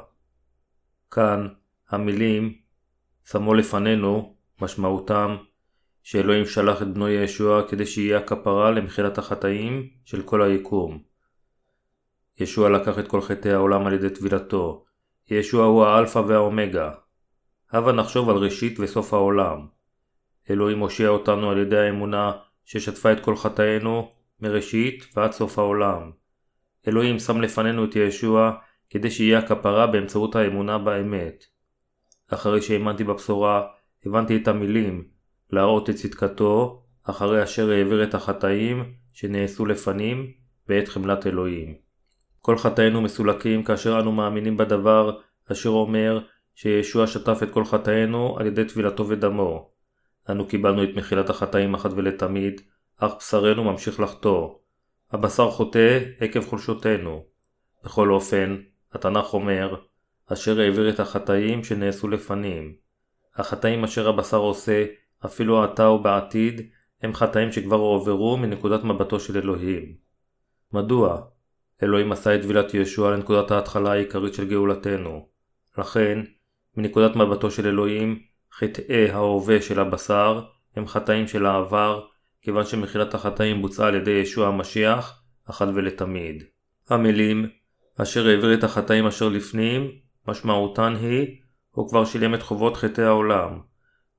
כאן, 1.12 1.48
המילים 1.90 2.54
שמו 3.26 3.54
לפנינו, 3.54 4.36
משמעותם 4.62 5.36
שאלוהים 6.04 6.46
שלח 6.46 6.82
את 6.82 6.94
בנו 6.94 7.10
ישוע 7.10 7.68
כדי 7.68 7.86
שיהיה 7.86 8.18
הכפרה 8.18 8.72
למחילת 8.72 9.18
החטאים 9.18 9.90
של 10.06 10.22
כל 10.22 10.42
היקום. 10.42 11.04
ישוע 12.40 12.70
לקח 12.70 13.00
את 13.00 13.08
כל 13.08 13.22
חטאי 13.22 13.52
העולם 13.52 13.88
על 13.88 13.94
ידי 13.94 14.10
טבילתו. 14.10 14.86
ישוע 15.30 15.66
הוא 15.66 15.86
האלפא 15.86 16.20
והאומגה. 16.20 16.92
הבה 17.72 17.92
נחשוב 17.92 18.30
על 18.30 18.38
ראשית 18.38 18.80
וסוף 18.80 19.14
העולם. 19.14 19.68
אלוהים 20.50 20.80
הושיע 20.80 21.10
אותנו 21.10 21.52
על 21.52 21.58
ידי 21.58 21.78
האמונה 21.78 22.32
ששטפה 22.66 23.12
את 23.12 23.20
כל 23.20 23.36
חטאינו 23.36 24.12
מראשית 24.40 25.06
ועד 25.16 25.32
סוף 25.32 25.60
העולם. 25.60 26.12
אלוהים 26.88 27.20
שם 27.20 27.42
לפנינו 27.42 27.86
את 27.86 27.96
ישוע 27.96 28.52
כדי 28.90 29.12
שיהיה 29.12 29.40
הכפרה 29.40 29.88
באמצעות 29.88 30.36
האמונה 30.36 30.78
באמת. 30.78 31.44
אחרי 32.28 32.62
שהאמנתי 32.62 33.04
בבשורה, 33.04 33.68
הבנתי 34.06 34.38
את 34.38 34.48
המילים 34.48 35.04
להראות 35.52 35.90
את 35.90 35.96
צדקתו, 35.96 36.84
אחרי 37.04 37.44
אשר 37.44 37.72
העביר 37.72 38.04
את 38.04 38.14
החטאים 38.14 38.94
שנעשו 39.14 39.66
לפנים 39.66 40.32
בעת 40.68 40.88
חמלת 40.88 41.28
אלוהים. 41.28 41.76
כל 42.42 42.58
חטאינו 42.58 43.02
מסולקים 43.02 43.64
כאשר 43.64 44.00
אנו 44.00 44.12
מאמינים 44.12 44.58
בדבר 44.58 45.20
אשר 45.52 45.70
אומר 45.70 46.20
שישוע 46.56 47.08
שטף 47.08 47.40
את 47.44 47.52
כל 47.52 47.66
חטאינו 47.66 48.36
על 48.40 48.46
ידי 48.46 48.66
טבילתו 48.66 49.08
ודמו. 49.08 49.70
אנו 50.30 50.48
קיבלנו 50.48 50.84
את 50.84 50.90
מחילת 50.96 51.30
החטאים 51.30 51.74
אחת 51.74 51.92
ולתמיד, 51.96 52.62
אך 52.98 53.14
בשרנו 53.20 53.64
ממשיך 53.64 54.00
לחטוא. 54.00 54.50
הבשר 55.12 55.52
חוטא 55.52 56.00
עקב 56.20 56.46
חולשותנו. 56.46 57.26
בכל 57.84 58.12
אופן, 58.12 58.58
התנ"ך 58.94 59.34
אומר, 59.34 59.76
אשר 60.28 60.60
העביר 60.60 60.90
את 60.90 61.00
החטאים 61.00 61.64
שנעשו 61.64 62.08
לפנים. 62.08 62.76
החטאים 63.42 63.84
אשר 63.84 64.10
הבשר 64.10 64.38
עושה, 64.38 64.86
אפילו 65.26 65.64
עתה 65.64 65.90
ובעתיד, 65.90 66.62
הם 67.02 67.14
חטאים 67.14 67.52
שכבר 67.52 67.76
הועברו 67.76 68.38
מנקודת 68.38 68.84
מבטו 68.84 69.20
של 69.20 69.38
אלוהים. 69.38 69.94
מדוע? 70.74 71.22
אלוהים 71.84 72.12
עשה 72.12 72.36
את 72.36 72.42
טבילת 72.42 72.74
ישוע 72.74 73.12
לנקודת 73.12 73.52
ההתחלה 73.52 73.92
העיקרית 73.92 74.34
של 74.34 74.50
גאולתנו. 74.50 75.28
לכן, 75.78 76.20
מנקודת 76.78 77.16
מבטו 77.16 77.52
של 77.52 77.68
אלוהים, 77.68 78.20
חטאי 78.54 79.12
ההווה 79.12 79.62
של 79.62 79.80
הבשר 79.80 80.42
הם 80.76 80.88
חטאים 80.88 81.28
של 81.28 81.46
העבר, 81.46 82.06
כיוון 82.42 82.66
שמחילת 82.66 83.14
החטאים 83.14 83.62
בוצעה 83.62 83.88
על 83.88 83.96
ידי 83.96 84.12
ישוע 84.12 84.48
המשיח, 84.48 85.22
אחת 85.50 85.68
ולתמיד. 85.74 86.44
המילים 86.90 87.50
אשר 87.98 88.28
העביר 88.28 88.54
את 88.54 88.64
החטאים 88.64 89.08
אשר 89.08 89.30
לפנים, 89.30 89.92
משמעותן 90.28 90.96
היא, 91.02 91.41
הוא 91.72 91.90
כבר 91.90 92.06
שילם 92.06 92.34
את 92.34 92.42
חובות 92.42 92.78
חטאי 92.78 93.04
העולם. 93.04 93.60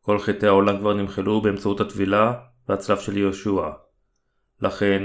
כל 0.00 0.18
חטאי 0.18 0.48
העולם 0.48 0.78
כבר 0.78 0.94
נמחלו 0.94 1.40
באמצעות 1.40 1.80
הטבילה 1.80 2.32
והצלב 2.68 2.98
של 2.98 3.16
יהושע. 3.16 3.70
לכן, 4.62 5.02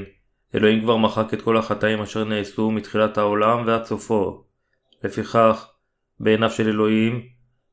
אלוהים 0.55 0.81
כבר 0.81 0.97
מחק 0.97 1.33
את 1.33 1.41
כל 1.41 1.57
החטאים 1.57 2.01
אשר 2.01 2.23
נעשו 2.23 2.71
מתחילת 2.71 3.17
העולם 3.17 3.63
ועד 3.65 3.85
סופו. 3.85 4.43
לפיכך, 5.03 5.67
בעיניו 6.19 6.49
של 6.49 6.67
אלוהים, 6.67 7.21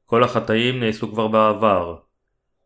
כל 0.04 0.24
החטאים 0.24 0.80
נעשו 0.80 1.08
כבר 1.12 1.28
בעבר. 1.28 1.96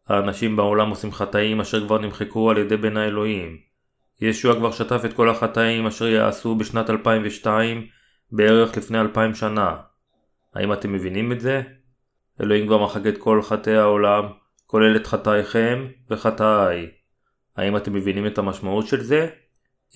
האנשים 0.08 0.56
בעולם 0.56 0.90
עושים 0.90 1.12
חטאים 1.12 1.60
אשר 1.60 1.86
כבר 1.86 1.98
נמחקו 1.98 2.50
על 2.50 2.58
ידי 2.58 2.76
בן 2.76 2.96
האלוהים. 2.96 3.58
ישוע 4.20 4.54
כבר 4.54 4.70
שטף 4.70 5.00
את 5.04 5.12
כל 5.12 5.30
החטאים 5.30 5.86
אשר 5.86 6.06
יעשו 6.06 6.54
בשנת 6.54 6.90
2002 6.90 7.86
בערך 8.32 8.76
לפני 8.76 9.00
אלפיים 9.00 9.34
שנה. 9.34 9.76
האם 10.54 10.72
אתם 10.72 10.92
מבינים 10.92 11.32
את 11.32 11.40
זה? 11.40 11.62
אלוהים 12.40 12.66
כבר 12.66 12.84
מחק 12.84 13.06
את 13.06 13.18
כל 13.18 13.42
חטאי 13.42 13.76
העולם, 13.76 14.24
כולל 14.66 14.96
את 14.96 15.06
חטאיכם 15.06 15.86
וחטאיי. 16.10 16.86
האם 17.56 17.76
אתם 17.76 17.92
מבינים 17.92 18.26
את 18.26 18.38
המשמעות 18.38 18.86
של 18.86 19.00
זה? 19.00 19.28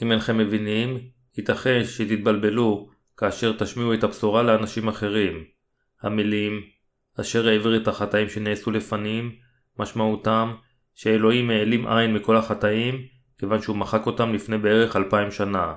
אם 0.02 0.12
אינכם 0.12 0.38
מבינים, 0.38 0.98
ייתכן 1.38 1.84
שתתבלבלו 1.84 2.90
כאשר 3.16 3.52
תשמיעו 3.58 3.94
את 3.94 4.04
הבשורה 4.04 4.42
לאנשים 4.42 4.88
אחרים. 4.88 5.44
המילים 6.02 6.62
אשר 7.20 7.48
העביר 7.48 7.76
את 7.76 7.88
החטאים 7.88 8.28
שנעשו 8.28 8.70
לפנים, 8.70 9.32
משמעותם 9.78 10.54
שאלוהים 10.94 11.50
העלים 11.50 11.86
עין 11.86 12.14
מכל 12.14 12.36
החטאים 12.36 13.06
כיוון 13.38 13.62
שהוא 13.62 13.76
מחק 13.76 14.06
אותם 14.06 14.34
לפני 14.34 14.58
בערך 14.58 14.96
אלפיים 14.96 15.30
שנה. 15.30 15.74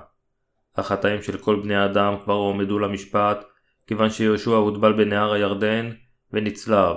החטאים 0.76 1.22
של 1.22 1.38
כל 1.38 1.60
בני 1.62 1.74
האדם 1.74 2.14
כבר 2.24 2.34
הועמדו 2.34 2.78
למשפט 2.78 3.44
כיוון 3.86 4.10
שיהושע 4.10 4.50
הוטבל 4.50 4.92
בנהר 4.92 5.32
הירדן 5.32 5.90
ונצלב. 6.32 6.96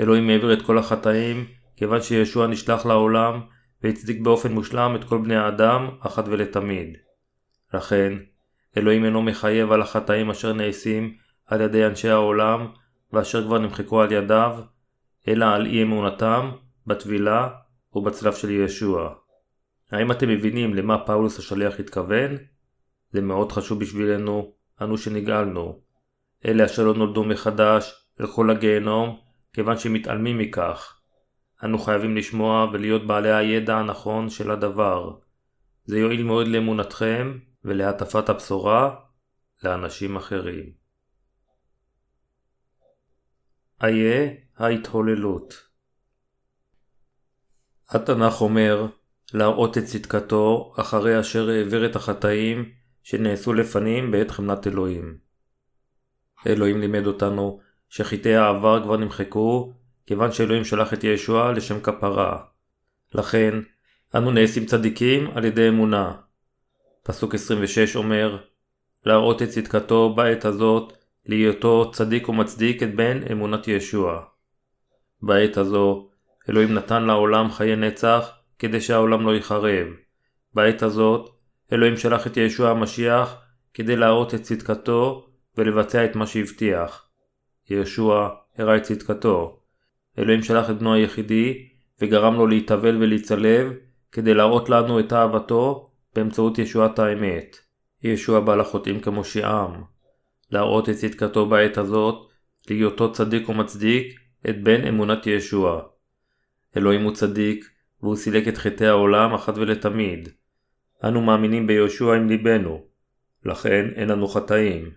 אלוהים 0.00 0.30
העביר 0.30 0.52
את 0.52 0.62
כל 0.62 0.78
החטאים 0.78 1.46
כיוון 1.76 2.02
שישוע 2.02 2.46
נשלח 2.46 2.86
לעולם 2.86 3.40
והצדיק 3.82 4.20
באופן 4.20 4.52
מושלם 4.52 4.96
את 4.96 5.04
כל 5.04 5.18
בני 5.18 5.36
האדם 5.36 5.88
אחת 6.00 6.24
ולתמיד. 6.28 6.96
לכן, 7.74 8.12
אלוהים 8.76 9.04
אינו 9.04 9.22
מחייב 9.22 9.72
על 9.72 9.82
החטאים 9.82 10.30
אשר 10.30 10.52
נעשים 10.52 11.14
על 11.46 11.60
ידי 11.60 11.86
אנשי 11.86 12.08
העולם 12.08 12.66
ואשר 13.12 13.44
כבר 13.44 13.58
נמחקו 13.58 14.02
על 14.02 14.12
ידיו, 14.12 14.58
אלא 15.28 15.44
על 15.44 15.66
אי 15.66 15.82
אמונתם, 15.82 16.50
בטבילה 16.86 17.48
ובצלב 17.94 18.34
של 18.34 18.50
ישוע. 18.50 19.14
האם 19.90 20.10
אתם 20.10 20.28
מבינים 20.28 20.74
למה 20.74 21.06
פאולוס 21.06 21.38
השליח 21.38 21.80
התכוון? 21.80 22.36
זה 23.10 23.20
מאוד 23.20 23.52
חשוב 23.52 23.80
בשבילנו, 23.80 24.52
אנו 24.82 24.98
שנגאלנו. 24.98 25.80
אלה 26.46 26.64
אשר 26.64 26.84
לא 26.84 26.94
נולדו 26.94 27.24
מחדש, 27.24 28.07
ילכו 28.20 28.44
לגיהנום, 28.44 29.20
כיוון 29.52 29.78
שמתעלמים 29.78 30.38
מכך. 30.38 31.00
אנו 31.64 31.78
חייבים 31.78 32.16
לשמוע 32.16 32.70
ולהיות 32.72 33.06
בעלי 33.06 33.32
הידע 33.32 33.76
הנכון 33.76 34.30
של 34.30 34.50
הדבר. 34.50 35.18
זה 35.84 35.98
יועיל 35.98 36.22
מאוד 36.22 36.48
לאמונתכם 36.48 37.38
ולהטפת 37.64 38.28
הבשורה 38.28 38.94
לאנשים 39.64 40.16
אחרים. 40.16 40.72
איה 43.82 44.30
ההתהוללות 44.56 45.68
התנ"ך 47.90 48.40
אומר 48.40 48.86
להראות 49.34 49.78
את 49.78 49.84
צדקתו 49.84 50.72
אחרי 50.76 51.20
אשר 51.20 51.48
העביר 51.48 51.86
את 51.86 51.96
החטאים 51.96 52.72
שנעשו 53.02 53.52
לפנים 53.52 54.10
בעת 54.10 54.30
חמלת 54.30 54.66
אלוהים. 54.66 55.18
אלוהים 56.46 56.80
לימד 56.80 57.06
אותנו 57.06 57.60
שחטאי 57.88 58.36
העבר 58.36 58.82
כבר 58.82 58.96
נמחקו 58.96 59.72
כיוון 60.06 60.32
שאלוהים 60.32 60.64
שלח 60.64 60.94
את 60.94 61.04
ישוע 61.04 61.52
לשם 61.52 61.80
כפרה. 61.80 62.38
לכן, 63.14 63.54
אנו 64.14 64.30
נעשים 64.30 64.66
צדיקים 64.66 65.30
על 65.34 65.44
ידי 65.44 65.68
אמונה. 65.68 66.12
פסוק 67.02 67.34
26 67.34 67.96
אומר 67.96 68.38
להראות 69.06 69.42
את 69.42 69.48
צדקתו 69.48 70.14
בעת 70.14 70.44
הזאת 70.44 70.92
להיותו 71.26 71.90
צדיק 71.90 72.28
ומצדיק 72.28 72.82
את 72.82 72.94
בן 72.94 73.20
אמונת 73.32 73.68
ישוע. 73.68 74.22
בעת 75.22 75.56
הזו 75.56 76.08
אלוהים 76.48 76.74
נתן 76.74 77.02
לעולם 77.02 77.50
חיי 77.50 77.76
נצח 77.76 78.30
כדי 78.58 78.80
שהעולם 78.80 79.26
לא 79.26 79.34
ייחרב. 79.34 79.86
בעת 80.54 80.82
הזאת 80.82 81.30
אלוהים 81.72 81.96
שלח 81.96 82.26
את 82.26 82.36
ישוע 82.36 82.70
המשיח 82.70 83.36
כדי 83.74 83.96
להראות 83.96 84.34
את 84.34 84.42
צדקתו 84.42 85.28
ולבצע 85.56 86.04
את 86.04 86.16
מה 86.16 86.26
שהבטיח. 86.26 87.07
ישוע 87.70 88.28
הראה 88.58 88.76
את 88.76 88.82
צדקתו. 88.82 89.60
אלוהים 90.18 90.42
שלח 90.42 90.70
את 90.70 90.78
בנו 90.78 90.94
היחידי 90.94 91.68
וגרם 92.00 92.34
לו 92.34 92.46
להתאבל 92.46 92.96
ולהצלב 92.96 93.72
כדי 94.12 94.34
להראות 94.34 94.68
לנו 94.68 95.00
את 95.00 95.12
אהבתו 95.12 95.90
באמצעות 96.14 96.58
ישועת 96.58 96.98
האמת. 96.98 97.56
ישוע 98.02 98.40
בא 98.40 98.54
לחוטאים 98.54 99.00
כמושיעם. 99.00 99.82
להראות 100.50 100.88
את 100.88 100.94
צדקתו 100.94 101.46
בעת 101.46 101.78
הזאת, 101.78 102.28
להיותו 102.70 103.12
צדיק 103.12 103.48
ומצדיק 103.48 104.20
את 104.48 104.62
בן 104.62 104.86
אמונת 104.86 105.26
ישוע. 105.26 105.82
אלוהים 106.76 107.02
הוא 107.02 107.14
צדיק, 107.14 107.64
והוא 108.02 108.16
סילק 108.16 108.48
את 108.48 108.58
חטאי 108.58 108.86
העולם 108.86 109.34
אחת 109.34 109.58
ולתמיד. 109.58 110.28
אנו 111.04 111.20
מאמינים 111.20 111.66
ביהושע 111.66 112.14
עם 112.14 112.28
ליבנו, 112.28 112.84
לכן 113.44 113.86
אין 113.94 114.08
לנו 114.08 114.28
חטאים. 114.28 114.90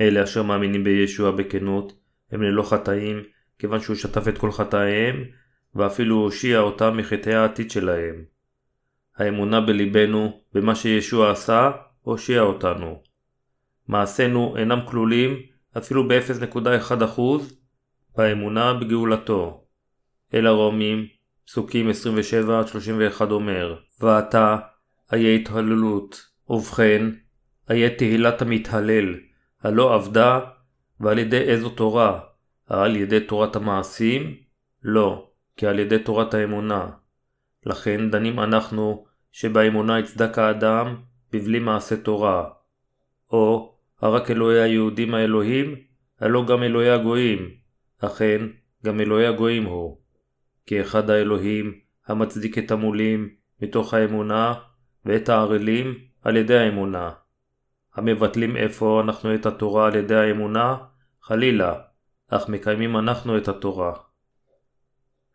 אלה 0.00 0.24
אשר 0.24 0.42
מאמינים 0.42 0.84
בישוע 0.84 1.30
בכנות, 1.30 1.92
הם 2.32 2.42
ללא 2.42 2.62
חטאים, 2.62 3.22
כיוון 3.58 3.80
שהוא 3.80 3.96
שטף 3.96 4.28
את 4.28 4.38
כל 4.38 4.52
חטאיהם, 4.52 5.24
ואפילו 5.74 6.16
הושיע 6.16 6.58
אותם 6.58 6.96
מחטאי 6.96 7.34
העתיד 7.34 7.70
שלהם. 7.70 8.24
האמונה 9.16 9.60
בליבנו, 9.60 10.40
במה 10.52 10.74
שישוע 10.74 11.30
עשה, 11.30 11.70
הושיע 12.02 12.40
אותנו. 12.40 13.02
מעשינו 13.88 14.56
אינם 14.56 14.80
כלולים 14.86 15.36
אפילו 15.76 16.08
ב-0.1% 16.08 17.20
באמונה 18.16 18.74
בגאולתו. 18.74 19.64
אל 20.34 20.46
הרומים, 20.46 21.06
פסוקים 21.46 21.90
27-31 23.20 23.30
אומר, 23.30 23.76
ועתה 24.00 24.56
איה 25.12 25.34
התהללות, 25.34 26.26
ובכן, 26.48 27.10
איה 27.70 27.96
תהילת 27.96 28.42
המתהלל, 28.42 29.14
הלא 29.64 29.94
עבדה, 29.94 30.40
ועל 31.00 31.18
ידי 31.18 31.40
איזו 31.40 31.70
תורה? 31.70 32.20
על 32.66 32.96
ידי 32.96 33.20
תורת 33.20 33.56
המעשים? 33.56 34.36
לא, 34.82 35.30
כי 35.56 35.66
על 35.66 35.78
ידי 35.78 35.98
תורת 35.98 36.34
האמונה. 36.34 36.90
לכן 37.66 38.10
דנים 38.10 38.40
אנחנו 38.40 39.04
שבאמונה 39.32 39.98
יצדק 39.98 40.38
האדם 40.38 40.96
בבלי 41.32 41.58
מעשה 41.58 41.96
תורה. 41.96 42.48
או 43.30 43.74
הרק 44.00 44.30
אלוהי 44.30 44.62
היהודים 44.62 45.14
האלוהים, 45.14 45.74
הלא 46.20 46.44
גם 46.46 46.62
אלוהי 46.62 46.90
הגויים, 46.90 47.50
אכן 48.00 48.40
גם 48.84 49.00
אלוהי 49.00 49.26
הגויים 49.26 49.64
הוא. 49.64 49.98
כי 50.66 50.80
אחד 50.80 51.10
האלוהים 51.10 51.78
המצדיק 52.06 52.58
את 52.58 52.70
המולים 52.70 53.28
מתוך 53.62 53.94
האמונה 53.94 54.54
ואת 55.04 55.28
הערלים 55.28 55.94
על 56.22 56.36
ידי 56.36 56.58
האמונה. 56.58 57.10
המבטלים 57.94 58.56
אפוא 58.56 59.00
אנחנו 59.02 59.34
את 59.34 59.46
התורה 59.46 59.86
על 59.86 59.94
ידי 59.94 60.16
האמונה, 60.16 60.76
חלילה, 61.22 61.74
אך 62.28 62.48
מקיימים 62.48 62.96
אנחנו 62.96 63.38
את 63.38 63.48
התורה. 63.48 63.92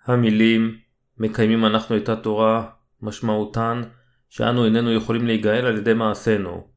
המילים 0.05 0.77
מקיימים 1.17 1.65
אנחנו 1.65 1.97
את 1.97 2.09
התורה 2.09 2.69
משמעותן 3.01 3.81
שאנו 4.29 4.65
איננו 4.65 4.93
יכולים 4.93 5.25
להיגאל 5.25 5.65
על 5.65 5.77
ידי 5.77 5.93
מעשינו. 5.93 6.67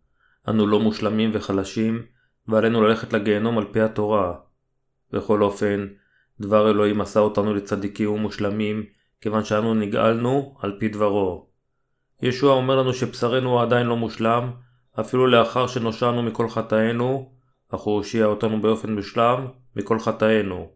אנו 0.49 0.67
לא 0.67 0.81
מושלמים 0.81 1.31
וחלשים, 1.33 2.03
ועלינו 2.49 2.83
ללכת 2.83 3.13
לגיהנום 3.13 3.59
על 3.59 3.65
פי 3.73 3.81
התורה. 3.81 4.35
בכל 5.13 5.43
אופן, 5.43 5.87
דבר 6.41 6.71
אלוהים 6.71 7.01
עשה 7.01 7.21
אותנו 7.21 7.55
לצדיקים 7.55 8.11
ומושלמים, 8.11 8.85
כיוון 9.21 9.45
שאנו 9.45 9.75
נגאלנו 9.75 10.57
על 10.61 10.77
פי 10.79 10.89
דברו. 10.89 11.47
ישוע 12.23 12.53
אומר 12.53 12.77
לנו 12.77 12.95
שבשרנו 12.95 13.61
עדיין 13.61 13.87
לא 13.87 13.97
מושלם, 13.97 14.51
אפילו 15.01 15.27
לאחר 15.27 15.67
שנושענו 15.67 16.23
מכל 16.23 16.49
חטאינו, 16.49 17.33
אך 17.75 17.81
הוא 17.81 17.95
הושיע 17.95 18.27
אותנו 18.27 18.61
באופן 18.61 18.95
מושלם 18.95 19.47
מכל 19.77 19.99
חטאינו. 19.99 20.71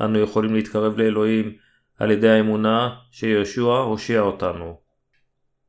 אנו 0.00 0.18
יכולים 0.18 0.54
להתקרב 0.54 0.98
לאלוהים 0.98 1.52
על 1.98 2.10
ידי 2.10 2.28
האמונה 2.28 2.96
שישוע 3.10 3.78
הושיע 3.78 4.20
אותנו. 4.20 4.80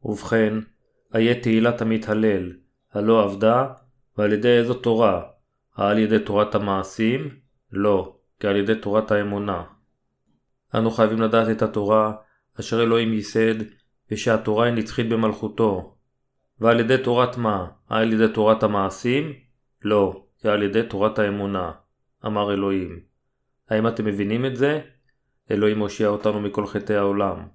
ובכן, 0.04 0.54
איה 1.16 1.42
תהילת 1.42 1.82
המתהלל, 1.82 2.52
הלא 2.94 3.24
עבדה, 3.24 3.68
ועל 4.18 4.34
ידי 4.34 4.58
איזו 4.58 4.74
תורה? 4.74 5.22
העל 5.76 6.00
ידי 6.00 6.20
תורת 6.20 6.56
המעשים? 6.56 7.30
לא, 7.72 8.16
כי 8.40 8.48
על 8.48 8.56
ידי 8.56 8.76
תורת 8.76 9.12
האמונה. 9.12 9.64
אנו 10.76 10.92
חייבים 10.92 11.22
לדעת 11.22 11.50
את 11.50 11.62
התורה, 11.62 12.14
אשר 12.60 12.84
אלוהים 12.84 13.14
ייסד, 13.14 13.56
ושהתורה 14.12 14.66
היא 14.66 14.74
נצחית 14.74 15.10
במלכותו. 15.10 15.96
ועל 16.62 16.80
ידי 16.80 16.98
תורת 16.98 17.38
מה? 17.38 17.68
על 17.90 18.14
ידי 18.14 18.34
תורת 18.34 18.64
המעשים? 18.64 19.34
לא, 19.84 20.24
כי 20.42 20.48
על 20.48 20.64
ידי 20.64 20.84
תורת 20.84 21.20
האמונה, 21.20 21.72
אמר 22.26 22.54
אלוהים. 22.54 23.00
האם 23.70 23.88
אתם 23.88 24.06
מבינים 24.06 24.46
את 24.46 24.56
זה? 24.56 24.82
אלוהים 25.52 25.80
הושיע 25.80 26.08
אותנו 26.08 26.42
מכל 26.42 26.68
חטאי 26.68 26.96
העולם. 26.96 27.48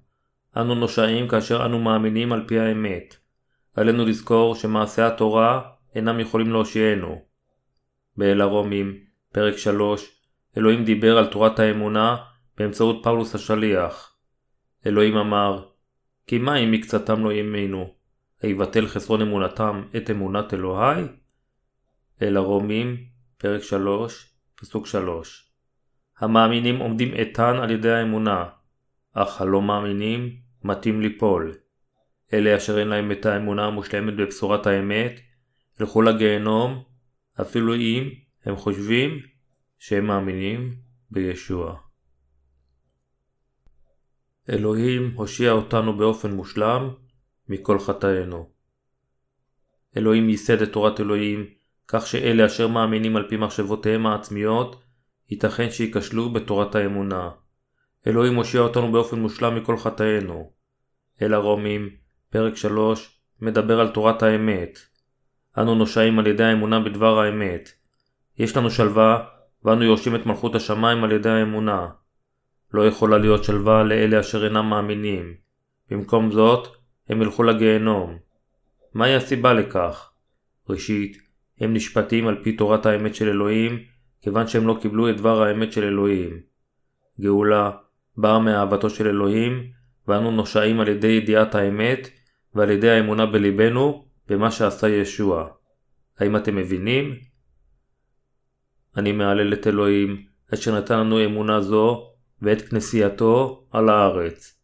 אנו 0.57 0.75
נושעים 0.75 1.27
כאשר 1.27 1.65
אנו 1.65 1.79
מאמינים 1.79 2.33
על 2.33 2.43
פי 2.47 2.59
האמת. 2.59 3.15
עלינו 3.75 4.05
לזכור 4.05 4.55
שמעשי 4.55 5.01
התורה 5.01 5.61
אינם 5.95 6.19
יכולים 6.19 6.51
להושיענו. 6.51 7.21
באל 8.17 8.41
הרומים, 8.41 8.97
פרק 9.33 9.57
3, 9.57 10.21
אלוהים 10.57 10.85
דיבר 10.85 11.17
על 11.17 11.25
תורת 11.27 11.59
האמונה 11.59 12.15
באמצעות 12.57 13.03
פאולוס 13.03 13.35
השליח. 13.35 14.15
אלוהים 14.85 15.17
אמר, 15.17 15.65
כי 16.27 16.37
מה 16.37 16.55
אם 16.57 16.71
מקצתם 16.71 17.23
לא 17.23 17.33
ימינו, 17.33 17.96
היבטל 18.41 18.87
חסרון 18.87 19.21
אמונתם 19.21 19.83
את 19.97 20.09
אמונת 20.09 20.53
אלוהי? 20.53 21.03
אל 22.21 22.37
הרומים, 22.37 22.97
פרק 23.37 23.63
3, 23.63 24.33
פסוק 24.55 24.87
3. 24.87 25.51
המאמינים 26.19 26.79
עומדים 26.79 27.13
איתן 27.13 27.55
על 27.55 27.71
ידי 27.71 27.91
האמונה, 27.91 28.45
אך 29.13 29.41
הלא 29.41 29.61
מאמינים 29.61 30.35
מטים 30.63 31.01
ליפול. 31.01 31.57
אלה 32.33 32.57
אשר 32.57 32.79
אין 32.79 32.87
להם 32.87 33.11
את 33.11 33.25
האמונה 33.25 33.65
המושלמת 33.65 34.15
בבשורת 34.15 34.67
האמת, 34.67 35.19
ילכו 35.79 36.01
לגיהנום, 36.01 36.83
אפילו 37.41 37.75
אם 37.75 38.09
הם 38.45 38.55
חושבים 38.55 39.19
שהם 39.79 40.07
מאמינים 40.07 40.75
בישוע. 41.11 41.75
אלוהים 44.49 45.13
הושיע 45.15 45.51
אותנו 45.51 45.97
באופן 45.97 46.31
מושלם 46.31 46.89
מכל 47.49 47.79
חטאינו. 47.79 48.49
אלוהים 49.97 50.29
ייסד 50.29 50.61
את 50.61 50.71
תורת 50.71 50.99
אלוהים 50.99 51.45
כך 51.87 52.07
שאלה 52.07 52.45
אשר 52.45 52.67
מאמינים 52.67 53.15
על 53.15 53.27
פי 53.29 53.37
מחשבותיהם 53.37 54.05
העצמיות, 54.05 54.83
ייתכן 55.29 55.69
שייכשלו 55.69 56.29
בתורת 56.29 56.75
האמונה. 56.75 57.29
אלוהים 58.07 58.35
הושיע 58.35 58.61
אותנו 58.61 58.91
באופן 58.91 59.19
מושלם 59.19 59.55
מכל 59.55 59.77
חטאינו. 59.77 60.51
אל 61.21 61.33
הרומים, 61.33 61.89
פרק 62.29 62.55
3, 62.55 63.19
מדבר 63.41 63.79
על 63.79 63.89
תורת 63.89 64.23
האמת. 64.23 64.79
אנו 65.57 65.75
נושעים 65.75 66.19
על 66.19 66.27
ידי 66.27 66.43
האמונה 66.43 66.79
בדבר 66.79 67.19
האמת. 67.19 67.69
יש 68.37 68.57
לנו 68.57 68.71
שלווה, 68.71 69.25
ואנו 69.63 69.83
יורשים 69.83 70.15
את 70.15 70.25
מלכות 70.25 70.55
השמיים 70.55 71.03
על 71.03 71.11
ידי 71.11 71.29
האמונה. 71.29 71.87
לא 72.73 72.87
יכולה 72.87 73.17
להיות 73.17 73.43
שלווה 73.43 73.83
לאלה 73.83 74.19
אשר 74.19 74.45
אינם 74.45 74.69
מאמינים. 74.69 75.33
במקום 75.89 76.31
זאת, 76.31 76.76
הם 77.09 77.21
ילכו 77.21 77.43
לגיהנום. 77.43 78.17
מהי 78.93 79.15
הסיבה 79.15 79.53
לכך? 79.53 80.11
ראשית, 80.69 81.17
הם 81.59 81.73
נשפטים 81.73 82.27
על 82.27 82.43
פי 82.43 82.55
תורת 82.55 82.85
האמת 82.85 83.15
של 83.15 83.29
אלוהים, 83.29 83.79
כיוון 84.21 84.47
שהם 84.47 84.67
לא 84.67 84.77
קיבלו 84.81 85.09
את 85.09 85.17
דבר 85.17 85.43
האמת 85.43 85.73
של 85.73 85.83
אלוהים. 85.83 86.39
גאולה 87.21 87.71
באה 88.17 88.39
מאהבתו 88.39 88.89
של 88.89 89.07
אלוהים, 89.07 89.71
ואנו 90.07 90.31
נושעים 90.31 90.79
על 90.79 90.87
ידי 90.87 91.07
ידיעת 91.07 91.55
האמת, 91.55 92.09
ועל 92.55 92.71
ידי 92.71 92.89
האמונה 92.89 93.25
בליבנו, 93.25 94.05
במה 94.27 94.51
שעשה 94.51 94.89
ישוע. 94.89 95.47
האם 96.19 96.35
אתם 96.35 96.55
מבינים? 96.55 97.15
אני 98.97 99.11
מהלל 99.11 99.53
את 99.53 99.67
אלוהים, 99.67 100.25
אשר 100.53 100.77
נתן 100.77 100.99
לנו 100.99 101.25
אמונה 101.25 101.61
זו, 101.61 102.11
ואת 102.41 102.61
כנסייתו 102.61 103.67
על 103.71 103.89
הארץ. 103.89 104.56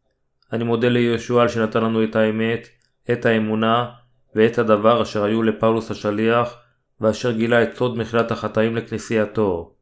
אני 0.54 0.64
מודה 0.64 0.89
לישוע 0.89 1.41
על 1.41 1.47
שנתן 1.47 1.84
לנו 1.84 2.04
את 2.04 2.16
האמת, 2.16 2.68
את 3.12 3.26
האמונה, 3.26 3.91
ואת 4.36 4.58
הדבר 4.58 5.01
אשר 5.01 5.24
היו 5.24 5.43
לפאולוס 5.43 5.91
השליח, 5.91 6.56
ואשר 7.01 7.32
גילה 7.32 7.64
את 7.64 7.76
סוד 7.76 7.97
מחילת 7.97 8.32
החטאים 8.32 8.76
לכנסייתו. 8.76 9.76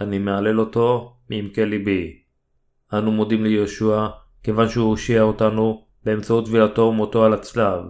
אני 0.00 0.18
מהלל 0.18 0.60
אותו 0.60 1.16
מעמקי 1.30 1.66
ליבי. 1.66 2.22
אנו 2.92 3.12
מודים 3.12 3.44
ליהושע, 3.44 4.06
כיוון 4.42 4.68
שהוא 4.68 4.88
הושיע 4.88 5.22
אותנו 5.22 5.84
באמצעות 6.04 6.46
טבילתו 6.46 6.82
ומותו 6.82 7.24
על 7.24 7.32
הצלב. 7.32 7.84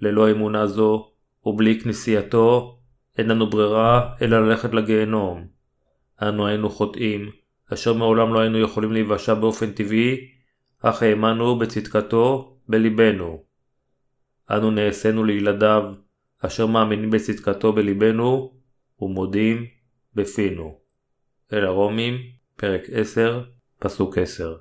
ללא 0.00 0.30
אמונה 0.30 0.66
זו, 0.66 1.10
ובלי 1.44 1.80
כנסייתו, 1.80 2.78
אין 3.18 3.26
לנו 3.26 3.50
ברירה 3.50 4.14
אלא 4.22 4.46
ללכת 4.46 4.74
לגיהנום. 4.74 5.46
אנו 6.22 6.46
היינו 6.46 6.70
חוטאים, 6.70 7.30
אשר 7.72 7.92
מעולם 7.92 8.34
לא 8.34 8.40
היינו 8.40 8.58
יכולים 8.58 8.92
להיוושע 8.92 9.34
באופן 9.34 9.70
טבעי, 9.70 10.35
אך 10.82 11.02
האמנו 11.02 11.58
בצדקתו 11.58 12.56
בלבנו. 12.68 13.44
אנו 14.50 14.70
נעשינו 14.70 15.24
לילדיו, 15.24 15.94
אשר 16.40 16.66
מאמינים 16.66 17.10
בצדקתו 17.10 17.72
בלבנו, 17.72 18.52
ומודים 19.00 19.66
בפינו. 20.14 20.78
אל 21.52 21.64
הרומים, 21.64 22.14
פרק 22.56 22.82
10, 22.92 23.44
פסוק 23.78 24.18
10 24.18 24.56